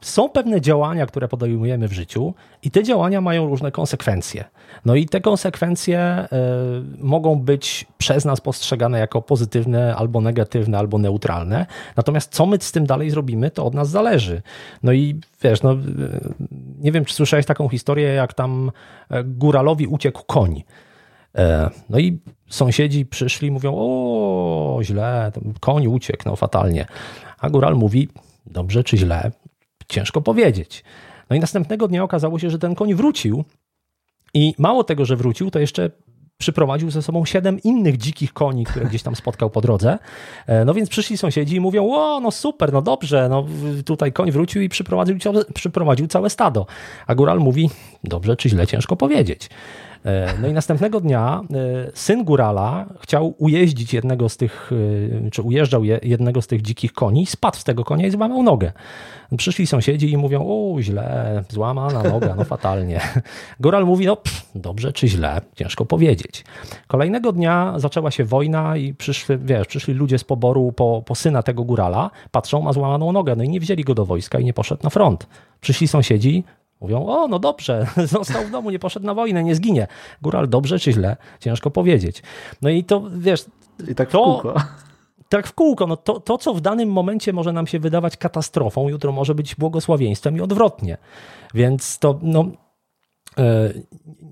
są 0.00 0.28
pewne 0.28 0.60
działania, 0.60 1.06
które 1.06 1.28
podejmujemy 1.28 1.88
w 1.88 1.92
życiu 1.92 2.34
i 2.62 2.70
te 2.70 2.82
działania 2.82 3.20
mają 3.20 3.46
różne 3.46 3.72
konsekwencje. 3.72 4.44
No 4.84 4.94
i 4.94 5.06
te 5.06 5.20
konsekwencje 5.20 6.28
y, 6.32 7.04
mogą 7.04 7.36
być 7.36 7.86
przez 7.98 8.24
nas 8.24 8.40
postrzegane 8.40 8.98
jako 8.98 9.22
pozytywne, 9.22 9.96
albo 9.96 10.20
negatywne, 10.20 10.78
albo 10.78 10.98
neutralne. 10.98 11.66
Natomiast 11.96 12.34
co 12.34 12.46
my 12.46 12.58
z 12.60 12.72
tym 12.72 12.86
dalej 12.86 13.10
zrobimy, 13.10 13.50
to 13.50 13.64
od 13.64 13.74
nas 13.74 13.90
zależy. 13.90 14.42
No 14.82 14.92
i 14.92 15.20
wiesz, 15.42 15.62
no, 15.62 15.76
nie 16.78 16.92
wiem, 16.92 17.04
czy 17.04 17.14
słyszałeś 17.14 17.46
taką 17.46 17.68
historię, 17.68 18.08
jak 18.08 18.34
tam 18.34 18.70
e, 19.10 19.24
góralowi 19.24 19.86
uciekł 19.86 20.24
koń. 20.26 20.62
E, 21.34 21.70
no 21.90 21.98
i 21.98 22.18
sąsiedzi 22.48 23.06
przyszli 23.06 23.50
mówią, 23.50 23.74
o 23.76 24.80
źle, 24.82 25.32
koń 25.60 25.86
uciekł, 25.86 26.22
no 26.26 26.36
fatalnie. 26.36 26.86
A 27.38 27.50
góral 27.50 27.76
mówi, 27.76 28.08
dobrze 28.46 28.84
czy 28.84 28.96
źle, 28.96 29.30
ciężko 29.88 30.20
powiedzieć. 30.20 30.84
No 31.30 31.36
i 31.36 31.40
następnego 31.40 31.88
dnia 31.88 32.02
okazało 32.02 32.38
się, 32.38 32.50
że 32.50 32.58
ten 32.58 32.74
koń 32.74 32.94
wrócił 32.94 33.44
i 34.34 34.54
mało 34.58 34.84
tego, 34.84 35.04
że 35.04 35.16
wrócił, 35.16 35.50
to 35.50 35.58
jeszcze 35.58 35.90
przyprowadził 36.38 36.90
ze 36.90 37.02
sobą 37.02 37.24
siedem 37.24 37.62
innych 37.62 37.96
dzikich 37.96 38.32
koni, 38.32 38.64
które 38.64 38.86
gdzieś 38.86 39.02
tam 39.02 39.16
spotkał 39.16 39.50
po 39.50 39.60
drodze. 39.60 39.98
E, 40.46 40.64
no 40.64 40.74
więc 40.74 40.88
przyszli 40.88 41.18
sąsiedzi 41.18 41.56
i 41.56 41.60
mówią, 41.60 41.90
o, 41.92 42.20
no 42.20 42.30
super, 42.30 42.72
no 42.72 42.82
dobrze, 42.82 43.28
no 43.28 43.46
tutaj 43.84 44.12
koń 44.12 44.30
wrócił 44.30 44.62
i 44.62 44.68
przyprowadził, 44.68 45.16
przyprowadził 45.54 46.06
całe 46.06 46.30
stado. 46.30 46.66
A 47.06 47.14
góral 47.14 47.38
mówi, 47.38 47.70
dobrze 48.04 48.36
czy 48.36 48.48
źle, 48.48 48.66
ciężko 48.66 48.96
powiedzieć. 48.96 49.50
E, 50.04 50.34
no 50.40 50.48
i 50.48 50.52
następnego 50.52 51.00
dnia 51.00 51.40
e, 51.50 51.90
syn 51.94 52.24
górala 52.24 52.86
chciał 53.00 53.34
ujeździć 53.38 53.94
jednego 53.94 54.28
z 54.28 54.36
tych, 54.36 54.70
czy 55.32 55.42
ujeżdżał 55.42 55.84
jednego 55.84 56.42
z 56.42 56.46
tych 56.46 56.62
dzikich 56.62 56.92
koni, 56.92 57.26
spadł 57.26 57.56
z 57.56 57.64
tego 57.64 57.84
konia 57.84 58.06
i 58.06 58.10
złamał 58.10 58.42
nogę. 58.42 58.72
Przyszli 59.36 59.66
sąsiedzi 59.66 60.12
i 60.12 60.16
mówią, 60.16 60.46
o 60.46 60.82
źle, 60.82 61.44
złamana 61.48 62.02
noga, 62.02 62.34
no 62.34 62.44
fatalnie. 62.44 63.00
Góral 63.60 63.86
mówi, 63.86 64.06
no 64.06 64.16
pff, 64.16 64.50
dobrze 64.54 64.92
czy 64.92 65.08
źle, 65.08 65.40
ciężko 65.54 65.84
powiedzieć. 65.84 66.44
Kolejnego 66.86 67.32
dnia 67.32 67.74
zaczęła 67.76 68.10
się 68.10 68.24
wojna 68.24 68.76
i 68.76 68.94
przyszli, 68.94 69.38
wiesz, 69.38 69.66
przyszli 69.66 69.94
ludzie 69.94 70.18
z 70.18 70.24
poboru 70.24 70.72
po, 70.72 71.02
po 71.06 71.14
syna 71.14 71.42
tego 71.42 71.64
górala, 71.64 72.10
patrzą, 72.30 72.62
ma 72.62 72.72
złamaną 72.72 73.12
nogę, 73.12 73.36
no 73.36 73.44
i 73.44 73.48
nie 73.48 73.60
wzięli 73.60 73.84
go 73.84 73.94
do 73.94 74.04
wojska 74.06 74.38
i 74.38 74.44
nie 74.44 74.52
poszedł 74.52 74.80
na 74.84 74.90
front. 74.90 75.26
Przyszli 75.60 75.88
sąsiedzi, 75.88 76.44
Mówią, 76.80 77.06
o, 77.06 77.28
no 77.28 77.38
dobrze, 77.38 77.86
został 78.06 78.44
w 78.44 78.50
domu, 78.50 78.70
nie 78.70 78.78
poszedł 78.78 79.06
na 79.06 79.14
wojnę, 79.14 79.44
nie 79.44 79.54
zginie. 79.54 79.86
Góral 80.22 80.48
dobrze 80.48 80.78
czy 80.78 80.92
źle? 80.92 81.16
Ciężko 81.40 81.70
powiedzieć. 81.70 82.22
No 82.62 82.70
i 82.70 82.84
to, 82.84 83.02
wiesz... 83.18 83.44
I 83.88 83.94
tak 83.94 84.10
to, 84.10 84.18
w 84.18 84.42
kółko 84.42 84.54
tak 85.28 85.46
w 85.46 85.52
kółko. 85.52 85.86
No 85.86 85.96
to, 85.96 86.20
to, 86.20 86.38
co 86.38 86.54
w 86.54 86.60
danym 86.60 86.92
momencie 86.92 87.32
może 87.32 87.52
nam 87.52 87.66
się 87.66 87.78
wydawać 87.78 88.16
katastrofą, 88.16 88.88
jutro 88.88 89.12
może 89.12 89.34
być 89.34 89.54
błogosławieństwem 89.54 90.36
i 90.36 90.40
odwrotnie. 90.40 90.96
Więc 91.54 91.98
to, 91.98 92.18
no, 92.22 92.44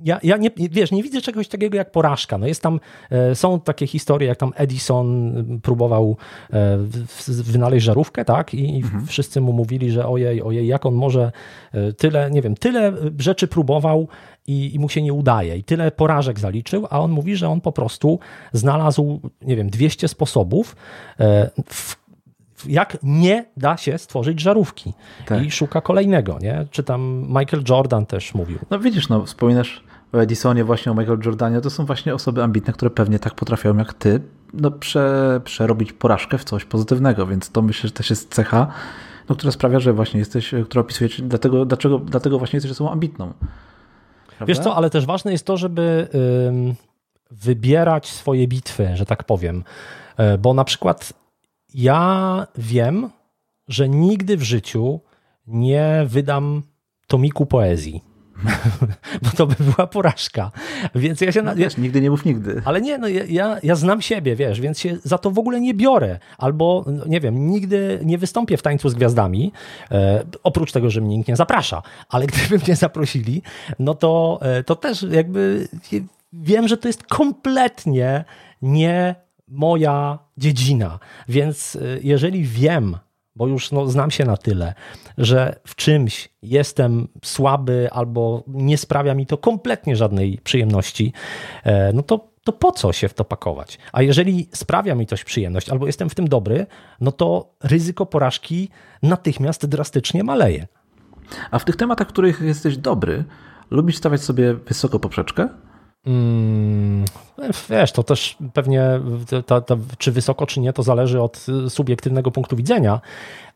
ja, 0.04 0.20
ja 0.22 0.36
nie, 0.36 0.50
wiesz, 0.56 0.92
nie 0.92 1.02
widzę 1.02 1.20
czegoś 1.20 1.48
takiego 1.48 1.76
jak 1.76 1.92
porażka. 1.92 2.38
No 2.38 2.46
jest 2.46 2.62
tam, 2.62 2.80
e, 3.10 3.34
są 3.34 3.60
takie 3.60 3.86
historie, 3.86 4.28
jak 4.28 4.38
tam 4.38 4.52
Edison 4.56 5.34
próbował 5.62 6.16
e, 6.52 6.78
wynaleźć 7.28 7.86
żarówkę, 7.86 8.24
tak? 8.24 8.54
I 8.54 8.76
mhm. 8.76 9.06
wszyscy 9.06 9.40
mu 9.40 9.52
mówili, 9.52 9.90
że 9.90 10.08
ojej, 10.08 10.42
ojej, 10.42 10.66
jak 10.66 10.86
on 10.86 10.94
może 10.94 11.32
tyle, 11.96 12.30
nie 12.30 12.42
wiem, 12.42 12.54
tyle 12.54 12.92
rzeczy 13.18 13.48
próbował 13.48 14.08
i, 14.46 14.74
i 14.74 14.78
mu 14.78 14.88
się 14.88 15.02
nie 15.02 15.12
udaje. 15.12 15.56
I 15.56 15.64
tyle 15.64 15.90
porażek 15.90 16.40
zaliczył, 16.40 16.86
a 16.90 17.00
on 17.00 17.10
mówi, 17.10 17.36
że 17.36 17.48
on 17.48 17.60
po 17.60 17.72
prostu 17.72 18.18
znalazł, 18.52 19.20
nie 19.42 19.56
wiem, 19.56 19.70
200 19.70 20.08
sposobów, 20.08 20.76
e, 21.20 21.50
w, 21.68 22.05
jak 22.66 22.96
nie 23.02 23.44
da 23.56 23.76
się 23.76 23.98
stworzyć 23.98 24.40
żarówki. 24.40 24.92
Tak. 25.26 25.44
I 25.44 25.50
szuka 25.50 25.80
kolejnego, 25.80 26.38
nie? 26.40 26.66
Czy 26.70 26.82
tam 26.82 27.26
Michael 27.28 27.64
Jordan 27.68 28.06
też 28.06 28.34
mówił. 28.34 28.58
No 28.70 28.78
widzisz, 28.78 29.08
no 29.08 29.24
wspominasz 29.24 29.84
o 30.12 30.18
Edisonie, 30.18 30.64
właśnie 30.64 30.92
o 30.92 30.94
Michael 30.94 31.18
Jordanie, 31.24 31.60
to 31.60 31.70
są 31.70 31.86
właśnie 31.86 32.14
osoby 32.14 32.42
ambitne, 32.42 32.72
które 32.72 32.90
pewnie 32.90 33.18
tak 33.18 33.34
potrafią 33.34 33.76
jak 33.76 33.94
ty, 33.94 34.20
no 34.54 34.70
prze, 34.70 35.40
przerobić 35.44 35.92
porażkę 35.92 36.38
w 36.38 36.44
coś 36.44 36.64
pozytywnego, 36.64 37.26
więc 37.26 37.50
to 37.50 37.62
myślę, 37.62 37.88
że 37.88 37.94
też 37.94 38.10
jest 38.10 38.34
cecha, 38.34 38.66
no, 39.28 39.36
która 39.36 39.52
sprawia, 39.52 39.80
że 39.80 39.92
właśnie 39.92 40.18
jesteś, 40.18 40.54
która 40.64 40.80
opisuje, 40.80 41.10
dlatego, 41.18 41.64
dlaczego, 41.64 41.98
dlatego 41.98 42.38
właśnie 42.38 42.56
jesteś 42.56 42.72
osobą 42.72 42.90
ambitną. 42.90 43.32
Prawda? 44.26 44.46
Wiesz 44.46 44.58
co, 44.58 44.76
ale 44.76 44.90
też 44.90 45.06
ważne 45.06 45.32
jest 45.32 45.46
to, 45.46 45.56
żeby 45.56 46.08
wybierać 47.30 48.08
swoje 48.08 48.48
bitwy, 48.48 48.90
że 48.94 49.06
tak 49.06 49.24
powiem. 49.24 49.64
E, 50.16 50.38
bo 50.38 50.54
na 50.54 50.64
przykład 50.64 51.12
ja 51.74 52.46
wiem, 52.58 53.10
że 53.68 53.88
nigdy 53.88 54.36
w 54.36 54.42
życiu 54.42 55.00
nie 55.46 56.04
wydam 56.06 56.62
tomiku 57.06 57.46
poezji. 57.46 58.02
bo 59.22 59.30
to 59.36 59.46
by 59.46 59.54
była 59.58 59.86
porażka. 59.86 60.50
Więc 60.94 61.20
ja 61.20 61.32
się. 61.32 61.42
No, 61.42 61.54
wiesz, 61.54 61.76
nigdy 61.76 62.00
nie 62.00 62.10
mów 62.10 62.24
nigdy. 62.24 62.62
Ale 62.64 62.80
nie, 62.80 62.98
no 62.98 63.08
ja, 63.08 63.58
ja 63.62 63.74
znam 63.74 64.02
siebie, 64.02 64.36
wiesz, 64.36 64.60
więc 64.60 64.80
się 64.80 64.96
za 65.04 65.18
to 65.18 65.30
w 65.30 65.38
ogóle 65.38 65.60
nie 65.60 65.74
biorę. 65.74 66.18
Albo, 66.38 66.84
no, 66.86 67.04
nie 67.06 67.20
wiem, 67.20 67.50
nigdy 67.50 68.00
nie 68.04 68.18
wystąpię 68.18 68.56
w 68.56 68.62
tańcu 68.62 68.88
z 68.88 68.94
gwiazdami, 68.94 69.52
e, 69.90 70.24
oprócz 70.42 70.72
tego, 70.72 70.90
że 70.90 71.00
mnie 71.00 71.16
nikt 71.16 71.28
nie 71.28 71.36
zaprasza. 71.36 71.82
Ale 72.08 72.26
gdyby 72.32 72.64
mnie 72.64 72.76
zaprosili, 72.76 73.42
no 73.78 73.94
to, 73.94 74.38
e, 74.42 74.62
to 74.64 74.76
też 74.76 75.02
jakby 75.10 75.68
wiem, 76.32 76.68
że 76.68 76.76
to 76.76 76.88
jest 76.88 77.02
kompletnie 77.02 78.24
nie 78.62 79.14
moja 79.48 80.18
dziedzina. 80.36 80.98
Więc 81.28 81.76
e, 81.76 81.80
jeżeli 82.02 82.44
wiem, 82.44 82.96
bo 83.36 83.46
już 83.46 83.72
no, 83.72 83.88
znam 83.88 84.10
się 84.10 84.24
na 84.24 84.36
tyle, 84.36 84.74
że 85.18 85.60
w 85.66 85.74
czymś 85.74 86.28
jestem 86.42 87.08
słaby 87.24 87.88
albo 87.92 88.44
nie 88.46 88.78
sprawia 88.78 89.14
mi 89.14 89.26
to 89.26 89.38
kompletnie 89.38 89.96
żadnej 89.96 90.38
przyjemności, 90.44 91.12
e, 91.64 91.92
no 91.92 92.02
to, 92.02 92.28
to 92.44 92.52
po 92.52 92.72
co 92.72 92.92
się 92.92 93.08
w 93.08 93.14
to 93.14 93.24
pakować? 93.24 93.78
A 93.92 94.02
jeżeli 94.02 94.48
sprawia 94.54 94.94
mi 94.94 95.06
coś 95.06 95.24
przyjemność 95.24 95.68
albo 95.68 95.86
jestem 95.86 96.10
w 96.10 96.14
tym 96.14 96.28
dobry, 96.28 96.66
no 97.00 97.12
to 97.12 97.54
ryzyko 97.62 98.06
porażki 98.06 98.68
natychmiast 99.02 99.66
drastycznie 99.66 100.24
maleje. 100.24 100.66
A 101.50 101.58
w 101.58 101.64
tych 101.64 101.76
tematach, 101.76 102.08
w 102.08 102.10
których 102.10 102.40
jesteś 102.40 102.76
dobry, 102.76 103.24
lubisz 103.70 103.96
stawiać 103.96 104.22
sobie 104.22 104.54
wysoko 104.54 105.00
poprzeczkę? 105.00 105.48
Hmm, 106.06 107.04
wiesz, 107.70 107.92
to 107.92 108.02
też 108.02 108.36
pewnie 108.54 109.00
ta, 109.46 109.62
czy 109.98 110.12
wysoko, 110.12 110.46
czy 110.46 110.60
nie, 110.60 110.72
to 110.72 110.82
zależy 110.82 111.22
od 111.22 111.46
subiektywnego 111.68 112.30
punktu 112.30 112.56
widzenia, 112.56 113.00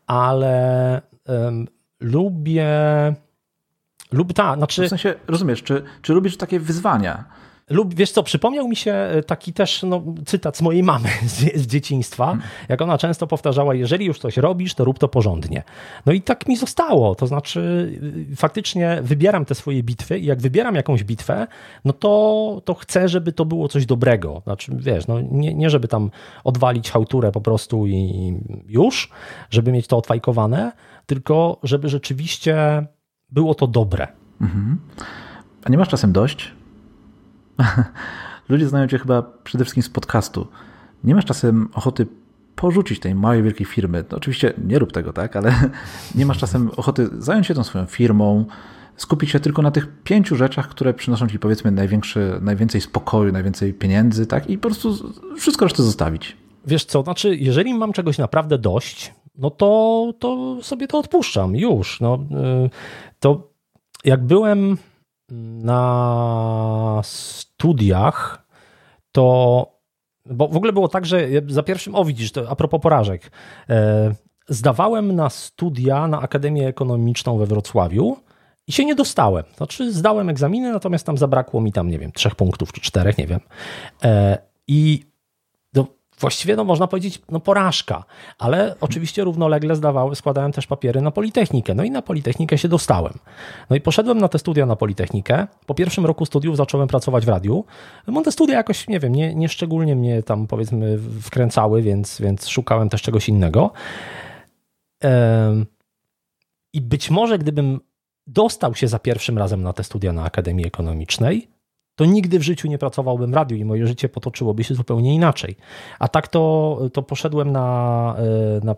ale 0.07 1.01
um, 1.27 1.67
lubię. 1.99 2.67
Lub 4.11 4.33
ta, 4.33 4.55
znaczy. 4.55 4.85
W 4.85 4.89
sensie, 4.89 5.15
rozumiesz, 5.27 5.63
czy, 5.63 5.83
czy 6.01 6.13
lubisz 6.13 6.37
takie 6.37 6.59
wyzwania? 6.59 7.25
Lub 7.71 7.93
wiesz 7.93 8.11
co, 8.11 8.23
przypomniał 8.23 8.67
mi 8.67 8.75
się 8.75 8.93
e, 8.93 9.23
taki 9.23 9.53
też 9.53 9.83
no, 9.83 10.03
cytat 10.25 10.57
z 10.57 10.61
mojej 10.61 10.83
mamy 10.83 11.09
z, 11.25 11.55
z 11.55 11.67
dzieciństwa, 11.67 12.25
hmm. 12.25 12.43
jak 12.69 12.81
ona 12.81 12.97
często 12.97 13.27
powtarzała: 13.27 13.75
Jeżeli 13.75 14.05
już 14.05 14.19
coś 14.19 14.37
robisz, 14.37 14.75
to 14.75 14.83
rób 14.83 14.99
to 14.99 15.07
porządnie. 15.07 15.63
No 16.05 16.13
i 16.13 16.21
tak 16.21 16.47
mi 16.47 16.57
zostało. 16.57 17.15
To 17.15 17.27
znaczy, 17.27 17.59
y, 18.31 18.35
faktycznie 18.35 18.99
wybieram 19.01 19.45
te 19.45 19.55
swoje 19.55 19.83
bitwy 19.83 20.19
i 20.19 20.25
jak 20.25 20.41
wybieram 20.41 20.75
jakąś 20.75 21.03
bitwę, 21.03 21.47
no 21.85 21.93
to, 21.93 22.61
to 22.65 22.73
chcę, 22.73 23.09
żeby 23.09 23.31
to 23.31 23.45
było 23.45 23.67
coś 23.67 23.85
dobrego. 23.85 24.41
Znaczy, 24.43 24.71
wiesz, 24.75 25.07
no, 25.07 25.21
nie, 25.21 25.53
nie 25.53 25.69
żeby 25.69 25.87
tam 25.87 26.11
odwalić 26.43 26.91
hałturę 26.91 27.31
po 27.31 27.41
prostu 27.41 27.87
i 27.87 28.33
już, 28.67 29.09
żeby 29.49 29.71
mieć 29.71 29.87
to 29.87 29.97
odfajkowane, 29.97 30.71
tylko 31.05 31.59
żeby 31.63 31.89
rzeczywiście 31.89 32.85
było 33.29 33.55
to 33.55 33.67
dobre. 33.67 34.07
Mhm. 34.41 34.79
A 35.63 35.69
nie 35.69 35.77
masz 35.77 35.89
czasem 35.89 36.11
dość? 36.11 36.51
Ludzie 38.49 38.67
znają 38.67 38.87
cię 38.87 38.99
chyba 38.99 39.21
przede 39.21 39.63
wszystkim 39.63 39.83
z 39.83 39.89
podcastu. 39.89 40.47
Nie 41.03 41.15
masz 41.15 41.25
czasem 41.25 41.69
ochoty 41.73 42.07
porzucić 42.55 42.99
tej 42.99 43.15
małej, 43.15 43.43
wielkiej 43.43 43.65
firmy. 43.65 44.03
No, 44.11 44.17
oczywiście 44.17 44.53
nie 44.65 44.79
rób 44.79 44.91
tego, 44.91 45.13
tak, 45.13 45.35
ale 45.35 45.53
nie 46.15 46.25
masz 46.25 46.37
czasem 46.37 46.71
ochoty 46.77 47.09
zająć 47.17 47.47
się 47.47 47.53
tą 47.53 47.63
swoją 47.63 47.85
firmą, 47.85 48.45
skupić 48.95 49.29
się 49.29 49.39
tylko 49.39 49.61
na 49.61 49.71
tych 49.71 49.87
pięciu 50.03 50.35
rzeczach, 50.35 50.69
które 50.69 50.93
przynoszą 50.93 51.27
ci 51.27 51.39
powiedzmy 51.39 51.71
największy, 51.71 52.39
najwięcej 52.41 52.81
spokoju, 52.81 53.31
najwięcej 53.31 53.73
pieniędzy, 53.73 54.27
tak, 54.27 54.49
i 54.49 54.57
po 54.57 54.69
prostu 54.69 54.95
wszystko 55.37 55.65
resztę 55.65 55.83
zostawić. 55.83 56.37
Wiesz 56.67 56.85
co, 56.85 57.03
znaczy, 57.03 57.35
jeżeli 57.35 57.73
mam 57.73 57.93
czegoś 57.93 58.17
naprawdę 58.17 58.57
dość, 58.57 59.13
no 59.37 59.49
to, 59.49 60.13
to 60.19 60.57
sobie 60.61 60.87
to 60.87 60.99
odpuszczam 60.99 61.55
już. 61.55 62.01
No, 62.01 62.19
y, 62.65 62.69
to 63.19 63.51
jak 64.05 64.25
byłem 64.25 64.77
na 65.31 67.01
studiach, 67.03 68.47
to 69.11 69.81
bo 70.25 70.47
w 70.47 70.57
ogóle 70.57 70.73
było 70.73 70.87
tak, 70.87 71.05
że 71.05 71.27
za 71.47 71.63
pierwszym, 71.63 71.95
o 71.95 72.05
widzisz, 72.05 72.31
to 72.31 72.49
a 72.49 72.55
propos 72.55 72.81
porażek, 72.81 73.31
e, 73.69 74.15
zdawałem 74.49 75.15
na 75.15 75.29
studia 75.29 76.07
na 76.07 76.21
Akademię 76.21 76.67
Ekonomiczną 76.67 77.37
we 77.37 77.45
Wrocławiu 77.45 78.17
i 78.67 78.71
się 78.71 78.85
nie 78.85 78.95
dostałem. 78.95 79.43
Znaczy 79.57 79.93
zdałem 79.93 80.29
egzaminy, 80.29 80.71
natomiast 80.71 81.05
tam 81.05 81.17
zabrakło 81.17 81.61
mi 81.61 81.71
tam, 81.71 81.89
nie 81.89 81.99
wiem, 81.99 82.11
trzech 82.11 82.35
punktów 82.35 82.73
czy 82.73 82.81
czterech, 82.81 83.17
nie 83.17 83.27
wiem. 83.27 83.39
E, 84.03 84.37
I 84.67 85.10
właściwie 86.21 86.55
no, 86.55 86.63
można 86.63 86.87
powiedzieć 86.87 87.21
no, 87.29 87.39
porażka, 87.39 88.03
ale 88.37 88.75
oczywiście 88.81 89.23
równolegle 89.23 89.75
zdawałem, 89.75 90.15
składałem 90.15 90.51
też 90.51 90.67
papiery 90.67 91.01
na 91.01 91.11
Politechnikę. 91.11 91.75
No 91.75 91.83
i 91.83 91.91
na 91.91 92.01
Politechnikę 92.01 92.57
się 92.57 92.67
dostałem. 92.67 93.13
No 93.69 93.75
i 93.75 93.81
poszedłem 93.81 94.17
na 94.17 94.27
te 94.27 94.39
studia 94.39 94.65
na 94.65 94.75
Politechnikę. 94.75 95.47
Po 95.65 95.73
pierwszym 95.73 96.05
roku 96.05 96.25
studiów 96.25 96.57
zacząłem 96.57 96.87
pracować 96.87 97.25
w 97.25 97.29
radiu. 97.29 97.65
No 98.07 98.21
te 98.21 98.31
studia 98.31 98.55
jakoś, 98.55 98.87
nie 98.87 98.99
wiem, 98.99 99.15
nie, 99.15 99.35
nie 99.35 99.49
szczególnie 99.49 99.95
mnie 99.95 100.23
tam 100.23 100.47
powiedzmy 100.47 100.97
wkręcały, 101.21 101.81
więc, 101.81 102.21
więc 102.21 102.47
szukałem 102.47 102.89
też 102.89 103.01
czegoś 103.01 103.29
innego. 103.29 103.71
I 106.73 106.81
być 106.81 107.09
może 107.09 107.37
gdybym 107.37 107.79
dostał 108.27 108.75
się 108.75 108.87
za 108.87 108.99
pierwszym 108.99 109.37
razem 109.37 109.63
na 109.63 109.73
te 109.73 109.83
studia 109.83 110.13
na 110.13 110.23
Akademii 110.23 110.67
Ekonomicznej, 110.67 111.47
to 111.95 112.05
nigdy 112.05 112.39
w 112.39 112.43
życiu 112.43 112.67
nie 112.67 112.77
pracowałbym 112.77 113.31
w 113.31 113.33
radiu 113.33 113.57
i 113.57 113.65
moje 113.65 113.87
życie 113.87 114.09
potoczyłoby 114.09 114.63
się 114.63 114.75
zupełnie 114.75 115.15
inaczej. 115.15 115.55
A 115.99 116.07
tak 116.07 116.27
to, 116.27 116.79
to 116.93 117.03
poszedłem 117.03 117.51
na, 117.51 118.15
e, 118.61 118.65
na 118.65 118.75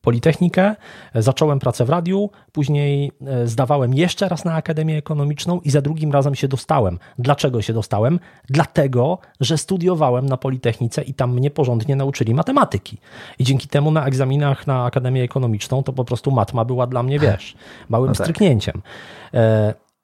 Politechnikę, 0.00 0.76
zacząłem 1.14 1.58
pracę 1.58 1.84
w 1.84 1.88
radiu, 1.88 2.30
później 2.52 3.12
e, 3.26 3.46
zdawałem 3.46 3.94
jeszcze 3.94 4.28
raz 4.28 4.44
na 4.44 4.54
Akademię 4.54 4.96
Ekonomiczną 4.96 5.60
i 5.60 5.70
za 5.70 5.80
drugim 5.80 6.12
razem 6.12 6.34
się 6.34 6.48
dostałem. 6.48 6.98
Dlaczego 7.18 7.62
się 7.62 7.72
dostałem? 7.72 8.18
Dlatego, 8.48 9.18
że 9.40 9.58
studiowałem 9.58 10.26
na 10.26 10.36
Politechnice 10.36 11.02
i 11.02 11.14
tam 11.14 11.34
mnie 11.34 11.50
porządnie 11.50 11.96
nauczyli 11.96 12.34
matematyki. 12.34 12.98
I 13.38 13.44
dzięki 13.44 13.68
temu 13.68 13.90
na 13.90 14.06
egzaminach 14.06 14.66
na 14.66 14.84
Akademię 14.84 15.22
Ekonomiczną 15.22 15.82
to 15.82 15.92
po 15.92 16.04
prostu 16.04 16.30
matma 16.30 16.64
była 16.64 16.86
dla 16.86 17.02
mnie, 17.02 17.18
wiesz, 17.18 17.56
małym 17.88 18.08
no 18.08 18.14
tak. 18.14 18.26
stryknięciem. 18.26 18.82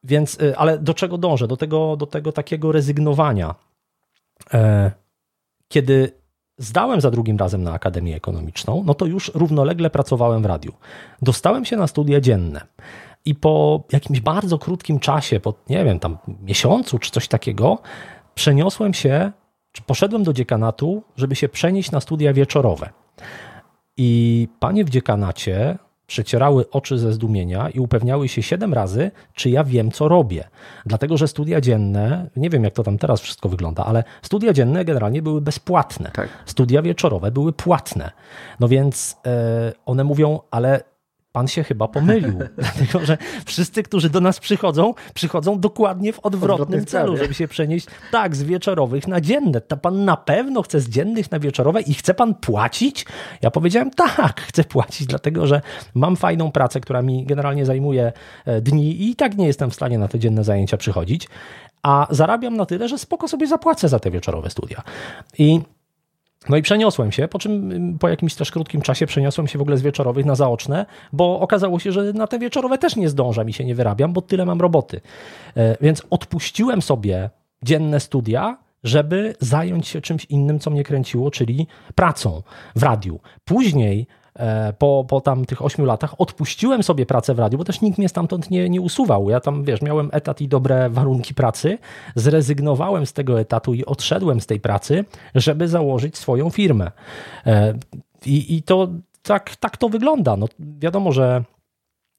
Więc, 0.07 0.41
y, 0.41 0.57
ale 0.57 0.79
do 0.79 0.95
czego 0.95 1.19
dążę? 1.19 1.49
Do 1.49 1.57
tego, 1.57 1.97
do 1.97 2.07
tego 2.07 2.33
takiego 2.33 2.73
rezygnowania. 2.73 3.55
E, 4.55 4.91
kiedy 5.69 6.13
zdałem 6.59 7.01
za 7.01 7.11
drugim 7.11 7.37
razem 7.37 7.63
na 7.63 7.73
Akademię 7.73 8.17
Ekonomiczną, 8.17 8.83
no 8.87 8.95
to 8.95 9.07
już 9.07 9.31
równolegle 9.35 9.91
pracowałem 9.91 10.43
w 10.43 10.47
radiu. 10.47 10.73
Dostałem 11.23 11.65
się 11.65 11.77
na 11.77 11.87
studia 11.87 12.21
dzienne. 12.21 12.61
I 13.25 13.35
po 13.35 13.83
jakimś 13.93 14.21
bardzo 14.21 14.59
krótkim 14.59 14.99
czasie, 14.99 15.41
po 15.41 15.55
nie 15.69 15.85
wiem, 15.85 15.99
tam 15.99 16.19
miesiącu 16.43 16.99
czy 16.99 17.11
coś 17.11 17.29
takiego, 17.29 17.79
przeniosłem 18.35 18.95
się, 18.95 19.33
czy 19.73 19.83
poszedłem 19.83 20.23
do 20.25 20.33
dziekanatu, 20.33 21.03
żeby 21.17 21.37
się 21.37 21.49
przenieść 21.49 21.91
na 21.91 22.01
studia 22.01 22.33
wieczorowe. 22.33 22.91
I 23.97 24.49
panie 24.61 24.85
w 24.85 24.91
dziekanacie 24.91 25.79
przecierały 26.07 26.71
oczy 26.71 26.99
ze 26.99 27.13
zdumienia 27.13 27.71
i 27.71 27.81
upewniały 27.81 28.29
się 28.29 28.43
siedem 28.43 28.75
razy, 28.75 29.11
czy 29.35 29.51
ja 29.51 29.65
wiem, 29.65 29.91
co 29.91 30.09
robię. 30.09 30.45
Dlatego, 30.87 31.17
że 31.17 31.29
studia 31.29 31.61
dzienne, 31.61 32.31
nie 32.37 32.51
wiem 32.51 32.65
jak 32.65 32.75
to 32.75 32.83
tam 32.83 32.99
teraz 32.99 33.21
wszystko 33.21 33.49
wygląda, 33.49 33.85
ale 33.85 34.05
studia 34.23 34.53
dzienne 34.53 34.85
generalnie 34.85 35.23
były 35.23 35.41
bezpłatne. 35.41 36.11
Tak. 36.11 36.29
Studia 36.47 36.83
wieczorowe 36.83 37.31
były 37.31 37.53
płatne. 37.53 38.11
No 38.61 38.69
więc 38.69 39.17
e, 39.27 39.73
one 39.87 40.05
mówią, 40.05 40.41
ale 40.51 40.81
pan 41.37 41.49
się 41.49 41.65
chyba 41.65 41.89
pomylił. 41.89 42.39
Dlatego, 42.59 43.07
że 43.07 43.19
wszyscy, 43.45 43.83
którzy 43.83 44.11
do 44.11 44.21
nas 44.21 44.41
przychodzą, 44.41 44.95
przychodzą 45.15 45.61
dokładnie 45.61 46.13
w 46.13 46.19
odwrotnym 46.19 46.87
celu, 46.87 47.17
żeby 47.17 47.35
się 47.35 47.49
przenieść 47.49 47.87
tak 48.13 48.37
z 48.37 48.43
wieczorowych 48.43 49.09
na 49.09 49.21
dzienne. 49.21 49.61
To 49.61 49.77
pan 49.77 50.05
na 50.05 50.17
pewno 50.17 50.63
chce 50.63 50.81
z 50.81 50.89
dziennych 50.89 51.31
na 51.31 51.39
wieczorowe 51.39 51.81
i 51.81 51.95
chce 51.95 52.15
pan 52.15 52.35
płacić? 52.35 53.07
Ja 53.43 53.51
powiedziałem 53.51 53.91
tak, 53.91 54.41
chcę 54.41 54.65
płacić, 54.65 55.07
dlatego 55.07 55.47
że 55.47 55.61
mam 55.95 56.17
fajną 56.17 56.53
pracę, 56.53 56.81
która 56.81 57.03
mi 57.03 57.27
generalnie 57.27 57.67
zajmuje 57.67 58.13
e, 58.45 58.61
dni 58.61 59.11
i 59.11 59.17
tak 59.17 59.37
nie 59.37 59.47
jestem 59.47 59.71
w 59.71 59.75
stanie 59.75 59.99
na 59.99 60.09
te 60.09 60.19
dzienne 60.19 60.45
zajęcia 60.45 60.77
przychodzić, 60.77 61.29
a 61.83 62.07
zarabiam 62.11 62.57
na 62.57 62.67
tyle, 62.67 62.89
że 62.89 62.99
spoko 62.99 63.29
sobie 63.29 63.47
zapłacę 63.47 63.89
za 63.89 63.99
te 63.99 64.11
wieczorowe 64.11 64.51
studia. 64.51 64.83
I 65.39 65.61
no 66.49 66.57
i 66.57 66.63
przeniosłem 66.63 67.13
się, 67.13 67.29
po 67.29 67.39
czym 67.39 67.99
po 67.99 68.09
jakimś 68.09 68.35
też 68.35 68.51
krótkim 68.51 68.83
czasie 68.83 69.07
przeniosłem 69.07 69.47
się 69.47 69.59
w 69.59 69.63
ogóle 69.63 69.77
z 69.77 69.83
wieczorowych 69.83 70.27
na 70.27 70.35
zaoczne, 70.35 70.87
bo 71.13 71.41
okazało 71.41 71.79
się, 71.79 71.93
że 71.93 72.13
na 72.13 72.27
te 72.27 72.39
wieczorowe 72.39 72.79
też 72.79 72.97
nie 72.97 73.09
zdążam 73.09 73.49
i 73.49 73.53
się 73.53 73.65
nie 73.65 73.75
wyrabiam, 73.75 74.13
bo 74.13 74.23
tyle 74.23 74.47
mam 74.47 74.61
roboty. 74.61 75.01
E, 75.57 75.77
więc 75.81 76.03
odpuściłem 76.11 76.83
sobie 76.83 77.31
dzienne 77.63 78.01
studia, 78.01 78.59
żeby 78.85 79.35
zająć 79.41 79.89
się 79.89 80.01
czymś 80.01 80.25
innym, 80.25 80.59
co 80.59 80.71
mnie 80.71 80.85
kręciło, 80.85 81.31
czyli 81.31 81.67
pracą 81.95 82.43
w 82.77 82.83
radiu. 82.83 83.21
Później 83.45 84.07
po, 84.79 85.05
po 85.09 85.21
tam 85.21 85.45
tych 85.45 85.65
ośmiu 85.65 85.85
latach 85.85 86.21
odpuściłem 86.21 86.83
sobie 86.83 87.07
pracę 87.07 87.35
w 87.35 87.39
radiu, 87.39 87.59
bo 87.59 87.65
też 87.65 87.81
nikt 87.81 87.99
mnie 87.99 88.09
stamtąd 88.09 88.51
nie, 88.51 88.69
nie 88.69 88.81
usuwał. 88.81 89.31
Ja 89.31 89.41
tam, 89.41 89.65
wiesz, 89.65 89.83
miałem 89.83 90.09
etat 90.13 90.41
i 90.41 90.49
dobre 90.49 90.91
warunki 90.91 91.35
pracy, 91.35 91.79
zrezygnowałem 92.15 93.07
z 93.07 93.13
tego 93.13 93.41
etatu 93.41 93.75
i 93.75 93.85
odszedłem 93.85 94.41
z 94.41 94.47
tej 94.47 94.61
pracy, 94.61 95.05
żeby 95.35 95.69
założyć 95.69 96.19
swoją 96.19 96.51
firmę. 96.51 96.91
E, 97.47 97.75
I, 98.27 98.57
i 98.57 98.63
to 98.63 98.89
tak, 99.23 99.57
tak 99.57 99.77
to 99.77 99.89
wygląda. 99.89 100.37
No, 100.37 100.47
wiadomo, 100.59 101.13
że 101.13 101.45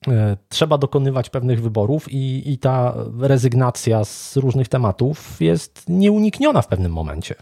e, 0.08 0.38
trzeba 0.50 0.78
dokonywać 0.78 1.30
pewnych 1.30 1.62
wyborów 1.62 2.12
i, 2.12 2.52
i 2.52 2.58
ta 2.58 2.94
rezygnacja 3.20 4.06
z 4.06 4.38
różnych 4.38 4.68
tematów 4.68 5.42
jest 5.42 5.86
nieunikniona 5.90 6.62
w 6.62 6.68
pewnym 6.68 6.92
momencie. 6.92 7.36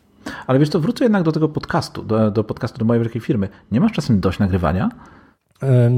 Ale 0.47 0.59
wiesz 0.59 0.69
to 0.69 0.79
wrócę 0.79 1.05
jednak 1.05 1.23
do 1.23 1.31
tego 1.31 1.49
podcastu, 1.49 2.03
do, 2.03 2.31
do 2.31 2.43
podcastu 2.43 2.77
do 2.77 2.85
mojej 2.85 3.03
wielkiej 3.03 3.21
firmy. 3.21 3.49
Nie 3.71 3.79
masz 3.79 3.91
czasem 3.91 4.19
dość 4.19 4.39
nagrywania? 4.39 4.89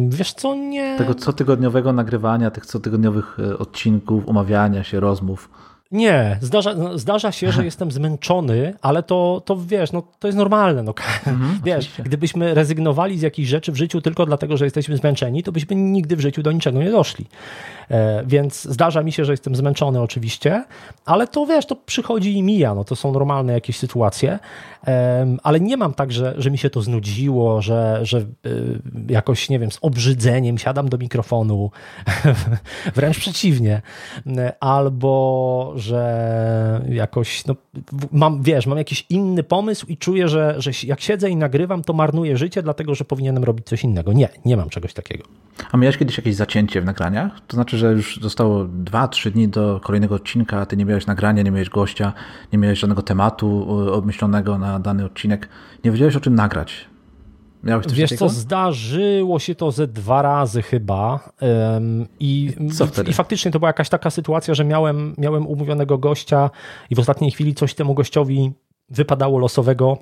Wiesz 0.09 0.33
co, 0.33 0.55
nie. 0.55 0.97
Tego 0.97 1.15
cotygodniowego 1.15 1.93
nagrywania, 1.93 2.51
tych 2.51 2.65
cotygodniowych 2.65 3.37
e, 3.39 3.57
odcinków, 3.57 4.27
umawiania 4.27 4.83
się, 4.83 4.99
rozmów. 4.99 5.49
Nie, 5.91 6.37
zdarza, 6.41 6.75
zdarza 6.95 7.31
się, 7.31 7.51
że 7.51 7.65
jestem 7.65 7.91
zmęczony, 7.91 8.73
ale 8.81 9.03
to, 9.03 9.41
to 9.45 9.57
wiesz, 9.57 9.91
no, 9.91 10.03
to 10.19 10.27
jest 10.27 10.37
normalne. 10.37 10.83
No, 10.83 10.93
mhm, 11.27 11.59
wiesz, 11.65 11.77
oczywiście. 11.77 12.03
gdybyśmy 12.03 12.53
rezygnowali 12.53 13.19
z 13.19 13.21
jakichś 13.21 13.49
rzeczy 13.49 13.71
w 13.71 13.75
życiu 13.75 14.01
tylko 14.01 14.25
dlatego, 14.25 14.57
że 14.57 14.65
jesteśmy 14.65 14.97
zmęczeni, 14.97 15.43
to 15.43 15.51
byśmy 15.51 15.75
nigdy 15.75 16.15
w 16.15 16.19
życiu 16.19 16.43
do 16.43 16.51
niczego 16.51 16.83
nie 16.83 16.91
doszli. 16.91 17.25
E, 17.91 18.23
więc 18.25 18.63
zdarza 18.63 19.03
mi 19.03 19.11
się, 19.11 19.25
że 19.25 19.33
jestem 19.33 19.55
zmęczony 19.55 20.01
oczywiście, 20.01 20.63
ale 21.05 21.27
to 21.27 21.45
wiesz, 21.45 21.65
to 21.65 21.75
przychodzi 21.75 22.37
i 22.37 22.43
mija, 22.43 22.75
no, 22.75 22.83
to 22.83 22.95
są 22.95 23.11
normalne 23.11 23.53
jakieś 23.53 23.77
sytuacje, 23.77 24.39
ale 25.43 25.59
nie 25.59 25.77
mam 25.77 25.93
tak, 25.93 26.11
że, 26.11 26.35
że 26.37 26.51
mi 26.51 26.57
się 26.57 26.69
to 26.69 26.81
znudziło, 26.81 27.61
że, 27.61 27.99
że 28.03 28.17
y, 28.45 28.81
jakoś, 29.09 29.49
nie 29.49 29.59
wiem, 29.59 29.71
z 29.71 29.79
obrzydzeniem 29.81 30.57
siadam 30.57 30.89
do 30.89 30.97
mikrofonu, 30.97 31.71
wręcz 32.95 33.19
przeciwnie, 33.19 33.81
albo 34.59 35.73
że 35.75 36.81
jakoś, 36.89 37.45
no, 37.45 37.55
mam, 38.11 38.43
wiesz, 38.43 38.67
mam 38.67 38.77
jakiś 38.77 39.05
inny 39.09 39.43
pomysł 39.43 39.85
i 39.87 39.97
czuję, 39.97 40.27
że, 40.27 40.55
że 40.57 40.71
jak 40.83 41.01
siedzę 41.01 41.29
i 41.29 41.35
nagrywam, 41.35 41.83
to 41.83 41.93
marnuję 41.93 42.37
życie, 42.37 42.63
dlatego 42.63 42.95
że 42.95 43.05
powinienem 43.05 43.43
robić 43.43 43.65
coś 43.65 43.83
innego. 43.83 44.13
Nie, 44.13 44.29
nie 44.45 44.57
mam 44.57 44.69
czegoś 44.69 44.93
takiego. 44.93 45.23
A 45.71 45.77
miałeś 45.77 45.97
kiedyś 45.97 46.17
jakieś 46.17 46.35
zacięcie 46.35 46.81
w 46.81 46.85
nagraniach? 46.85 47.31
To 47.47 47.55
znaczy, 47.55 47.77
że 47.77 47.91
już 47.91 48.19
zostało 48.21 48.65
2-3 48.65 49.31
dni 49.31 49.47
do 49.47 49.79
kolejnego 49.83 50.15
odcinka, 50.15 50.65
ty 50.65 50.77
nie 50.77 50.85
miałeś 50.85 51.05
nagrania, 51.05 51.43
nie 51.43 51.51
miałeś 51.51 51.69
gościa, 51.69 52.13
nie 52.53 52.59
miałeś 52.59 52.79
żadnego 52.79 53.01
tematu 53.01 53.67
y, 53.87 53.91
obmyślonego 53.91 54.57
na 54.57 54.66
dany 54.79 55.05
odcinek, 55.05 55.49
nie 55.85 55.91
wiedziałeś 55.91 56.15
o 56.15 56.19
czym 56.19 56.35
nagrać. 56.35 56.85
Miałeś 57.63 57.85
coś 57.85 57.97
Wiesz 57.97 58.09
takiego? 58.09 58.29
co, 58.29 58.35
zdarzyło 58.35 59.39
się 59.39 59.55
to 59.55 59.71
ze 59.71 59.87
dwa 59.87 60.21
razy 60.21 60.61
chyba 60.61 61.29
um, 61.41 62.07
i, 62.19 62.53
i 63.07 63.13
faktycznie 63.13 63.51
to 63.51 63.59
była 63.59 63.69
jakaś 63.69 63.89
taka 63.89 64.09
sytuacja, 64.09 64.53
że 64.53 64.65
miałem, 64.65 65.15
miałem 65.17 65.47
umówionego 65.47 65.97
gościa 65.97 66.49
i 66.89 66.95
w 66.95 66.99
ostatniej 66.99 67.31
chwili 67.31 67.55
coś 67.55 67.73
temu 67.73 67.93
gościowi 67.93 68.51
wypadało 68.89 69.39
losowego. 69.39 69.97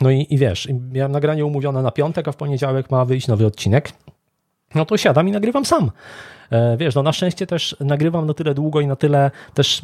No 0.00 0.10
i, 0.10 0.26
i 0.30 0.38
wiesz, 0.38 0.68
miałem 0.92 1.12
nagranie 1.12 1.46
umówione 1.46 1.82
na 1.82 1.90
piątek, 1.90 2.28
a 2.28 2.32
w 2.32 2.36
poniedziałek 2.36 2.90
ma 2.90 3.04
wyjść 3.04 3.28
nowy 3.28 3.46
odcinek. 3.46 3.92
No 4.74 4.84
to 4.84 4.96
siadam 4.96 5.28
i 5.28 5.32
nagrywam 5.32 5.64
sam. 5.64 5.90
E, 6.50 6.76
wiesz, 6.76 6.94
no 6.94 7.02
na 7.02 7.12
szczęście 7.12 7.46
też 7.46 7.76
nagrywam 7.80 8.26
na 8.26 8.34
tyle 8.34 8.54
długo 8.54 8.80
i 8.80 8.86
na 8.86 8.96
tyle 8.96 9.30
też 9.54 9.82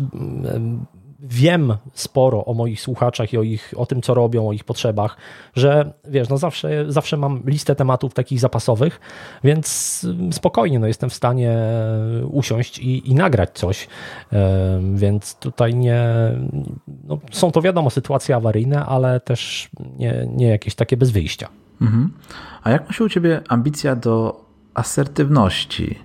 wiem 1.23 1.77
sporo 1.95 2.45
o 2.45 2.55
moich 2.55 2.81
słuchaczach 2.81 3.33
i 3.33 3.39
o, 3.39 3.43
ich, 3.43 3.75
o 3.77 3.87
tym, 3.87 4.03
co 4.03 4.15
robią, 4.15 4.49
o 4.49 4.53
ich 4.53 4.65
potrzebach, 4.65 5.17
że 5.55 5.93
wiesz, 6.09 6.29
no 6.29 6.39
zawsze, 6.39 6.93
zawsze 6.93 7.17
mam 7.17 7.43
listę 7.47 7.75
tematów 7.75 8.15
takich 8.15 8.41
zapasowych, 8.41 9.01
więc 9.45 10.07
spokojnie 10.31 10.79
no 10.79 10.87
jestem 10.87 11.11
w 11.11 11.15
stanie 11.15 11.57
usiąść 12.31 12.79
i, 12.79 13.11
i 13.11 13.15
nagrać 13.15 13.51
coś, 13.55 13.89
więc 14.95 15.35
tutaj 15.35 15.75
nie, 15.75 16.05
no 17.05 17.19
są 17.33 17.53
to 17.53 17.63
wiadomo 17.63 17.91
sytuacje 17.91 18.37
awaryjne, 18.37 18.87
ale 18.87 19.21
też 19.21 19.71
nie, 19.99 20.29
nie 20.37 20.49
jakieś 20.49 20.75
takie 20.75 20.97
bez 20.97 21.11
wyjścia. 21.11 21.49
Mhm. 21.81 22.13
A 22.63 22.71
jak 22.71 22.87
ma 22.87 22.93
się 22.93 23.05
u 23.05 23.09
Ciebie 23.09 23.41
ambicja 23.49 23.97
do 23.97 24.45
asertywności? 24.75 25.99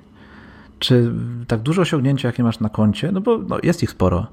Czy 0.79 1.11
tak 1.47 1.59
duże 1.59 1.81
osiągnięcia, 1.81 2.27
jakie 2.27 2.43
masz 2.43 2.59
na 2.59 2.69
koncie, 2.69 3.11
no 3.11 3.21
bo 3.21 3.37
no, 3.37 3.57
jest 3.63 3.83
ich 3.83 3.89
sporo, 3.91 4.27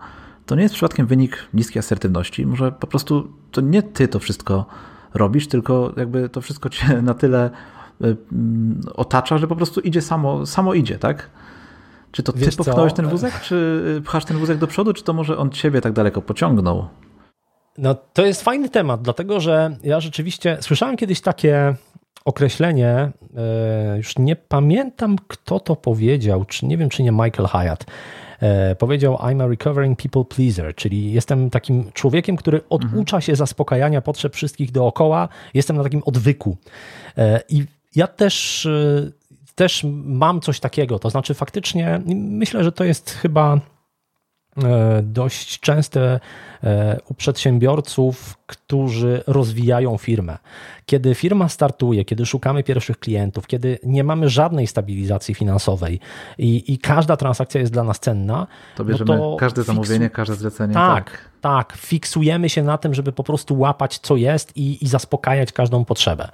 to 0.46 0.54
nie 0.54 0.62
jest 0.62 0.74
przypadkiem 0.74 1.06
wynik 1.06 1.48
niskiej 1.54 1.80
asertywności. 1.80 2.46
Może 2.46 2.72
po 2.72 2.86
prostu 2.86 3.32
to 3.50 3.60
nie 3.60 3.82
ty 3.82 4.08
to 4.08 4.18
wszystko 4.18 4.66
robisz, 5.14 5.48
tylko 5.48 5.92
jakby 5.96 6.28
to 6.28 6.40
wszystko 6.40 6.68
cię 6.68 6.86
na 7.02 7.14
tyle 7.14 7.50
y, 8.04 8.16
mm, 8.32 8.80
otacza, 8.94 9.38
że 9.38 9.46
po 9.46 9.56
prostu 9.56 9.80
idzie 9.80 10.02
samo, 10.02 10.46
samo 10.46 10.74
idzie, 10.74 10.98
tak? 10.98 11.30
Czy 12.12 12.22
to 12.22 12.32
ty 12.32 12.56
popchnąłeś 12.56 12.92
ten 12.92 13.08
wózek, 13.08 13.40
czy 13.40 14.02
pchasz 14.04 14.24
ten 14.24 14.36
wózek 14.36 14.58
do 14.58 14.66
przodu, 14.66 14.92
czy 14.92 15.04
to 15.04 15.12
może 15.12 15.38
on 15.38 15.50
ciebie 15.50 15.80
tak 15.80 15.92
daleko 15.92 16.22
pociągnął? 16.22 16.88
No 17.78 17.94
to 17.94 18.26
jest 18.26 18.42
fajny 18.42 18.68
temat, 18.68 19.02
dlatego 19.02 19.40
że 19.40 19.76
ja 19.82 20.00
rzeczywiście 20.00 20.58
słyszałem 20.60 20.96
kiedyś 20.96 21.20
takie 21.20 21.74
określenie, 22.24 23.12
e, 23.36 23.96
już 23.96 24.18
nie 24.18 24.36
pamiętam 24.36 25.16
kto 25.28 25.60
to 25.60 25.76
powiedział, 25.76 26.44
czy 26.44 26.66
nie 26.66 26.78
wiem 26.78 26.88
czy 26.88 27.02
nie 27.02 27.12
Michael 27.12 27.48
Hyatt, 27.48 27.86
powiedział 28.78 29.16
I'm 29.16 29.42
a 29.42 29.46
recovering 29.46 30.02
people 30.02 30.24
pleaser, 30.24 30.74
czyli 30.74 31.12
jestem 31.12 31.50
takim 31.50 31.92
człowiekiem, 31.92 32.36
który 32.36 32.60
oducza 32.68 33.20
się 33.20 33.36
zaspokajania 33.36 34.00
potrzeb 34.00 34.34
wszystkich 34.34 34.72
dookoła, 34.72 35.28
jestem 35.54 35.76
na 35.76 35.82
takim 35.82 36.02
odwyku. 36.04 36.56
E, 37.18 37.40
I 37.48 37.64
ja 37.96 38.06
też, 38.06 38.68
też 39.54 39.86
mam 40.04 40.40
coś 40.40 40.60
takiego, 40.60 40.98
to 40.98 41.10
znaczy 41.10 41.34
faktycznie 41.34 42.00
myślę, 42.14 42.64
że 42.64 42.72
to 42.72 42.84
jest 42.84 43.10
chyba 43.10 43.60
dość 45.02 45.60
częste 45.60 46.20
u 47.08 47.14
przedsiębiorców, 47.14 48.38
którzy 48.46 49.22
rozwijają 49.26 49.98
firmę. 49.98 50.38
Kiedy 50.86 51.14
firma 51.14 51.48
startuje, 51.48 52.04
kiedy 52.04 52.26
szukamy 52.26 52.62
pierwszych 52.62 52.98
klientów, 52.98 53.46
kiedy 53.46 53.78
nie 53.84 54.04
mamy 54.04 54.28
żadnej 54.28 54.66
stabilizacji 54.66 55.34
finansowej 55.34 56.00
i, 56.38 56.72
i 56.72 56.78
każda 56.78 57.16
transakcja 57.16 57.60
jest 57.60 57.72
dla 57.72 57.84
nas 57.84 58.00
cenna, 58.00 58.46
to 58.76 58.84
bierzemy 58.84 59.16
no 59.16 59.30
to 59.30 59.36
każde 59.36 59.62
zamówienie, 59.62 60.10
każde 60.10 60.34
zlecenie. 60.34 60.74
Tak, 60.74 61.10
tak, 61.10 61.30
tak, 61.40 61.72
fiksujemy 61.76 62.48
się 62.48 62.62
na 62.62 62.78
tym, 62.78 62.94
żeby 62.94 63.12
po 63.12 63.24
prostu 63.24 63.58
łapać 63.58 63.98
co 63.98 64.16
jest 64.16 64.56
i, 64.56 64.84
i 64.84 64.88
zaspokajać 64.88 65.52
każdą 65.52 65.84
potrzebę. 65.84 66.28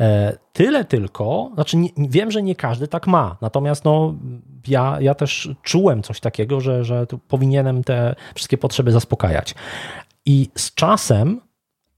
E, 0.00 0.38
tyle 0.52 0.84
tylko, 0.84 1.50
znaczy 1.54 1.76
nie, 1.76 1.90
wiem, 1.96 2.30
że 2.30 2.42
nie 2.42 2.54
każdy 2.54 2.88
tak 2.88 3.06
ma, 3.06 3.36
natomiast 3.40 3.84
no, 3.84 4.14
ja, 4.68 4.98
ja 5.00 5.14
też 5.14 5.48
czułem 5.62 6.02
coś 6.02 6.20
takiego, 6.20 6.60
że, 6.60 6.84
że 6.84 7.06
tu 7.06 7.18
powinienem 7.18 7.84
te 7.84 8.14
wszystkie 8.34 8.58
potrzeby 8.58 8.92
zaspokajać. 8.92 9.54
I 10.26 10.48
z 10.56 10.74
czasem, 10.74 11.40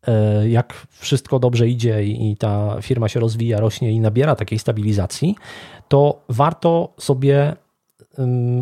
e, 0.07 0.49
jak 0.49 0.87
wszystko 0.91 1.39
dobrze 1.39 1.69
idzie 1.69 2.05
i 2.05 2.37
ta 2.37 2.77
firma 2.81 3.09
się 3.09 3.21
rozwija, 3.21 3.61
rośnie 3.61 3.93
i 3.93 4.01
nabiera 4.01 4.37
takiej 4.37 4.59
stabilizacji, 4.59 5.35
to 5.89 6.23
warto 6.29 6.95
sobie 6.99 7.57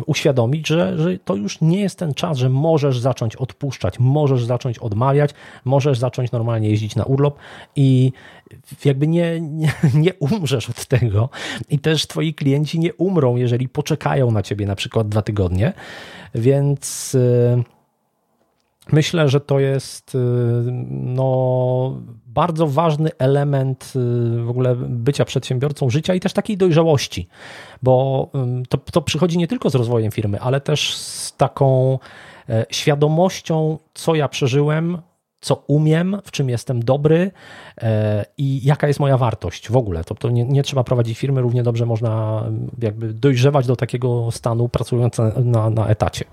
uświadomić, 0.05 0.67
że, 0.67 0.97
że 0.97 1.17
to 1.17 1.35
już 1.35 1.61
nie 1.61 1.81
jest 1.81 1.99
ten 1.99 2.13
czas, 2.13 2.37
że 2.37 2.49
możesz 2.49 2.99
zacząć 2.99 3.35
odpuszczać, 3.35 3.99
możesz 3.99 4.45
zacząć 4.45 4.79
odmawiać, 4.79 5.31
możesz 5.65 5.99
zacząć 5.99 6.31
normalnie 6.31 6.69
jeździć 6.69 6.95
na 6.95 7.03
urlop 7.03 7.39
i 7.75 8.11
jakby 8.85 9.07
nie, 9.07 9.41
nie, 9.41 9.73
nie 9.93 10.13
umrzesz 10.13 10.69
od 10.69 10.85
tego 10.85 11.29
i 11.69 11.79
też 11.79 12.07
twoi 12.07 12.33
klienci 12.33 12.79
nie 12.79 12.93
umrą, 12.93 13.35
jeżeli 13.35 13.69
poczekają 13.69 14.31
na 14.31 14.43
ciebie 14.43 14.65
na 14.65 14.75
przykład 14.75 15.09
dwa 15.09 15.21
tygodnie, 15.21 15.73
więc 16.35 17.15
y, 17.15 17.63
Myślę, 18.91 19.29
że 19.29 19.39
to 19.39 19.59
jest 19.59 20.15
y, 20.15 20.17
no, 20.91 22.01
bardzo 22.25 22.67
ważny 22.67 23.09
element 23.17 23.93
y, 23.95 24.43
w 24.43 24.49
ogóle 24.49 24.75
bycia 24.75 25.25
przedsiębiorcą 25.25 25.89
życia 25.89 26.13
i 26.15 26.19
też 26.19 26.33
takiej 26.33 26.57
dojrzałości, 26.57 27.27
bo 27.83 28.29
to, 28.69 28.77
to 28.77 29.01
przychodzi 29.01 29.37
nie 29.37 29.47
tylko 29.47 29.69
z 29.69 29.75
rozwojem 29.75 30.11
firmy, 30.11 30.41
ale 30.41 30.61
też 30.61 30.95
z 30.95 31.37
taką 31.37 31.99
e, 32.49 32.65
świadomością, 32.69 33.77
co 33.93 34.15
ja 34.15 34.27
przeżyłem, 34.27 34.97
co 35.41 35.63
umiem, 35.67 36.17
w 36.23 36.31
czym 36.31 36.49
jestem 36.49 36.83
dobry 36.83 37.31
e, 37.81 38.25
i 38.37 38.65
jaka 38.65 38.87
jest 38.87 38.99
moja 38.99 39.17
wartość 39.17 39.69
w 39.71 39.77
ogóle. 39.77 40.03
To, 40.03 40.15
to 40.15 40.29
nie, 40.29 40.45
nie, 40.45 40.63
trzeba 40.63 40.83
prowadzić 40.83 41.17
firmy, 41.17 41.41
równie 41.41 41.63
dobrze 41.63 41.85
można 41.85 42.43
jakby 42.79 43.13
dojrzewać 43.13 43.67
do 43.67 43.75
takiego 43.75 44.31
stanu 44.31 44.69
pracując 44.69 45.17
na, 45.43 45.69
na 45.69 45.87
etacie. 45.87 46.25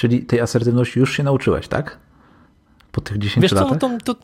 Czyli 0.00 0.24
tej 0.24 0.40
asertywności 0.40 0.98
już 0.98 1.16
się 1.16 1.22
nauczyłeś, 1.22 1.68
tak? 1.68 1.98
Po 2.92 3.00
tych 3.00 3.18
10 3.18 3.42
wiesz 3.42 3.52
latach? 3.52 3.78
Co, 3.78 3.88
to, 3.88 3.98
to, 4.04 4.14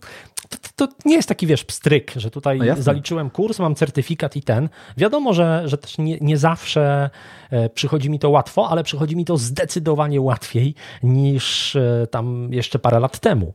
to, 0.49 0.87
to, 0.87 0.89
nie 1.05 1.16
jest 1.16 1.29
taki, 1.29 1.47
wiesz, 1.47 1.64
pstryk, 1.64 2.12
że 2.16 2.31
tutaj 2.31 2.59
no 2.59 2.83
zaliczyłem 2.83 3.31
kurs, 3.31 3.59
mam 3.59 3.74
certyfikat 3.74 4.37
i 4.37 4.43
ten. 4.43 4.68
Wiadomo, 4.97 5.35
że, 5.35 5.62
że 5.64 5.79
też 5.79 5.99
nie, 5.99 6.18
nie 6.20 6.39
zawsze 6.39 7.11
e, 7.51 7.68
przychodzi 7.68 8.11
mi 8.11 8.18
to 8.18 8.31
łatwo, 8.31 8.68
ale 8.68 8.85
przychodzi 8.85 9.16
mi 9.16 9.24
to 9.24 9.37
zdecydowanie 9.37 10.20
łatwiej 10.20 10.74
niż 11.03 11.77
e, 11.77 12.07
tam 12.11 12.53
jeszcze 12.53 12.79
parę 12.79 13.01
lat 13.01 13.18
temu. 13.18 13.53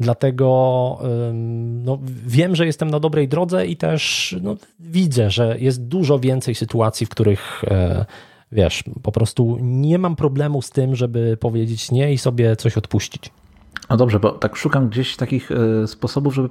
Dlatego 0.00 0.98
no, 1.84 1.98
wiem, 2.26 2.56
że 2.56 2.66
jestem 2.66 2.90
na 2.90 3.00
dobrej 3.00 3.28
drodze 3.28 3.66
i 3.66 3.76
też 3.76 4.36
no, 4.42 4.56
widzę, 4.80 5.30
że 5.30 5.56
jest 5.58 5.84
dużo 5.84 6.18
więcej 6.18 6.54
sytuacji, 6.54 7.06
w 7.06 7.08
których 7.08 7.64
e, 7.64 8.04
wiesz, 8.54 8.84
po 9.02 9.12
prostu 9.12 9.58
nie 9.60 9.98
mam 9.98 10.16
problemu 10.16 10.62
z 10.62 10.70
tym, 10.70 10.96
żeby 10.96 11.36
powiedzieć 11.40 11.90
nie 11.90 12.12
i 12.12 12.18
sobie 12.18 12.56
coś 12.56 12.76
odpuścić. 12.76 13.30
No 13.90 13.96
dobrze, 13.96 14.20
bo 14.20 14.32
tak 14.32 14.56
szukam 14.56 14.88
gdzieś 14.88 15.16
takich 15.16 15.50
e, 15.52 15.86
sposobów, 15.86 16.34
żeby 16.34 16.48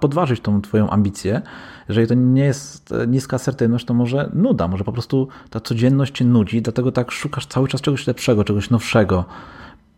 podważyć 0.00 0.40
tą 0.40 0.62
twoją 0.62 0.90
ambicję. 0.90 1.42
Jeżeli 1.88 2.06
to 2.06 2.14
nie 2.14 2.44
jest 2.44 2.92
e, 2.92 3.06
niska 3.06 3.36
asertywność, 3.36 3.84
to 3.84 3.94
może 3.94 4.30
nuda, 4.34 4.68
może 4.68 4.84
po 4.84 4.92
prostu 4.92 5.28
ta 5.50 5.60
codzienność 5.60 6.14
cię 6.14 6.24
nudzi, 6.24 6.62
dlatego 6.62 6.92
tak 6.92 7.10
szukasz 7.10 7.46
cały 7.46 7.68
czas 7.68 7.80
czegoś 7.80 8.06
lepszego, 8.06 8.44
czegoś 8.44 8.70
nowszego. 8.70 9.24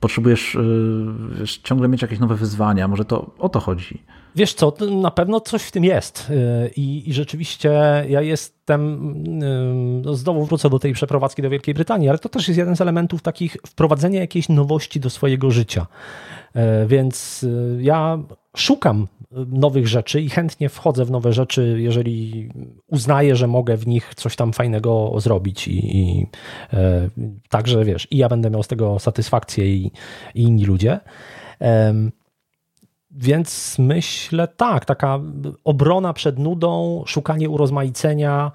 Potrzebujesz 0.01 0.57
e, 0.57 0.61
wiesz, 1.39 1.59
ciągle 1.59 1.89
mieć 1.89 2.03
jakieś 2.03 2.19
nowe 2.19 2.35
wyzwania, 2.35 2.89
może 2.89 3.05
to 3.05 3.31
o 3.39 3.49
to 3.49 3.61
chodzi. 3.61 4.03
Wiesz 4.37 4.55
co, 4.55 4.73
na 4.91 5.11
pewno 5.11 5.41
coś 5.41 5.63
w 5.63 5.71
tym 5.71 5.85
jest 5.85 6.33
i, 6.77 7.03
i 7.07 7.13
rzeczywiście 7.13 7.71
ja 8.09 8.21
jestem, 8.21 9.13
no 10.03 10.15
znowu 10.15 10.45
wrócę 10.45 10.71
do 10.71 10.79
tej 10.79 10.93
przeprowadzki 10.93 11.43
do 11.43 11.51
Wielkiej 11.51 11.75
Brytanii, 11.75 12.09
ale 12.09 12.19
to 12.19 12.29
też 12.29 12.49
jest 12.49 12.59
jeden 12.59 12.77
z 12.77 12.81
elementów 12.81 13.23
takich 13.23 13.57
wprowadzenia 13.67 14.21
jakiejś 14.21 14.49
nowości 14.49 15.01
do 15.01 15.11
swojego 15.11 15.51
życia. 15.51 15.87
E, 16.55 16.87
więc 16.87 17.47
e, 17.79 17.83
ja 17.83 18.19
szukam 18.57 19.09
nowych 19.47 19.89
rzeczy 19.89 20.21
i 20.21 20.31
chętnie 20.31 20.69
wchodzę 20.69 21.05
w 21.05 21.11
nowe 21.11 21.33
rzeczy, 21.33 21.77
jeżeli 21.79 22.51
uznaję, 22.87 23.37
że 23.37 23.47
mogę 23.47 23.77
w 23.77 23.87
nich 23.87 24.15
coś 24.15 24.37
tam 24.37 24.53
fajnego 24.53 25.15
zrobić 25.21 25.69
i, 25.69 25.97
i 25.99 26.27
e, 26.73 27.09
także 27.49 27.85
wiesz, 27.85 28.09
i 28.11 28.17
ja 28.17 28.29
będę 28.29 28.51
miał 28.51 28.63
z 28.63 28.69
tego 28.69 28.99
satysfakcję 28.99 29.75
i, 29.75 29.91
i 30.35 30.43
inni 30.43 30.65
ludzie. 30.65 31.01
E, 31.61 31.95
więc 33.15 33.77
myślę 33.79 34.49
tak, 34.49 34.85
taka 34.85 35.21
obrona 35.65 36.13
przed 36.13 36.39
nudą, 36.39 37.03
szukanie 37.07 37.51
urozmaicenia, 37.51 38.53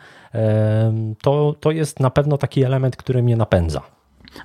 to, 1.22 1.56
to 1.60 1.72
jest 1.72 2.00
na 2.00 2.10
pewno 2.10 2.38
taki 2.38 2.64
element, 2.64 2.96
który 2.96 3.24
mnie 3.24 3.36
napędza. 3.36 3.82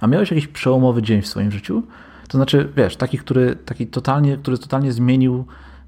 A 0.01 0.07
miałeś 0.07 0.31
jakiś 0.31 0.47
przełomowy 0.47 1.03
dzień 1.03 1.23
w 1.23 1.27
swoim 1.27 1.51
życiu? 1.51 1.83
To 2.29 2.39
znaczy, 2.39 2.69
wiesz, 2.77 2.97
taki, 2.97 3.19
który, 3.19 3.57
taki 3.57 3.87
totalnie, 3.87 4.37
który 4.37 4.59
totalnie 4.59 4.93
zmienił 4.93 5.45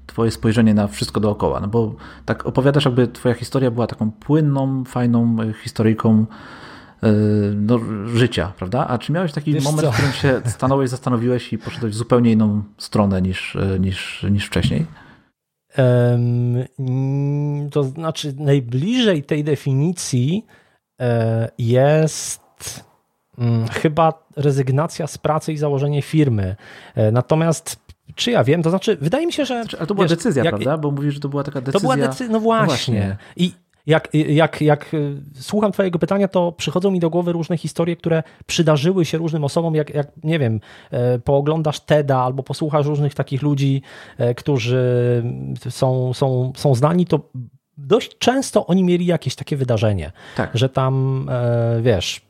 twoje 0.07 0.31
spojrzenie 0.31 0.73
na 0.73 0.87
wszystko 0.87 1.19
dookoła. 1.19 1.59
No 1.59 1.67
bo 1.67 1.95
tak 2.25 2.45
opowiadasz, 2.45 2.85
jakby 2.85 3.07
twoja 3.07 3.35
historia 3.35 3.71
była 3.71 3.87
taką 3.87 4.11
płynną, 4.11 4.83
fajną 4.85 5.35
e, 5.41 5.53
historyjką 5.53 6.25
no, 7.55 7.79
życia, 8.13 8.53
prawda? 8.57 8.87
A 8.87 8.97
czy 8.97 9.11
miałeś 9.11 9.31
taki 9.31 9.53
Wiesz 9.53 9.63
moment, 9.63 9.81
co? 9.81 9.91
w 9.91 9.93
którym 9.93 10.13
się 10.13 10.41
stanąłeś, 10.49 10.89
zastanowiłeś 10.89 11.53
i 11.53 11.57
poszedłeś 11.57 11.93
w 11.93 11.97
zupełnie 11.97 12.31
inną 12.31 12.63
stronę 12.77 13.21
niż, 13.21 13.55
e, 13.55 13.79
niż, 13.79 14.25
niż 14.31 14.45
wcześniej? 14.45 14.85
Um, 15.77 17.69
to 17.71 17.83
znaczy, 17.83 18.33
najbliżej 18.37 19.23
tej 19.23 19.43
definicji 19.43 20.45
jest 21.57 22.87
Mm, 23.37 23.67
chyba 23.67 24.13
rezygnacja 24.35 25.07
z 25.07 25.17
pracy 25.17 25.53
i 25.53 25.57
założenie 25.57 26.01
firmy. 26.01 26.55
E, 26.95 27.11
natomiast 27.11 27.79
czy 28.15 28.31
ja 28.31 28.43
wiem, 28.43 28.63
to 28.63 28.69
znaczy, 28.69 28.97
wydaje 29.01 29.25
mi 29.25 29.33
się, 29.33 29.45
że. 29.45 29.61
Znaczy, 29.61 29.77
ale 29.77 29.87
to 29.87 29.95
była 29.95 30.07
wiesz, 30.07 30.17
decyzja, 30.17 30.43
jak, 30.43 30.51
prawda? 30.51 30.77
Bo 30.77 30.91
mówisz, 30.91 31.13
że 31.13 31.19
to 31.19 31.29
była 31.29 31.43
taka 31.43 31.61
decyzja. 31.61 31.79
To 31.79 31.95
była 31.95 32.07
decyzja, 32.07 32.33
no 32.33 32.39
właśnie. 32.39 32.99
No 32.99 33.05
właśnie. 33.05 33.17
I 33.35 33.53
jak, 33.87 34.09
jak, 34.13 34.61
jak 34.61 34.93
e, 34.93 34.97
słucham 35.41 35.71
Twojego 35.71 35.99
pytania, 35.99 36.27
to 36.27 36.51
przychodzą 36.51 36.91
mi 36.91 36.99
do 36.99 37.09
głowy 37.09 37.31
różne 37.31 37.57
historie, 37.57 37.95
które 37.95 38.23
przydarzyły 38.45 39.05
się 39.05 39.17
różnym 39.17 39.43
osobom. 39.43 39.75
Jak, 39.75 39.95
jak 39.95 40.07
nie 40.23 40.39
wiem, 40.39 40.59
e, 40.91 41.19
pooglądasz 41.19 41.79
TEDa 41.79 42.17
albo 42.17 42.43
posłuchasz 42.43 42.85
różnych 42.85 43.13
takich 43.13 43.41
ludzi, 43.41 43.81
którzy 44.37 45.23
są, 45.69 46.13
są, 46.13 46.53
są 46.55 46.75
znani, 46.75 47.05
to 47.05 47.19
dość 47.77 48.17
często 48.17 48.67
oni 48.67 48.83
mieli 48.83 49.05
jakieś 49.05 49.35
takie 49.35 49.57
wydarzenie, 49.57 50.11
tak. 50.35 50.51
że 50.53 50.69
tam, 50.69 51.25
wiesz, 51.81 52.21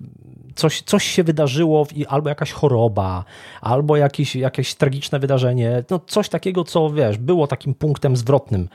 coś, 0.58 0.82
coś 0.82 1.04
się 1.04 1.24
wydarzyło, 1.24 1.88
albo 2.08 2.30
jakaś 2.30 2.52
choroba, 2.52 3.26
albo 3.62 3.98
jakieś, 3.98 4.36
jakieś 4.36 4.76
tragiczne 4.76 5.20
wydarzenie, 5.20 5.84
no 5.90 6.00
coś 6.08 6.30
takiego, 6.30 6.64
co 6.64 6.90
wiesz, 6.90 7.18
było 7.18 7.48
takim 7.48 7.74
punktem 7.74 8.16
zwrotnym 8.16 8.62
e, 8.62 8.68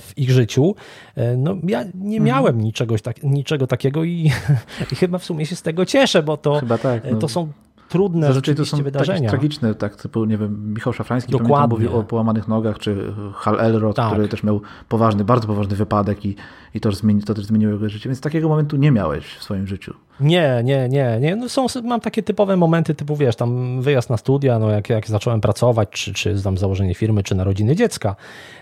w 0.00 0.12
ich 0.16 0.30
życiu. 0.30 0.74
E, 1.16 1.36
no, 1.36 1.56
ja 1.66 1.84
nie 1.94 2.18
mhm. 2.18 2.22
miałem 2.22 2.60
niczego, 2.60 2.98
tak, 2.98 3.22
niczego 3.22 3.66
takiego 3.66 4.04
i, 4.04 4.30
i 4.92 4.94
chyba 4.94 5.18
w 5.18 5.24
sumie 5.24 5.46
się 5.46 5.56
z 5.56 5.62
tego 5.62 5.86
cieszę, 5.86 6.22
bo 6.22 6.36
to, 6.36 6.60
tak, 6.82 7.06
e, 7.06 7.10
no. 7.10 7.18
to 7.18 7.28
są 7.28 7.52
trudne 7.90 8.26
Zazwyczaj 8.26 8.54
to 8.54 8.64
są 8.64 8.82
wydarzenia. 8.82 9.30
Tragiczne, 9.30 9.74
tak 9.74 9.96
typu, 9.96 10.24
nie 10.24 10.38
wiem, 10.38 10.74
Michał 10.74 10.92
Szafrański 10.92 11.32
Dokładnie. 11.32 11.76
mówił 11.76 11.98
o 11.98 12.04
połamanych 12.04 12.48
nogach, 12.48 12.78
czy 12.78 13.12
Hal 13.34 13.60
Elrod, 13.60 13.96
tak. 13.96 14.12
który 14.12 14.28
też 14.28 14.42
miał 14.42 14.60
poważny, 14.88 15.24
bardzo 15.24 15.46
poważny 15.46 15.76
wypadek 15.76 16.26
i, 16.26 16.36
i 16.74 16.80
to, 16.80 16.92
zmieni, 16.92 17.22
to 17.22 17.34
też 17.34 17.44
zmieniło 17.44 17.72
jego 17.72 17.88
życie, 17.88 18.08
więc 18.08 18.20
takiego 18.20 18.48
momentu 18.48 18.76
nie 18.76 18.90
miałeś 18.90 19.24
w 19.24 19.42
swoim 19.42 19.66
życiu. 19.66 19.94
Nie, 20.20 20.60
nie, 20.64 20.88
nie, 20.88 21.18
nie. 21.20 21.36
No 21.36 21.48
są, 21.48 21.66
mam 21.84 22.00
takie 22.00 22.22
typowe 22.22 22.56
momenty 22.56 22.94
typu, 22.94 23.16
wiesz, 23.16 23.36
tam 23.36 23.82
wyjazd 23.82 24.10
na 24.10 24.16
studia, 24.16 24.58
no 24.58 24.70
jak, 24.70 24.90
jak 24.90 25.08
zacząłem 25.08 25.40
pracować, 25.40 25.88
czy, 25.90 26.14
czy 26.14 26.42
tam 26.42 26.58
założenie 26.58 26.94
firmy, 26.94 27.22
czy 27.22 27.34
narodziny 27.34 27.76
dziecka. 27.76 28.16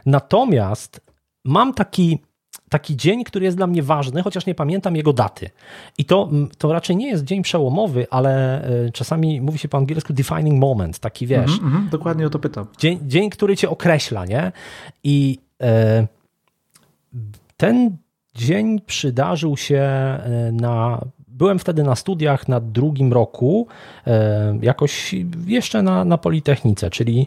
Natomiast 0.06 1.00
mam 1.44 1.74
taki 1.74 2.18
taki 2.68 2.96
dzień, 2.96 3.24
który 3.24 3.44
jest 3.44 3.56
dla 3.56 3.66
mnie 3.66 3.82
ważny, 3.82 4.22
chociaż 4.22 4.46
nie 4.46 4.54
pamiętam 4.54 4.96
jego 4.96 5.12
daty. 5.12 5.50
I 5.98 6.04
to, 6.04 6.28
to 6.58 6.72
raczej 6.72 6.96
nie 6.96 7.08
jest 7.08 7.24
dzień 7.24 7.42
przełomowy, 7.42 8.06
ale 8.10 8.64
e, 8.64 8.90
czasami 8.90 9.40
mówi 9.40 9.58
się 9.58 9.68
po 9.68 9.78
angielsku 9.78 10.12
defining 10.12 10.60
moment, 10.60 10.98
taki 10.98 11.26
wiesz. 11.26 11.58
Mm 11.58 11.72
-hmm, 11.72 11.90
dokładnie 11.90 12.26
o 12.26 12.30
to 12.30 12.38
pytam. 12.38 12.66
Dzień, 12.78 12.98
dzień, 13.02 13.30
który 13.30 13.56
cię 13.56 13.70
określa, 13.70 14.26
nie? 14.26 14.52
I 15.04 15.38
e, 15.62 16.06
ten 17.56 17.96
dzień 18.34 18.80
przydarzył 18.80 19.56
się 19.56 19.78
e, 19.78 20.50
na. 20.52 21.04
Byłem 21.28 21.58
wtedy 21.58 21.82
na 21.82 21.96
studiach 21.96 22.48
na 22.48 22.60
drugim 22.60 23.12
roku, 23.12 23.66
e, 24.06 24.58
jakoś 24.62 25.14
jeszcze 25.46 25.82
na, 25.82 26.04
na 26.04 26.18
Politechnice, 26.18 26.90
czyli, 26.90 27.26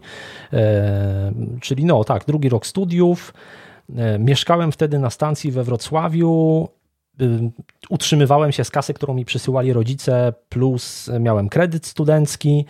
czyli 1.61 1.85
no 1.85 2.03
tak, 2.03 2.25
drugi 2.25 2.49
rok 2.49 2.65
studiów. 2.67 3.33
E, 3.97 4.19
mieszkałem 4.19 4.71
wtedy 4.71 4.99
na 4.99 5.09
stacji 5.09 5.51
we 5.51 5.63
Wrocławiu. 5.63 6.67
Y, 7.21 7.51
utrzymywałem 7.89 8.51
się 8.51 8.63
z 8.63 8.71
kasy, 8.71 8.93
którą 8.93 9.13
mi 9.13 9.25
przysyłali 9.25 9.73
rodzice, 9.73 10.33
plus 10.49 11.09
miałem 11.19 11.49
kredyt 11.49 11.85
studencki. 11.85 12.65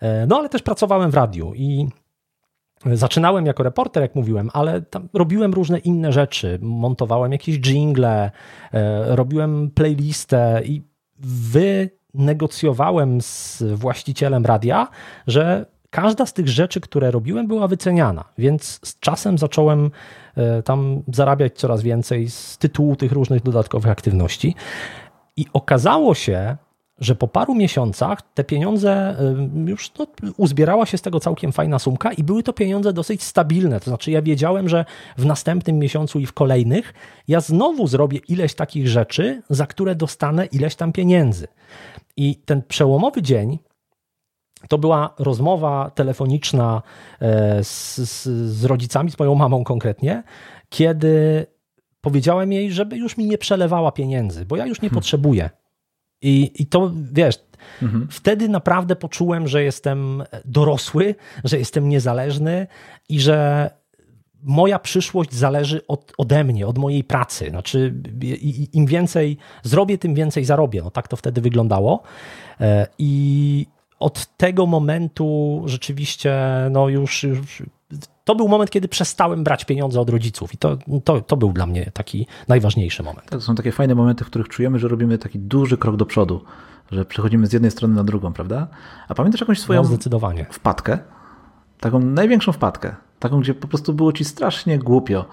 E, 0.00 0.26
no 0.26 0.38
ale 0.38 0.48
też 0.48 0.62
pracowałem 0.62 1.10
w 1.10 1.14
radiu 1.14 1.52
i 1.54 1.88
Zaczynałem 2.92 3.46
jako 3.46 3.62
reporter, 3.62 4.02
jak 4.02 4.14
mówiłem, 4.14 4.50
ale 4.52 4.82
robiłem 5.12 5.54
różne 5.54 5.78
inne 5.78 6.12
rzeczy. 6.12 6.58
Montowałem 6.62 7.32
jakieś 7.32 7.58
jingle, 7.58 8.30
e, 8.72 9.16
robiłem 9.16 9.70
playlistę 9.70 10.62
i 10.64 10.82
wynegocjowałem 12.14 13.20
z 13.20 13.62
właścicielem 13.62 14.46
radia, 14.46 14.88
że 15.26 15.66
każda 15.92 16.26
z 16.26 16.32
tych 16.32 16.48
rzeczy, 16.48 16.80
które 16.80 17.10
robiłem, 17.10 17.46
była 17.46 17.68
wyceniana, 17.68 18.24
więc 18.38 18.80
z 18.84 19.00
czasem 19.00 19.38
zacząłem 19.38 19.90
e, 20.36 20.62
tam 20.62 21.02
zarabiać 21.08 21.52
coraz 21.58 21.82
więcej 21.82 22.30
z 22.30 22.58
tytułu 22.58 22.96
tych 22.96 23.12
różnych 23.12 23.42
dodatkowych 23.42 23.90
aktywności. 23.90 24.54
I 25.36 25.46
okazało 25.52 26.14
się, 26.14 26.56
że 26.98 27.14
po 27.14 27.28
paru 27.28 27.54
miesiącach 27.54 28.22
te 28.34 28.44
pieniądze 28.44 28.90
e, 28.90 29.14
już 29.70 29.92
no, 29.98 30.06
uzbierała 30.36 30.86
się 30.86 30.98
z 30.98 31.02
tego 31.02 31.20
całkiem 31.20 31.52
fajna 31.52 31.78
sumka 31.78 32.12
i 32.12 32.22
były 32.22 32.42
to 32.42 32.52
pieniądze 32.52 32.92
dosyć 32.92 33.22
stabilne. 33.22 33.80
To 33.80 33.84
znaczy, 33.84 34.10
ja 34.10 34.22
wiedziałem, 34.22 34.68
że 34.68 34.84
w 35.18 35.26
następnym 35.26 35.78
miesiącu 35.78 36.18
i 36.18 36.26
w 36.26 36.32
kolejnych 36.32 36.94
ja 37.28 37.40
znowu 37.40 37.86
zrobię 37.86 38.20
ileś 38.28 38.54
takich 38.54 38.88
rzeczy, 38.88 39.42
za 39.50 39.66
które 39.66 39.94
dostanę 39.94 40.46
ileś 40.46 40.74
tam 40.74 40.92
pieniędzy. 40.92 41.46
I 42.16 42.36
ten 42.36 42.62
przełomowy 42.62 43.22
dzień 43.22 43.58
to 44.68 44.78
była 44.78 45.14
rozmowa 45.18 45.90
telefoniczna 45.94 46.82
e, 47.20 47.64
z, 47.64 47.96
z, 47.96 48.22
z, 48.52 48.64
rodzicami, 48.64 49.10
z 49.10 49.18
moją 49.18 49.34
mamą 49.34 49.64
konkretnie, 49.64 50.22
kiedy 50.68 51.46
powiedziałem 52.00 52.52
jej, 52.52 52.72
żeby 52.72 52.96
już 52.96 53.16
mi 53.16 53.26
nie 53.26 53.38
przelewała 53.38 53.92
pieniędzy, 53.92 54.44
bo 54.44 54.56
ja 54.56 54.66
już 54.66 54.82
nie 54.82 54.88
hmm. 54.88 54.94
potrzebuję. 54.94 55.50
I, 56.22 56.52
I 56.62 56.66
to 56.66 56.92
wiesz, 57.12 57.38
mhm. 57.82 58.08
wtedy 58.10 58.48
naprawdę 58.48 58.96
poczułem, 58.96 59.48
że 59.48 59.62
jestem 59.62 60.22
dorosły, 60.44 61.14
że 61.44 61.58
jestem 61.58 61.88
niezależny 61.88 62.66
i 63.08 63.20
że 63.20 63.70
moja 64.42 64.78
przyszłość 64.78 65.34
zależy 65.34 65.86
od, 65.86 66.12
ode 66.18 66.44
mnie, 66.44 66.66
od 66.66 66.78
mojej 66.78 67.04
pracy. 67.04 67.50
Znaczy, 67.50 67.94
im 68.72 68.86
więcej 68.86 69.36
zrobię, 69.62 69.98
tym 69.98 70.14
więcej 70.14 70.44
zarobię. 70.44 70.82
No 70.84 70.90
tak 70.90 71.08
to 71.08 71.16
wtedy 71.16 71.40
wyglądało. 71.40 72.02
E, 72.60 72.86
I 72.98 73.66
od 74.02 74.36
tego 74.36 74.66
momentu 74.66 75.62
rzeczywiście 75.66 76.34
no 76.70 76.88
już, 76.88 77.22
już 77.22 77.62
to 78.24 78.34
był 78.34 78.48
moment, 78.48 78.70
kiedy 78.70 78.88
przestałem 78.88 79.44
brać 79.44 79.64
pieniądze 79.64 80.00
od 80.00 80.10
rodziców 80.10 80.54
i 80.54 80.58
to, 80.58 80.78
to, 81.04 81.20
to 81.20 81.36
był 81.36 81.52
dla 81.52 81.66
mnie 81.66 81.90
taki 81.94 82.26
najważniejszy 82.48 83.02
moment. 83.02 83.30
To 83.30 83.40
są 83.40 83.54
takie 83.54 83.72
fajne 83.72 83.94
momenty, 83.94 84.24
w 84.24 84.26
których 84.26 84.48
czujemy, 84.48 84.78
że 84.78 84.88
robimy 84.88 85.18
taki 85.18 85.38
duży 85.38 85.78
krok 85.78 85.96
do 85.96 86.06
przodu, 86.06 86.44
że 86.90 87.04
przechodzimy 87.04 87.46
z 87.46 87.52
jednej 87.52 87.70
strony 87.70 87.94
na 87.94 88.04
drugą, 88.04 88.32
prawda? 88.32 88.68
A 89.08 89.14
pamiętasz 89.14 89.40
jakąś 89.40 89.60
swoją 89.60 89.82
no, 89.82 89.88
zdecydowanie. 89.88 90.46
wpadkę? 90.50 90.98
Taką 91.80 91.98
największą 91.98 92.52
wpadkę, 92.52 92.96
taką, 93.18 93.40
gdzie 93.40 93.54
po 93.54 93.68
prostu 93.68 93.94
było 93.94 94.12
ci 94.12 94.24
strasznie 94.24 94.78
głupio, 94.78 95.24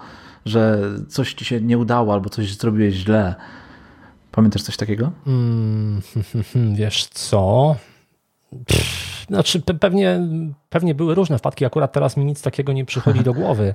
że 0.44 0.80
coś 1.08 1.34
ci 1.34 1.44
się 1.44 1.60
nie 1.60 1.78
udało 1.78 2.12
albo 2.12 2.30
coś 2.30 2.56
zrobiłeś 2.56 2.94
źle. 2.94 3.34
Pamiętasz 4.32 4.62
coś 4.62 4.76
takiego? 4.76 5.12
Mm, 5.26 6.00
wiesz 6.78 7.06
co? 7.06 7.76
Pff, 8.66 9.26
znaczy 9.30 9.60
pewnie, 9.60 10.20
pewnie 10.68 10.94
były 10.94 11.14
różne 11.14 11.38
wpadki, 11.38 11.64
akurat 11.64 11.92
teraz 11.92 12.16
mi 12.16 12.24
nic 12.24 12.42
takiego 12.42 12.72
nie 12.72 12.84
przychodzi 12.84 13.20
do 13.20 13.34
głowy. 13.34 13.74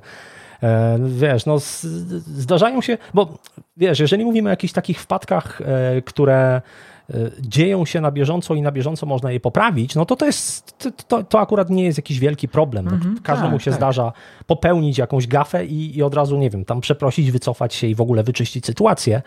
E, 0.62 0.98
wiesz, 1.06 1.46
no 1.46 1.56
zdarzają 1.58 2.80
się, 2.80 2.98
bo 3.14 3.38
wiesz, 3.76 4.00
jeżeli 4.00 4.24
mówimy 4.24 4.48
o 4.48 4.52
jakichś 4.52 4.72
takich 4.72 5.00
wpadkach, 5.00 5.60
e, 5.60 6.02
które 6.02 6.62
e, 7.10 7.14
dzieją 7.40 7.84
się 7.84 8.00
na 8.00 8.10
bieżąco 8.10 8.54
i 8.54 8.62
na 8.62 8.72
bieżąco 8.72 9.06
można 9.06 9.32
je 9.32 9.40
poprawić, 9.40 9.94
no 9.94 10.06
to 10.06 10.16
to 10.16 10.26
jest, 10.26 10.78
to, 11.08 11.24
to 11.24 11.40
akurat 11.40 11.70
nie 11.70 11.84
jest 11.84 11.98
jakiś 11.98 12.18
wielki 12.18 12.48
problem. 12.48 12.88
Mm 12.88 13.00
-hmm, 13.00 13.22
Każdemu 13.22 13.52
tak, 13.52 13.62
się 13.62 13.70
tak. 13.70 13.80
zdarza 13.80 14.12
popełnić 14.46 14.98
jakąś 14.98 15.26
gafę 15.26 15.66
i, 15.66 15.98
i 15.98 16.02
od 16.02 16.14
razu, 16.14 16.36
nie 16.36 16.50
wiem, 16.50 16.64
tam 16.64 16.80
przeprosić, 16.80 17.30
wycofać 17.30 17.74
się 17.74 17.86
i 17.86 17.94
w 17.94 18.00
ogóle 18.00 18.22
wyczyścić 18.22 18.66
sytuację. 18.66 19.22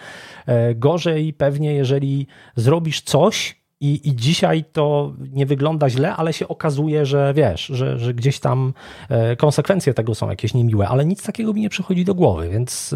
Gorzej 0.76 1.34
pewnie, 1.34 1.74
jeżeli 1.74 2.28
zrobisz 2.56 3.02
coś, 3.02 3.59
i, 3.82 4.10
I 4.10 4.16
dzisiaj 4.16 4.64
to 4.72 5.14
nie 5.34 5.46
wygląda 5.46 5.90
źle, 5.90 6.16
ale 6.16 6.34
się 6.34 6.48
okazuje, 6.48 7.06
że 7.06 7.34
wiesz, 7.34 7.66
że, 7.66 8.00
że 8.00 8.14
gdzieś 8.14 8.40
tam 8.40 8.74
e, 9.10 9.36
konsekwencje 9.36 9.94
tego 9.94 10.16
są 10.16 10.30
jakieś 10.30 10.54
niemiłe, 10.54 10.88
ale 10.88 11.06
nic 11.06 11.24
takiego 11.24 11.54
mi 11.54 11.62
nie 11.62 11.70
przychodzi 11.70 12.06
do 12.06 12.16
głowy, 12.16 12.50
więc. 12.50 12.96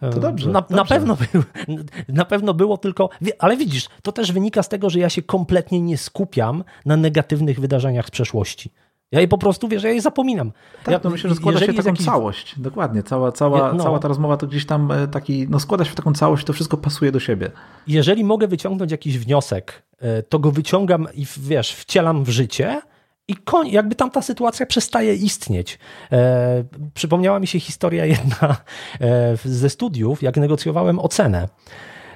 To 0.00 0.20
dobrze, 0.20 0.50
na, 0.50 0.60
dobrze. 0.60 0.76
na, 0.76 0.84
pewno 0.84 1.16
był, 1.16 1.42
na 2.08 2.24
pewno 2.24 2.54
było 2.54 2.78
tylko. 2.78 3.10
Ale 3.38 3.56
widzisz, 3.56 3.88
to 4.02 4.12
też 4.12 4.32
wynika 4.32 4.62
z 4.62 4.68
tego, 4.68 4.90
że 4.90 4.98
ja 4.98 5.10
się 5.10 5.22
kompletnie 5.22 5.80
nie 5.80 5.98
skupiam 5.98 6.64
na 6.86 6.96
negatywnych 6.96 7.60
wydarzeniach 7.60 8.06
z 8.06 8.10
przeszłości. 8.10 8.70
Ja 9.12 9.20
je 9.20 9.28
po 9.28 9.38
prostu, 9.38 9.68
wiesz, 9.68 9.82
ja 9.82 9.90
je 9.90 10.00
zapominam. 10.00 10.52
Tak, 10.84 10.92
ja, 10.92 10.98
to 10.98 11.10
myślę, 11.10 11.30
że 11.30 11.36
składa 11.36 11.58
się 11.58 11.72
w 11.72 11.76
taką 11.76 11.88
jakiś... 11.88 12.06
całość. 12.06 12.60
Dokładnie. 12.60 13.02
Cała, 13.02 13.32
cała, 13.32 13.72
no. 13.72 13.82
cała 13.84 13.98
ta 13.98 14.08
rozmowa 14.08 14.36
to 14.36 14.46
gdzieś 14.46 14.66
tam 14.66 14.92
e, 14.92 15.08
taki, 15.08 15.46
no 15.50 15.60
składa 15.60 15.84
się 15.84 15.90
w 15.90 15.94
taką 15.94 16.12
całość, 16.12 16.46
to 16.46 16.52
wszystko 16.52 16.76
pasuje 16.76 17.12
do 17.12 17.20
siebie. 17.20 17.50
Jeżeli 17.86 18.24
mogę 18.24 18.48
wyciągnąć 18.48 18.92
jakiś 18.92 19.18
wniosek, 19.18 19.82
e, 19.98 20.22
to 20.22 20.38
go 20.38 20.50
wyciągam 20.50 21.06
i 21.14 21.26
wiesz, 21.38 21.72
wcielam 21.72 22.24
w 22.24 22.28
życie 22.28 22.80
i 23.28 23.34
koń, 23.34 23.68
jakby 23.68 23.94
tam 23.94 24.10
ta 24.10 24.22
sytuacja 24.22 24.66
przestaje 24.66 25.14
istnieć. 25.14 25.78
E, 26.12 26.64
przypomniała 26.94 27.40
mi 27.40 27.46
się 27.46 27.60
historia 27.60 28.06
jedna 28.16 28.56
e, 29.00 29.36
ze 29.44 29.70
studiów, 29.70 30.22
jak 30.22 30.36
negocjowałem 30.36 30.98
ocenę. 30.98 31.48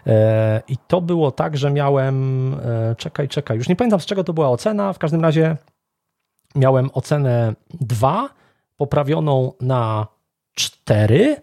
E, 0.06 0.62
I 0.68 0.76
to 0.88 1.00
było 1.00 1.30
tak, 1.30 1.56
że 1.56 1.70
miałem, 1.70 2.54
e, 2.54 2.94
czekaj, 2.98 3.28
czekaj, 3.28 3.56
już 3.56 3.68
nie 3.68 3.76
pamiętam 3.76 4.00
z 4.00 4.06
czego 4.06 4.24
to 4.24 4.32
była 4.32 4.50
ocena, 4.50 4.92
w 4.92 4.98
każdym 4.98 5.20
razie 5.20 5.56
miałem 6.54 6.90
ocenę 6.92 7.54
2, 7.80 8.28
poprawioną 8.76 9.52
na 9.60 10.06
4 10.54 11.36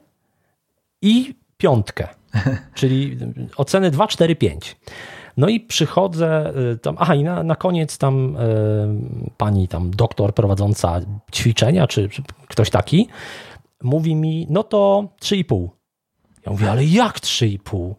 i 1.02 1.36
piątkę, 1.58 2.08
czyli 2.76 3.18
oceny 3.58 3.92
2, 3.92 4.08
4, 4.08 4.36
5. 4.36 4.76
No 5.38 5.48
i 5.48 5.60
przychodzę 5.60 6.54
y, 6.74 6.78
tam, 6.78 6.96
aha 7.00 7.16
i 7.16 7.24
na, 7.24 7.44
na 7.44 7.56
koniec 7.56 7.98
tam 7.98 8.36
y, 8.36 8.40
pani 9.38 9.68
tam 9.68 9.92
doktor 9.92 10.34
prowadząca 10.34 11.02
ćwiczenia, 11.34 11.88
czy, 11.88 12.10
czy 12.10 12.24
ktoś 12.48 12.70
taki, 12.70 13.08
mówi 13.84 14.16
mi, 14.16 14.48
no 14.50 14.64
to 14.64 15.08
3,5. 15.22 15.68
Ja 16.46 16.52
mówię, 16.52 16.72
ale 16.72 16.86
jak 16.86 17.20
3,5? 17.20 17.94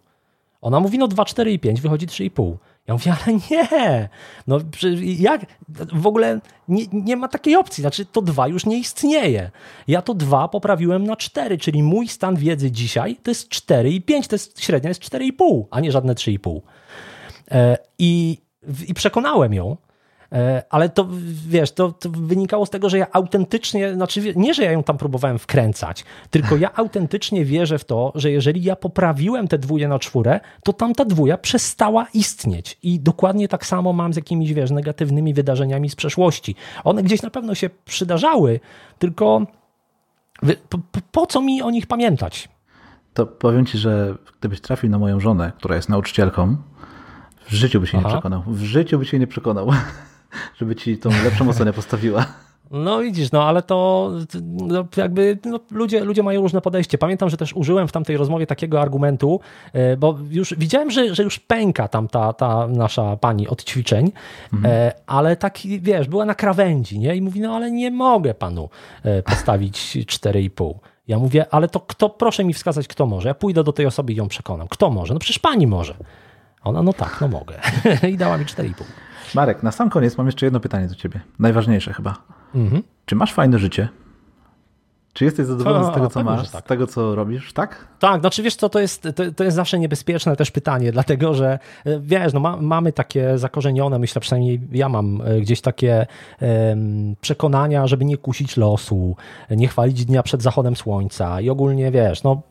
Ona 0.61 0.81
mówi, 0.81 0.99
no 0.99 1.09
2, 1.09 1.25
4 1.25 1.53
i 1.53 1.59
5, 1.59 1.81
wychodzi 1.81 2.07
3,5. 2.07 2.57
Ja 2.87 2.95
mówię, 2.95 3.15
ale 3.27 3.39
nie, 3.51 4.09
no 4.47 4.61
jak, 5.03 5.47
w 5.93 6.07
ogóle 6.07 6.41
nie, 6.69 6.85
nie 6.93 7.17
ma 7.17 7.29
takiej 7.29 7.57
opcji, 7.57 7.81
znaczy 7.81 8.07
to 8.07 8.23
dwa 8.23 8.49
już 8.49 8.67
nie 8.67 8.79
istnieje. 8.79 9.51
Ja 9.89 10.03
to 10.03 10.15
dwa 10.15 10.49
poprawiłem 10.49 11.05
na 11.05 11.17
cztery, 11.17 11.59
czyli 11.59 11.83
mój 11.83 12.09
stan 12.09 12.37
wiedzy 12.37 12.71
dzisiaj 12.71 13.17
to 13.23 13.31
jest 13.31 13.49
cztery 13.49 13.93
i 13.93 14.03
pięć, 14.03 14.29
to 14.29 14.35
jest 14.35 14.61
średnia 14.63 14.89
jest 14.89 15.01
cztery 15.01 15.27
i 15.27 15.33
pół, 15.33 15.69
a 15.71 15.81
nie 15.81 15.93
żadne 15.93 16.15
trzy 16.15 16.33
i 16.33 16.39
pół. 16.39 16.63
E, 17.51 17.79
I, 17.99 18.39
przekonałem 18.95 19.55
ją, 19.55 19.77
ale 20.71 20.89
to 20.89 21.09
wiesz, 21.49 21.73
to, 21.73 21.93
to, 21.93 22.11
wynikało 22.11 22.67
z 22.67 22.71
tego, 22.71 22.89
że 22.89 22.99
ja 22.99 23.07
autentycznie, 23.13 23.95
znaczy 23.95 24.35
nie, 24.37 24.55
że 24.55 24.65
ja 24.65 24.73
ją 24.73 24.83
tam 24.83 24.99
próbowałem 24.99 25.39
wkręcać, 25.39 26.05
tylko 26.31 26.57
ja 26.57 26.75
autentycznie 26.83 27.45
wierzę 27.45 27.79
w 27.79 27.85
to, 27.85 28.13
że 28.15 28.31
jeżeli 28.31 28.63
ja 28.63 28.77
poprawiłem 28.77 29.49
tę 29.49 29.59
dwóję 29.59 29.89
na 29.89 29.99
czwórę, 29.99 30.41
to 30.65 30.73
tamta 30.73 31.05
dwója 31.05 31.39
przestała 31.39 32.07
istnieć. 32.15 32.79
I 32.83 33.01
dokładnie 33.01 33.49
tak 33.49 33.67
samo 33.67 33.93
mam 33.93 34.13
z 34.13 34.17
jakimiś, 34.17 34.53
wiesz, 34.53 34.71
negatywnymi 34.71 35.35
wydarzeniami 35.35 35.91
z 35.91 35.97
przeszłości. 35.97 36.55
One 36.85 37.03
gdzieś 37.03 37.23
na 37.23 37.31
pewno 37.31 37.55
się 37.55 37.71
przydarzały, 37.85 38.61
tylko 38.99 39.47
po, 40.69 40.79
po, 40.79 41.01
po 41.13 41.27
co 41.27 41.41
mi 41.41 41.63
o 41.63 41.71
nich 41.71 41.87
pamiętać? 41.87 42.49
To 43.15 43.27
powiem 43.27 43.67
ci, 43.67 43.79
że 43.79 44.15
gdybyś 44.39 44.61
trafił 44.61 44.91
na 44.91 44.99
moją 44.99 45.21
żonę, 45.21 45.53
która 45.59 45.77
jest 45.77 45.89
nauczycielką, 45.89 46.57
w 47.47 47.53
życiu 47.53 47.81
by 47.81 47.87
się 47.87 47.99
Aha. 47.99 48.09
nie 48.09 48.15
przekonał. 48.15 48.43
W 48.47 48.63
życiu 48.63 48.99
by 48.99 49.05
się 49.05 49.19
nie 49.19 49.27
przekonał. 49.27 49.71
żeby 50.57 50.77
ci 50.77 50.99
tą 50.99 51.11
lepszą 51.25 51.49
ocenę 51.49 51.73
postawiła. 51.73 52.27
No 52.71 52.99
widzisz, 52.99 53.33
no 53.33 53.45
ale 53.45 53.63
to 53.63 54.11
no, 54.43 54.85
jakby 54.97 55.39
no, 55.45 55.61
ludzie, 55.71 56.05
ludzie 56.05 56.23
mają 56.23 56.41
różne 56.41 56.61
podejście. 56.61 56.99
Pamiętam, 56.99 57.31
że 57.31 57.37
też 57.37 57.53
użyłem 57.53 57.89
w 57.89 57.93
tamtej 57.93 58.17
rozmowie 58.17 58.47
takiego 58.47 58.81
argumentu, 58.81 59.41
e, 59.73 59.97
bo 59.97 60.19
już 60.31 60.55
widziałem, 60.59 60.91
że, 60.91 61.15
że 61.15 61.23
już 61.23 61.39
pęka 61.39 61.89
tam 61.89 62.09
ta, 62.09 62.33
ta 62.33 62.69
nasza 62.69 63.17
pani 63.17 63.49
od 63.49 63.65
ćwiczeń, 63.65 64.13
mhm. 64.53 64.75
E, 64.75 64.93
ale 65.07 65.37
tak 65.37 65.59
wiesz, 65.81 66.09
była 66.09 66.25
na 66.25 66.35
krawędzi, 66.35 66.99
nie? 66.99 67.17
I 67.17 67.23
mówi, 67.23 67.41
no 67.41 67.57
ale 67.57 67.71
nie 67.71 67.91
mogę 67.91 68.35
panu 68.35 68.69
e, 69.03 69.23
postawić 69.23 69.97
4,5. 69.97 70.75
Ja 71.09 71.19
mówię, 71.19 71.47
ale 71.51 71.69
to 71.69 71.81
kto, 71.81 72.09
proszę 72.11 72.45
mi 72.45 72.55
wskazać, 72.55 72.89
kto 72.89 73.07
może. 73.07 73.29
Ja 73.29 73.35
pójdę 73.35 73.65
do 73.65 73.73
tej 73.73 73.87
osoby 73.87 74.13
i 74.13 74.17
ją 74.17 74.29
przekonam. 74.29 74.69
Kto 74.69 74.91
może? 74.91 75.15
No 75.15 75.21
przecież 75.21 75.39
pani 75.39 75.67
może. 75.67 75.95
Ona, 76.65 76.83
no 76.83 76.93
tak, 76.93 77.19
no 77.21 77.29
mogę. 77.29 77.55
I 78.13 78.17
dała 78.17 78.39
mi 78.39 78.45
4,5. 78.45 78.73
Marek, 79.37 79.63
na 79.63 79.73
sam 79.73 79.91
koniec 79.91 80.19
mam 80.19 80.27
jeszcze 80.27 80.47
jedno 80.47 80.61
pytanie 80.61 80.89
do 80.89 80.95
ciebie. 80.95 81.21
Najważniejsze 81.39 81.93
chyba. 81.93 82.17
Mhm. 82.55 82.83
Czy 83.05 83.17
masz 83.17 83.33
fajne 83.33 83.59
życie? 83.59 83.89
Czy 85.13 85.25
jesteś 85.25 85.47
zadowolony 85.47 85.85
to, 85.85 85.91
z 85.91 85.95
tego, 85.95 86.11
co 86.11 86.25
masz, 86.25 86.51
tak. 86.51 86.65
z 86.65 86.69
tego, 86.69 86.87
co 86.87 87.15
robisz, 87.15 87.53
tak? 87.53 87.89
Tak, 87.99 88.21
znaczy 88.21 88.43
wiesz 88.43 88.57
co, 88.57 88.69
to 88.69 88.81
jest, 88.81 89.03
to, 89.03 89.33
to 89.37 89.45
jest 89.45 89.57
zawsze 89.57 89.79
niebezpieczne 89.79 90.37
też 90.37 90.51
pytanie, 90.51 90.93
dlatego 90.93 91.35
że 91.35 91.59
e, 91.85 92.01
wiesz, 92.01 92.33
no 92.33 92.41
ma, 92.41 92.57
mamy 92.57 92.93
takie 92.93 93.39
zakorzenione, 93.39 93.99
myślę 93.99 94.21
przynajmniej 94.21 94.61
ja 94.73 94.89
mam 94.89 95.23
e, 95.25 95.41
gdzieś 95.41 95.61
takie 95.61 96.07
um, 96.41 97.17
przekonania, 97.21 97.87
żeby 97.87 98.05
nie 98.05 98.17
kusić 98.17 98.57
losu, 98.57 99.17
nie 99.51 99.69
chwalić 99.69 100.05
dnia 100.05 100.23
przed 100.23 100.43
zachodem 100.43 100.77
słońca 100.77 101.41
i 101.41 101.51
ogólnie 101.51 101.91
wiesz, 101.91 102.23
no 102.23 102.43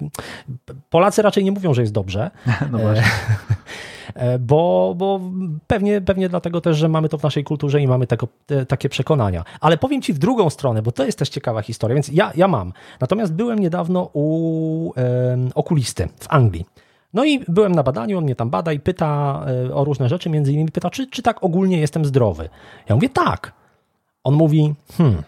Polacy 0.90 1.22
raczej 1.22 1.44
nie 1.44 1.52
mówią, 1.52 1.74
że 1.74 1.82
jest 1.82 1.94
dobrze. 1.94 2.32
No 2.72 2.78
właśnie. 2.78 3.04
E, 4.14 4.40
bo, 4.40 4.94
bo 4.98 5.20
pewnie, 5.68 6.02
pewnie 6.02 6.30
dlatego 6.30 6.62
też, 6.62 6.78
że 6.78 6.90
mamy 6.90 7.10
to 7.10 7.18
w 7.18 7.24
naszej 7.24 7.44
kulturze 7.44 7.82
i 7.82 7.88
mamy 7.88 8.08
tego, 8.08 8.28
te, 8.46 8.66
takie 8.66 8.90
przekonania. 8.90 9.44
Ale 9.60 9.78
powiem 9.78 10.02
Ci 10.02 10.14
w 10.14 10.18
drugą 10.18 10.50
stronę, 10.50 10.82
bo 10.82 10.92
to 10.92 11.06
jest 11.06 11.20
też 11.20 11.30
ciekawa 11.30 11.62
historia, 11.62 11.94
więc 11.94 12.08
ja, 12.08 12.32
ja 12.36 12.48
mam. 12.48 12.74
Natomiast 13.00 13.34
byłem 13.34 13.60
niedawno 13.60 14.10
u 14.14 14.94
e, 14.98 15.38
okulisty 15.56 16.08
w 16.20 16.26
Anglii. 16.30 16.66
No 17.14 17.26
i 17.26 17.40
byłem 17.48 17.72
na 17.72 17.84
badaniu, 17.84 18.18
on 18.18 18.24
mnie 18.24 18.36
tam 18.36 18.50
bada 18.50 18.74
i 18.74 18.80
pyta 18.80 19.42
e, 19.48 19.74
o 19.74 19.84
różne 19.84 20.10
rzeczy, 20.10 20.30
między 20.30 20.54
innymi 20.54 20.72
pyta, 20.72 20.90
czy, 20.90 21.08
czy 21.08 21.22
tak 21.22 21.44
ogólnie 21.44 21.80
jestem 21.80 22.06
zdrowy. 22.06 22.50
Ja 22.90 22.96
mówię, 22.96 23.10
tak. 23.10 23.54
On 24.24 24.34
mówi, 24.34 24.74
hmm, 24.98 25.24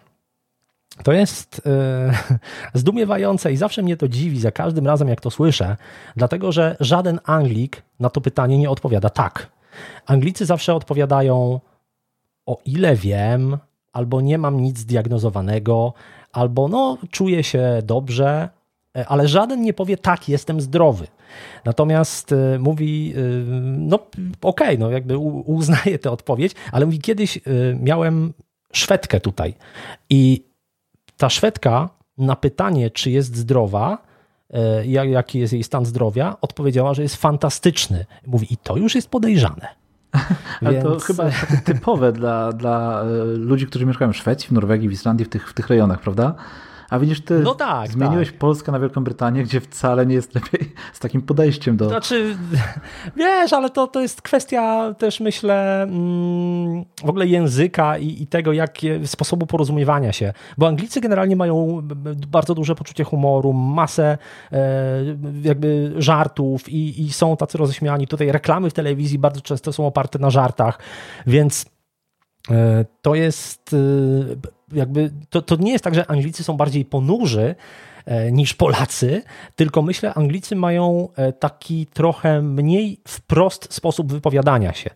to 1.04 1.14
jest 1.14 1.62
yy, 1.66 2.38
zdumiewające 2.80 3.52
i 3.52 3.58
zawsze 3.58 3.84
mnie 3.84 3.98
to 3.98 4.08
dziwi 4.08 4.40
za 4.40 4.52
każdym 4.52 4.88
razem, 4.88 5.08
jak 5.08 5.22
to 5.22 5.32
słyszę, 5.32 5.78
dlatego 6.16 6.52
że 6.52 6.78
żaden 6.80 7.20
Anglik 7.24 7.82
na 8.00 8.10
to 8.10 8.22
pytanie 8.22 8.58
nie 8.58 8.70
odpowiada 8.70 9.10
tak. 9.10 9.50
Anglicy 10.06 10.46
zawsze 10.46 10.76
odpowiadają, 10.76 11.60
o 12.46 12.58
ile 12.66 12.96
wiem, 12.96 13.58
albo 13.94 14.22
nie 14.22 14.38
mam 14.38 14.62
nic 14.62 14.80
zdiagnozowanego, 14.80 15.94
albo 16.32 16.68
no, 16.68 16.98
czuję 17.12 17.44
się 17.44 17.82
dobrze, 17.84 18.50
e, 18.98 19.08
ale 19.08 19.28
żaden 19.28 19.62
nie 19.62 19.74
powie 19.74 19.98
tak, 19.98 20.30
jestem 20.30 20.62
zdrowy. 20.62 21.08
Natomiast 21.66 22.32
y, 22.32 22.60
mówi, 22.60 23.14
no 23.64 23.96
okej, 23.96 24.28
okay, 24.42 24.78
no 24.78 24.92
jakby 24.92 25.18
uznaje 25.18 26.00
tę 26.00 26.12
odpowiedź, 26.12 26.52
ale 26.72 26.86
mówi, 26.86 27.00
kiedyś 27.00 27.40
miałem 27.80 28.34
Szwedkę 28.74 29.20
tutaj 29.20 29.54
i 30.10 30.47
ta 31.18 31.30
Szwedka 31.30 31.90
na 32.18 32.36
pytanie, 32.36 32.92
czy 32.92 33.12
jest 33.12 33.36
zdrowa, 33.36 33.98
e, 34.50 34.86
jaki 34.86 35.40
jest 35.40 35.54
jej 35.54 35.64
stan 35.64 35.86
zdrowia, 35.86 36.38
odpowiedziała, 36.42 36.94
że 36.94 37.02
jest 37.02 37.16
fantastyczny. 37.16 38.06
Mówi, 38.28 38.54
i 38.54 38.58
to 38.58 38.78
już 38.78 38.96
jest 38.96 39.10
podejrzane. 39.10 39.68
Ale 40.62 40.72
Więc... 40.72 40.84
to 40.84 41.00
chyba 41.00 41.30
typowe 41.64 42.12
dla, 42.12 42.52
dla 42.52 43.02
e, 43.02 43.26
ludzi, 43.26 43.68
którzy 43.68 43.86
mieszkają 43.86 44.14
w 44.14 44.18
Szwecji, 44.18 44.48
w 44.48 44.52
Norwegii, 44.52 44.90
w 44.90 44.92
Islandii, 44.92 45.26
w 45.26 45.30
tych, 45.30 45.50
w 45.50 45.54
tych 45.54 45.68
rejonach, 45.68 46.00
prawda? 46.00 46.36
A 46.90 47.00
widzisz, 47.00 47.22
ty 47.22 47.40
no 47.40 47.56
tak, 47.56 47.92
zmieniłeś 47.92 48.28
tak. 48.28 48.38
Polskę 48.38 48.72
na 48.72 48.80
Wielką 48.80 49.04
Brytanię, 49.04 49.44
gdzie 49.44 49.62
wcale 49.62 50.06
nie 50.06 50.16
jest 50.16 50.36
lepiej 50.36 50.74
z 50.94 51.00
takim 51.00 51.22
podejściem 51.22 51.78
do. 51.78 51.90
Znaczy, 51.90 52.38
wiesz, 53.16 53.54
ale 53.54 53.70
to, 53.70 53.88
to 53.88 54.02
jest 54.02 54.22
kwestia 54.22 54.94
też, 54.94 55.20
myślę, 55.20 55.84
mm, 55.84 56.86
w 57.04 57.10
ogóle 57.10 57.28
języka 57.28 57.98
i, 57.98 58.22
i 58.22 58.28
tego, 58.28 58.54
jak 58.54 58.78
sposobu 59.06 59.48
porozumiewania 59.48 60.14
się. 60.14 60.34
Bo 60.58 60.68
Anglicy 60.68 61.02
generalnie 61.02 61.36
mają 61.36 61.82
bardzo 62.28 62.56
duże 62.56 62.76
poczucie 62.76 63.04
humoru, 63.04 63.54
masę 63.54 64.18
e, 64.52 64.58
jakby 65.44 65.94
żartów 65.98 66.70
i, 66.70 67.02
i 67.02 67.14
są 67.14 67.38
tacy 67.38 67.58
roześmiani. 67.58 68.08
Tutaj 68.08 68.32
reklamy 68.32 68.70
w 68.70 68.74
telewizji 68.74 69.20
bardzo 69.20 69.42
często 69.42 69.74
są 69.74 69.88
oparte 69.88 70.20
na 70.20 70.30
żartach, 70.30 70.80
więc 71.28 71.66
e, 72.52 72.86
to 73.02 73.16
jest 73.16 73.74
e, 73.74 74.57
jakby 74.74 75.12
to, 75.30 75.42
to 75.42 75.56
nie 75.56 75.72
jest 75.72 75.84
tak, 75.84 75.96
że 75.96 76.12
Anglicy 76.12 76.44
są 76.44 76.58
bardziej 76.58 76.86
ponurzy 76.86 77.56
e, 78.06 78.32
niż 78.32 78.54
Polacy, 78.54 79.24
tylko 79.56 79.82
myślę, 79.82 80.14
Anglicy 80.14 80.56
mają 80.56 81.08
e, 81.16 81.34
taki 81.34 81.86
trochę 81.86 82.42
mniej 82.42 83.02
wprost 83.08 83.74
sposób 83.74 84.12
wypowiadania 84.12 84.74
się. 84.74 84.90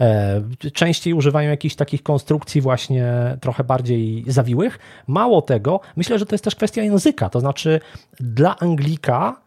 E, 0.00 0.42
częściej 0.72 1.14
używają 1.14 1.50
jakichś 1.50 1.74
takich 1.74 2.02
konstrukcji 2.02 2.60
właśnie 2.60 3.06
trochę 3.40 3.64
bardziej 3.64 4.24
zawiłych. 4.26 4.78
Mało 5.06 5.42
tego, 5.42 5.80
myślę, 5.96 6.18
że 6.18 6.26
to 6.26 6.34
jest 6.34 6.44
też 6.44 6.54
kwestia 6.54 6.82
języka, 6.82 7.28
to 7.28 7.40
znaczy 7.40 7.80
dla 8.20 8.58
Anglika 8.58 9.40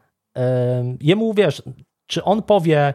jemu, 1.01 1.33
wiesz, 1.33 1.63
czy 2.07 2.23
on 2.23 2.43
powie 2.43 2.93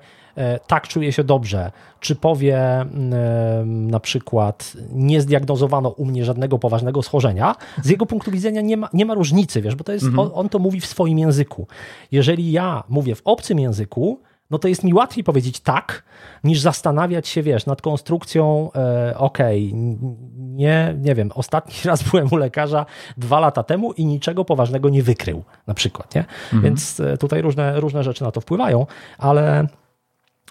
tak 0.66 0.88
czuję 0.88 1.12
się 1.12 1.24
dobrze, 1.24 1.72
czy 2.00 2.16
powie 2.16 2.58
na 3.64 4.00
przykład 4.00 4.72
nie 4.92 5.20
zdiagnozowano 5.20 5.88
u 5.88 6.04
mnie 6.04 6.24
żadnego 6.24 6.58
poważnego 6.58 7.02
schorzenia, 7.02 7.54
z 7.82 7.88
jego 7.88 8.06
punktu 8.06 8.30
widzenia 8.30 8.60
nie 8.60 8.76
ma, 8.76 8.88
nie 8.92 9.06
ma 9.06 9.14
różnicy, 9.14 9.62
wiesz, 9.62 9.74
bo 9.74 9.84
to 9.84 9.92
jest, 9.92 10.04
mhm. 10.04 10.20
on, 10.20 10.30
on 10.34 10.48
to 10.48 10.58
mówi 10.58 10.80
w 10.80 10.86
swoim 10.86 11.18
języku. 11.18 11.66
Jeżeli 12.12 12.52
ja 12.52 12.84
mówię 12.88 13.14
w 13.14 13.22
obcym 13.24 13.58
języku, 13.58 14.20
no 14.50 14.58
to 14.58 14.68
jest 14.68 14.84
mi 14.84 14.94
łatwiej 14.94 15.24
powiedzieć 15.24 15.60
tak, 15.60 16.02
niż 16.44 16.60
zastanawiać 16.60 17.28
się, 17.28 17.42
wiesz, 17.42 17.66
nad 17.66 17.82
konstrukcją, 17.82 18.70
e, 18.74 19.18
okej, 19.18 19.68
okay, 19.68 19.78
nie, 20.36 20.96
nie 21.00 21.14
wiem, 21.14 21.30
ostatni 21.34 21.74
raz 21.90 22.02
byłem 22.02 22.28
u 22.32 22.36
lekarza 22.36 22.86
dwa 23.16 23.40
lata 23.40 23.62
temu 23.62 23.92
i 23.92 24.06
niczego 24.06 24.44
poważnego 24.44 24.88
nie 24.88 25.02
wykrył, 25.02 25.44
na 25.66 25.74
przykład, 25.74 26.14
nie? 26.14 26.20
Mhm. 26.20 26.62
Więc 26.62 27.00
e, 27.00 27.18
tutaj 27.18 27.42
różne, 27.42 27.80
różne 27.80 28.04
rzeczy 28.04 28.24
na 28.24 28.30
to 28.30 28.40
wpływają, 28.40 28.86
ale 29.18 29.66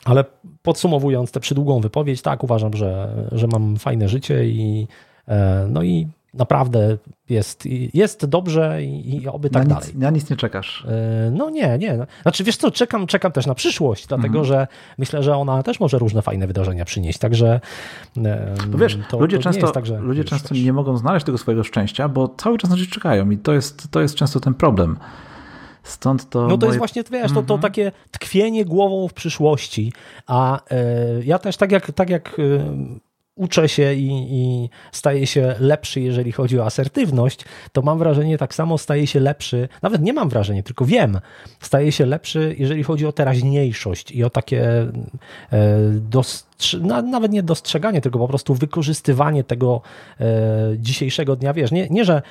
ale 0.08 0.26
podsumowując 0.62 1.32
tę 1.32 1.39
przydługą 1.39 1.80
wypowiedź, 1.80 2.22
tak, 2.22 2.43
uważam, 2.43 2.74
że, 2.74 3.14
że 3.32 3.47
mam 3.47 3.78
fajne 3.78 4.10
życie 4.10 4.45
i 4.45 4.88
e, 5.28 5.68
no 5.70 5.84
i 5.84 6.08
naprawdę 6.34 6.97
jest, 7.30 7.66
jest 7.93 8.26
dobrze 8.26 8.84
i, 8.84 9.16
i 9.16 9.28
oby 9.28 9.49
tak 9.49 9.68
na 9.68 9.76
dalej. 9.76 9.89
na 9.95 10.10
nic 10.10 10.30
nie 10.30 10.38
czekasz? 10.38 10.86
E, 10.89 11.32
no 11.32 11.49
nie, 11.49 11.78
nie. 11.78 12.05
Znaczy 12.22 12.43
wiesz 12.43 12.58
co, 12.58 12.72
czekam, 12.72 13.08
czekam 13.08 13.32
też 13.32 13.45
na 13.45 13.55
przyszłość, 13.55 14.08
dlatego 14.08 14.39
mhm. 14.39 14.45
że 14.45 14.68
myślę, 14.97 15.24
że 15.24 15.38
ona 15.38 15.64
też 15.64 15.80
może 15.80 15.99
różne 15.99 16.22
fajne 16.22 16.47
wydarzenia 16.47 16.86
przynieść, 16.86 17.20
także 17.20 17.60
no 18.16 18.78
wiesz, 18.78 18.99
to, 19.10 19.20
ludzie 19.20 19.38
to 19.38 19.43
często, 19.43 19.72
tak, 19.72 19.86
że, 19.86 19.99
ludzie 19.99 20.22
wiesz, 20.22 20.30
często 20.30 20.55
nie 20.55 20.74
mogą 20.74 20.97
znaleźć 20.97 21.26
tego 21.26 21.38
swojego 21.38 21.64
szczęścia, 21.64 22.10
bo 22.10 22.28
cały 22.28 22.58
czas 22.58 22.70
na 22.70 22.76
coś 22.76 22.89
czekają 22.89 23.30
i 23.30 23.38
to 23.38 23.53
jest, 23.53 23.91
to 23.91 24.01
jest 24.01 24.16
często 24.16 24.39
ten 24.39 24.53
problem. 24.53 24.97
Stąd 25.88 26.30
to. 26.30 26.48
No 26.48 26.58
to 26.58 26.58
moje... 26.58 26.68
jest 26.68 26.78
właśnie, 26.78 27.04
wiesz, 27.12 27.28
to, 27.28 27.44
to 27.44 27.54
mhm. 27.54 27.60
takie 27.60 27.92
tkwienie 28.12 28.66
głową 28.66 29.08
w 29.08 29.14
przyszłości. 29.14 29.94
A 30.28 30.60
y, 30.60 31.26
ja 31.26 31.40
też 31.40 31.58
tak 31.58 31.72
jak, 31.72 31.92
tak 31.92 32.10
jak 32.10 32.40
y, 32.40 32.66
uczę 33.38 33.70
się 33.70 33.94
i, 33.94 34.10
i 34.30 35.28
się 35.28 35.56
lepszy, 35.60 36.02
jeżeli 36.02 36.32
chodzi 36.32 36.60
o 36.60 36.66
asertywność, 36.66 37.46
to 37.72 37.82
mam 37.82 38.00
wrażenie, 38.00 38.38
tak 38.38 38.56
samo 38.56 38.78
staje 38.78 39.08
się 39.08 39.20
lepszy, 39.20 39.70
nawet 39.82 40.02
nie 40.02 40.14
mam 40.14 40.30
wrażenia, 40.30 40.64
tylko 40.64 40.86
wiem, 40.86 41.20
staje 41.60 41.92
się 41.92 42.06
lepszy, 42.06 42.56
jeżeli 42.60 42.84
chodzi 42.84 43.06
o 43.06 43.12
teraźniejszość 43.12 44.12
i 44.12 44.24
o 44.24 44.30
takie 44.30 44.88
e, 45.52 47.02
nawet 47.04 47.32
nie 47.32 47.44
dostrzeganie, 47.44 48.02
tylko 48.02 48.20
po 48.20 48.28
prostu 48.28 48.56
wykorzystywanie 48.56 49.44
tego 49.44 49.82
e, 50.20 50.26
dzisiejszego 50.78 51.36
dnia. 51.36 51.54
Wiesz, 51.54 51.72
nie, 51.72 51.88
nie, 51.90 52.06
że 52.06 52.22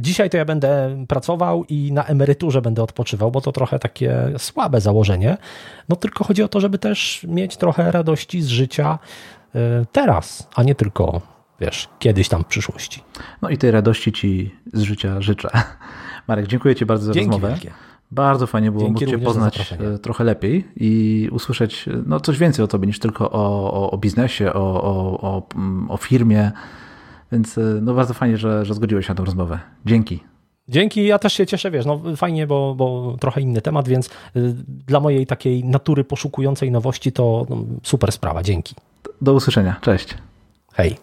dzisiaj 0.00 0.30
to 0.30 0.36
ja 0.36 0.44
będę 0.44 1.04
pracował 1.08 1.64
i 1.64 1.92
na 1.92 2.04
emeryturze 2.04 2.62
będę 2.62 2.82
odpoczywał, 2.82 3.30
bo 3.30 3.40
to 3.40 3.52
trochę 3.52 3.78
takie 3.78 4.32
słabe 4.38 4.80
założenie, 4.80 5.36
no 5.88 5.96
tylko 5.96 6.24
chodzi 6.24 6.42
o 6.42 6.48
to, 6.48 6.60
żeby 6.60 6.78
też 6.78 7.26
mieć 7.28 7.56
trochę 7.56 7.90
radości 7.90 8.42
z 8.42 8.48
życia, 8.48 8.98
teraz, 9.92 10.48
a 10.54 10.62
nie 10.62 10.74
tylko, 10.74 11.20
wiesz, 11.60 11.88
kiedyś 11.98 12.28
tam 12.28 12.42
w 12.42 12.46
przyszłości. 12.46 13.02
No 13.42 13.48
i 13.48 13.58
tej 13.58 13.70
radości 13.70 14.12
Ci 14.12 14.54
z 14.72 14.80
życia 14.82 15.20
życzę. 15.20 15.50
Marek, 16.28 16.46
dziękuję 16.46 16.74
Ci 16.74 16.86
bardzo 16.86 17.06
za 17.06 17.12
Dzięki 17.12 17.30
rozmowę. 17.30 17.48
wielkie. 17.48 17.70
Bardzo 18.10 18.46
fajnie 18.46 18.70
było 18.70 18.84
Dzięki 18.84 19.04
móc 19.04 19.10
Cię 19.10 19.18
poznać 19.18 19.72
e, 19.72 19.98
trochę 19.98 20.24
lepiej 20.24 20.68
i 20.76 21.28
usłyszeć 21.32 21.88
e, 21.88 22.02
no, 22.06 22.20
coś 22.20 22.38
więcej 22.38 22.64
o 22.64 22.68
Tobie 22.68 22.86
niż 22.86 22.98
tylko 22.98 23.30
o, 23.30 23.72
o, 23.72 23.90
o 23.90 23.98
biznesie, 23.98 24.52
o, 24.52 24.82
o, 24.82 25.20
o, 25.20 25.46
mm, 25.54 25.88
firmie. 25.98 26.52
Więc 27.32 27.60
no, 27.82 27.94
bardzo 27.94 28.14
fajnie, 28.14 28.36
że, 28.36 28.64
że 28.64 28.74
zgodziłeś 28.74 29.06
się 29.06 29.12
na 29.12 29.16
tę 29.16 29.24
rozmowę. 29.24 29.58
Dzięki. 29.86 30.20
Dzięki, 30.68 31.06
ja 31.06 31.18
też 31.18 31.32
się 31.32 31.46
cieszę, 31.46 31.70
wiesz, 31.70 31.86
no 31.86 32.00
fajnie, 32.16 32.46
bo, 32.46 32.74
bo 32.74 33.16
trochę 33.20 33.40
inny 33.40 33.62
temat, 33.62 33.88
więc 33.88 34.06
y, 34.06 34.10
dla 34.66 35.00
mojej 35.00 35.26
takiej 35.26 35.64
natury 35.64 36.04
poszukującej 36.04 36.70
nowości 36.70 37.12
to 37.12 37.46
no, 37.50 37.56
super 37.82 38.12
sprawa, 38.12 38.42
dzięki. 38.42 38.74
Do 39.24 39.34
usłyszenia. 39.34 39.76
Cześć. 39.80 40.14
Hej. 40.72 40.96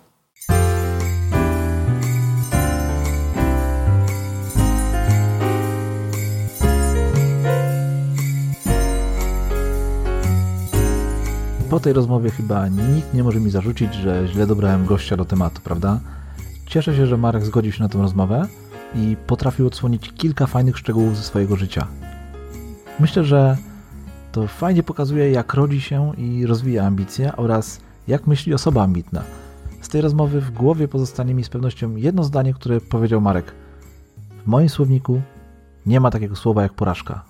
Po 11.69 11.79
tej 11.79 11.93
rozmowie 11.93 12.31
chyba 12.31 12.67
nikt 12.67 13.13
nie 13.13 13.23
może 13.23 13.39
mi 13.39 13.49
zarzucić, 13.49 13.93
że 13.93 14.27
źle 14.27 14.47
dobrałem 14.47 14.85
gościa 14.85 15.17
do 15.17 15.25
tematu, 15.25 15.61
prawda? 15.63 15.99
Cieszę 16.67 16.95
się, 16.95 17.07
że 17.07 17.17
Marek 17.17 17.45
zgodził 17.45 17.71
się 17.71 17.83
na 17.83 17.89
tę 17.89 17.97
rozmowę 17.97 18.47
i 18.95 19.17
potrafił 19.27 19.67
odsłonić 19.67 20.13
kilka 20.13 20.47
fajnych 20.47 20.77
szczegółów 20.77 21.17
ze 21.17 21.23
swojego 21.23 21.55
życia. 21.55 21.87
Myślę, 22.99 23.23
że 23.23 23.57
to 24.31 24.47
fajnie 24.47 24.83
pokazuje, 24.83 25.31
jak 25.31 25.53
rodzi 25.53 25.81
się 25.81 26.11
i 26.17 26.45
rozwija 26.45 26.85
ambicje 26.85 27.35
oraz 27.35 27.90
jak 28.07 28.27
myśli 28.27 28.53
osoba 28.53 28.83
ambitna. 28.83 29.23
Z 29.81 29.89
tej 29.89 30.01
rozmowy 30.01 30.41
w 30.41 30.51
głowie 30.51 30.87
pozostanie 30.87 31.33
mi 31.33 31.43
z 31.43 31.49
pewnością 31.49 31.95
jedno 31.95 32.23
zdanie, 32.23 32.53
które 32.53 32.81
powiedział 32.81 33.21
Marek. 33.21 33.53
W 34.43 34.47
moim 34.47 34.69
słowniku 34.69 35.21
nie 35.85 35.99
ma 35.99 36.11
takiego 36.11 36.35
słowa 36.35 36.61
jak 36.61 36.73
porażka. 36.73 37.23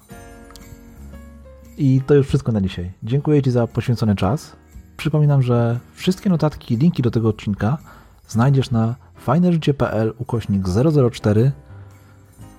I 1.77 2.01
to 2.07 2.13
już 2.13 2.27
wszystko 2.27 2.51
na 2.51 2.61
dzisiaj. 2.61 2.91
Dziękuję 3.03 3.41
Ci 3.41 3.51
za 3.51 3.67
poświęcony 3.67 4.15
czas. 4.15 4.55
Przypominam, 4.97 5.41
że 5.41 5.79
wszystkie 5.93 6.29
notatki 6.29 6.73
i 6.73 6.77
linki 6.77 7.01
do 7.03 7.11
tego 7.11 7.29
odcinka 7.29 7.77
znajdziesz 8.27 8.71
na 8.71 8.95
fajneżycie.pl 9.15 10.13
ukośnik 10.17 10.63
004 11.11 11.51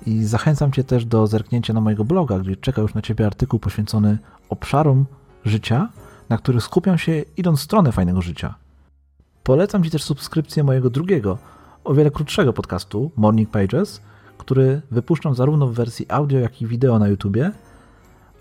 i 0.06 0.24
zachęcam 0.24 0.72
Cię 0.72 0.84
też 0.84 1.04
do 1.04 1.26
zerknięcia 1.26 1.72
na 1.72 1.80
mojego 1.80 2.04
bloga, 2.04 2.38
gdzie 2.38 2.56
czeka 2.56 2.82
już 2.82 2.94
na 2.94 3.02
Ciebie 3.02 3.26
artykuł 3.26 3.58
poświęcony 3.58 4.18
obszarom 4.48 5.06
życia, 5.44 5.88
na 6.32 6.38
których 6.38 6.62
skupiam 6.62 6.98
się 6.98 7.22
idąc 7.36 7.60
w 7.60 7.62
stronę 7.62 7.92
fajnego 7.92 8.22
życia. 8.22 8.54
Polecam 9.42 9.84
Ci 9.84 9.90
też 9.90 10.02
subskrypcję 10.02 10.64
mojego 10.64 10.90
drugiego, 10.90 11.38
o 11.84 11.94
wiele 11.94 12.10
krótszego 12.10 12.52
podcastu 12.52 13.10
Morning 13.16 13.50
Pages, 13.50 14.00
który 14.38 14.82
wypuszczam 14.90 15.34
zarówno 15.34 15.66
w 15.66 15.74
wersji 15.74 16.06
audio, 16.08 16.38
jak 16.38 16.62
i 16.62 16.66
wideo 16.66 16.98
na 16.98 17.08
YouTubie, 17.08 17.52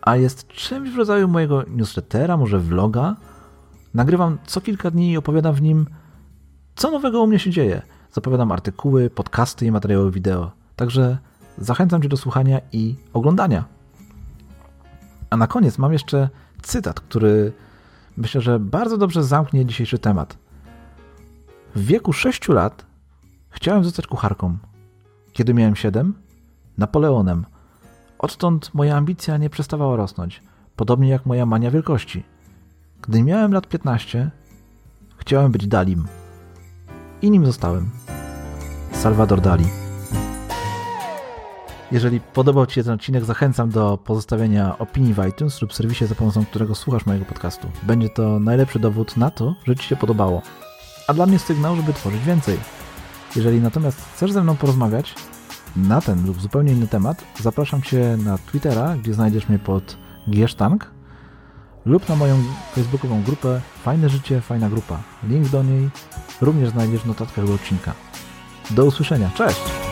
a 0.01 0.15
jest 0.15 0.47
czymś 0.47 0.89
w 0.89 0.97
rodzaju 0.97 1.27
mojego 1.27 1.63
newslettera, 1.67 2.37
może 2.37 2.59
vloga. 2.59 3.15
Nagrywam 3.93 4.37
co 4.45 4.61
kilka 4.61 4.91
dni 4.91 5.11
i 5.11 5.17
opowiadam 5.17 5.53
w 5.53 5.61
nim, 5.61 5.87
co 6.75 6.91
nowego 6.91 7.21
u 7.21 7.27
mnie 7.27 7.39
się 7.39 7.51
dzieje. 7.51 7.81
Zapowiadam 8.11 8.51
artykuły, 8.51 9.09
podcasty 9.09 9.65
i 9.65 9.71
materiały 9.71 10.11
wideo. 10.11 10.51
Także 10.75 11.17
zachęcam 11.57 12.01
Cię 12.01 12.09
do 12.09 12.17
słuchania 12.17 12.59
i 12.71 12.95
oglądania. 13.13 13.65
A 15.29 15.37
na 15.37 15.47
koniec 15.47 15.77
mam 15.77 15.93
jeszcze 15.93 16.29
cytat, 16.61 16.99
który 16.99 17.53
myślę, 18.17 18.41
że 18.41 18.59
bardzo 18.59 18.97
dobrze 18.97 19.23
zamknie 19.23 19.65
dzisiejszy 19.65 19.99
temat. 19.99 20.37
W 21.75 21.85
wieku 21.85 22.13
6 22.13 22.47
lat 22.47 22.85
chciałem 23.49 23.83
zostać 23.83 24.07
kucharką. 24.07 24.57
Kiedy 25.33 25.53
miałem 25.53 25.75
7, 25.75 26.13
Napoleonem. 26.77 27.45
Odtąd 28.19 28.73
moja 28.73 28.97
ambicja 28.97 29.37
nie 29.37 29.49
przestawała 29.49 29.95
rosnąć, 29.95 30.41
podobnie 30.75 31.09
jak 31.09 31.25
moja 31.25 31.45
mania 31.45 31.71
wielkości. 31.71 32.23
Gdy 33.01 33.23
miałem 33.23 33.53
lat 33.53 33.67
15, 33.67 34.31
chciałem 35.17 35.51
być 35.51 35.67
Dalim. 35.67 36.07
I 37.21 37.31
nim 37.31 37.45
zostałem. 37.45 37.89
Salvador 38.91 39.41
Dali. 39.41 39.90
Jeżeli 41.91 42.19
podobał 42.19 42.65
Ci 42.65 42.75
się 42.75 42.83
ten 42.83 42.93
odcinek, 42.93 43.25
zachęcam 43.25 43.69
do 43.69 43.97
pozostawienia 43.97 44.77
opinii 44.77 45.13
w 45.13 45.27
iTunes 45.29 45.61
lub 45.61 45.73
serwisie, 45.73 46.05
za 46.05 46.15
pomocą 46.15 46.45
którego 46.45 46.75
słuchasz 46.75 47.05
mojego 47.05 47.25
podcastu. 47.25 47.67
Będzie 47.83 48.09
to 48.09 48.39
najlepszy 48.39 48.79
dowód 48.79 49.17
na 49.17 49.31
to, 49.31 49.55
że 49.67 49.75
Ci 49.75 49.87
się 49.87 49.95
podobało. 49.95 50.41
A 51.07 51.13
dla 51.13 51.25
mnie 51.25 51.39
sygnał, 51.39 51.75
żeby 51.75 51.93
tworzyć 51.93 52.23
więcej. 52.23 52.57
Jeżeli 53.35 53.59
natomiast 53.59 54.01
chcesz 54.13 54.31
ze 54.31 54.43
mną 54.43 54.55
porozmawiać, 54.55 55.15
na 55.75 56.01
ten 56.01 56.25
lub 56.25 56.41
zupełnie 56.41 56.71
inny 56.71 56.87
temat, 56.87 57.23
zapraszam 57.39 57.81
Cię 57.81 58.17
na 58.25 58.37
Twittera, 58.37 58.95
gdzie 58.97 59.13
znajdziesz 59.13 59.49
mnie 59.49 59.59
pod 59.59 59.97
Giesztank 60.29 60.91
lub 61.85 62.09
na 62.09 62.15
moją 62.15 62.43
facebookową 62.75 63.23
grupę 63.23 63.61
Fajne 63.83 64.09
Życie, 64.09 64.41
Fajna 64.41 64.69
Grupa. 64.69 64.99
Link 65.23 65.49
do 65.49 65.63
niej 65.63 65.89
również 66.41 66.69
znajdziesz 66.69 67.01
w 67.01 67.07
notatkach 67.07 67.47
do 67.47 67.53
odcinka. 67.53 67.93
Do 68.71 68.85
usłyszenia. 68.85 69.29
Cześć! 69.35 69.90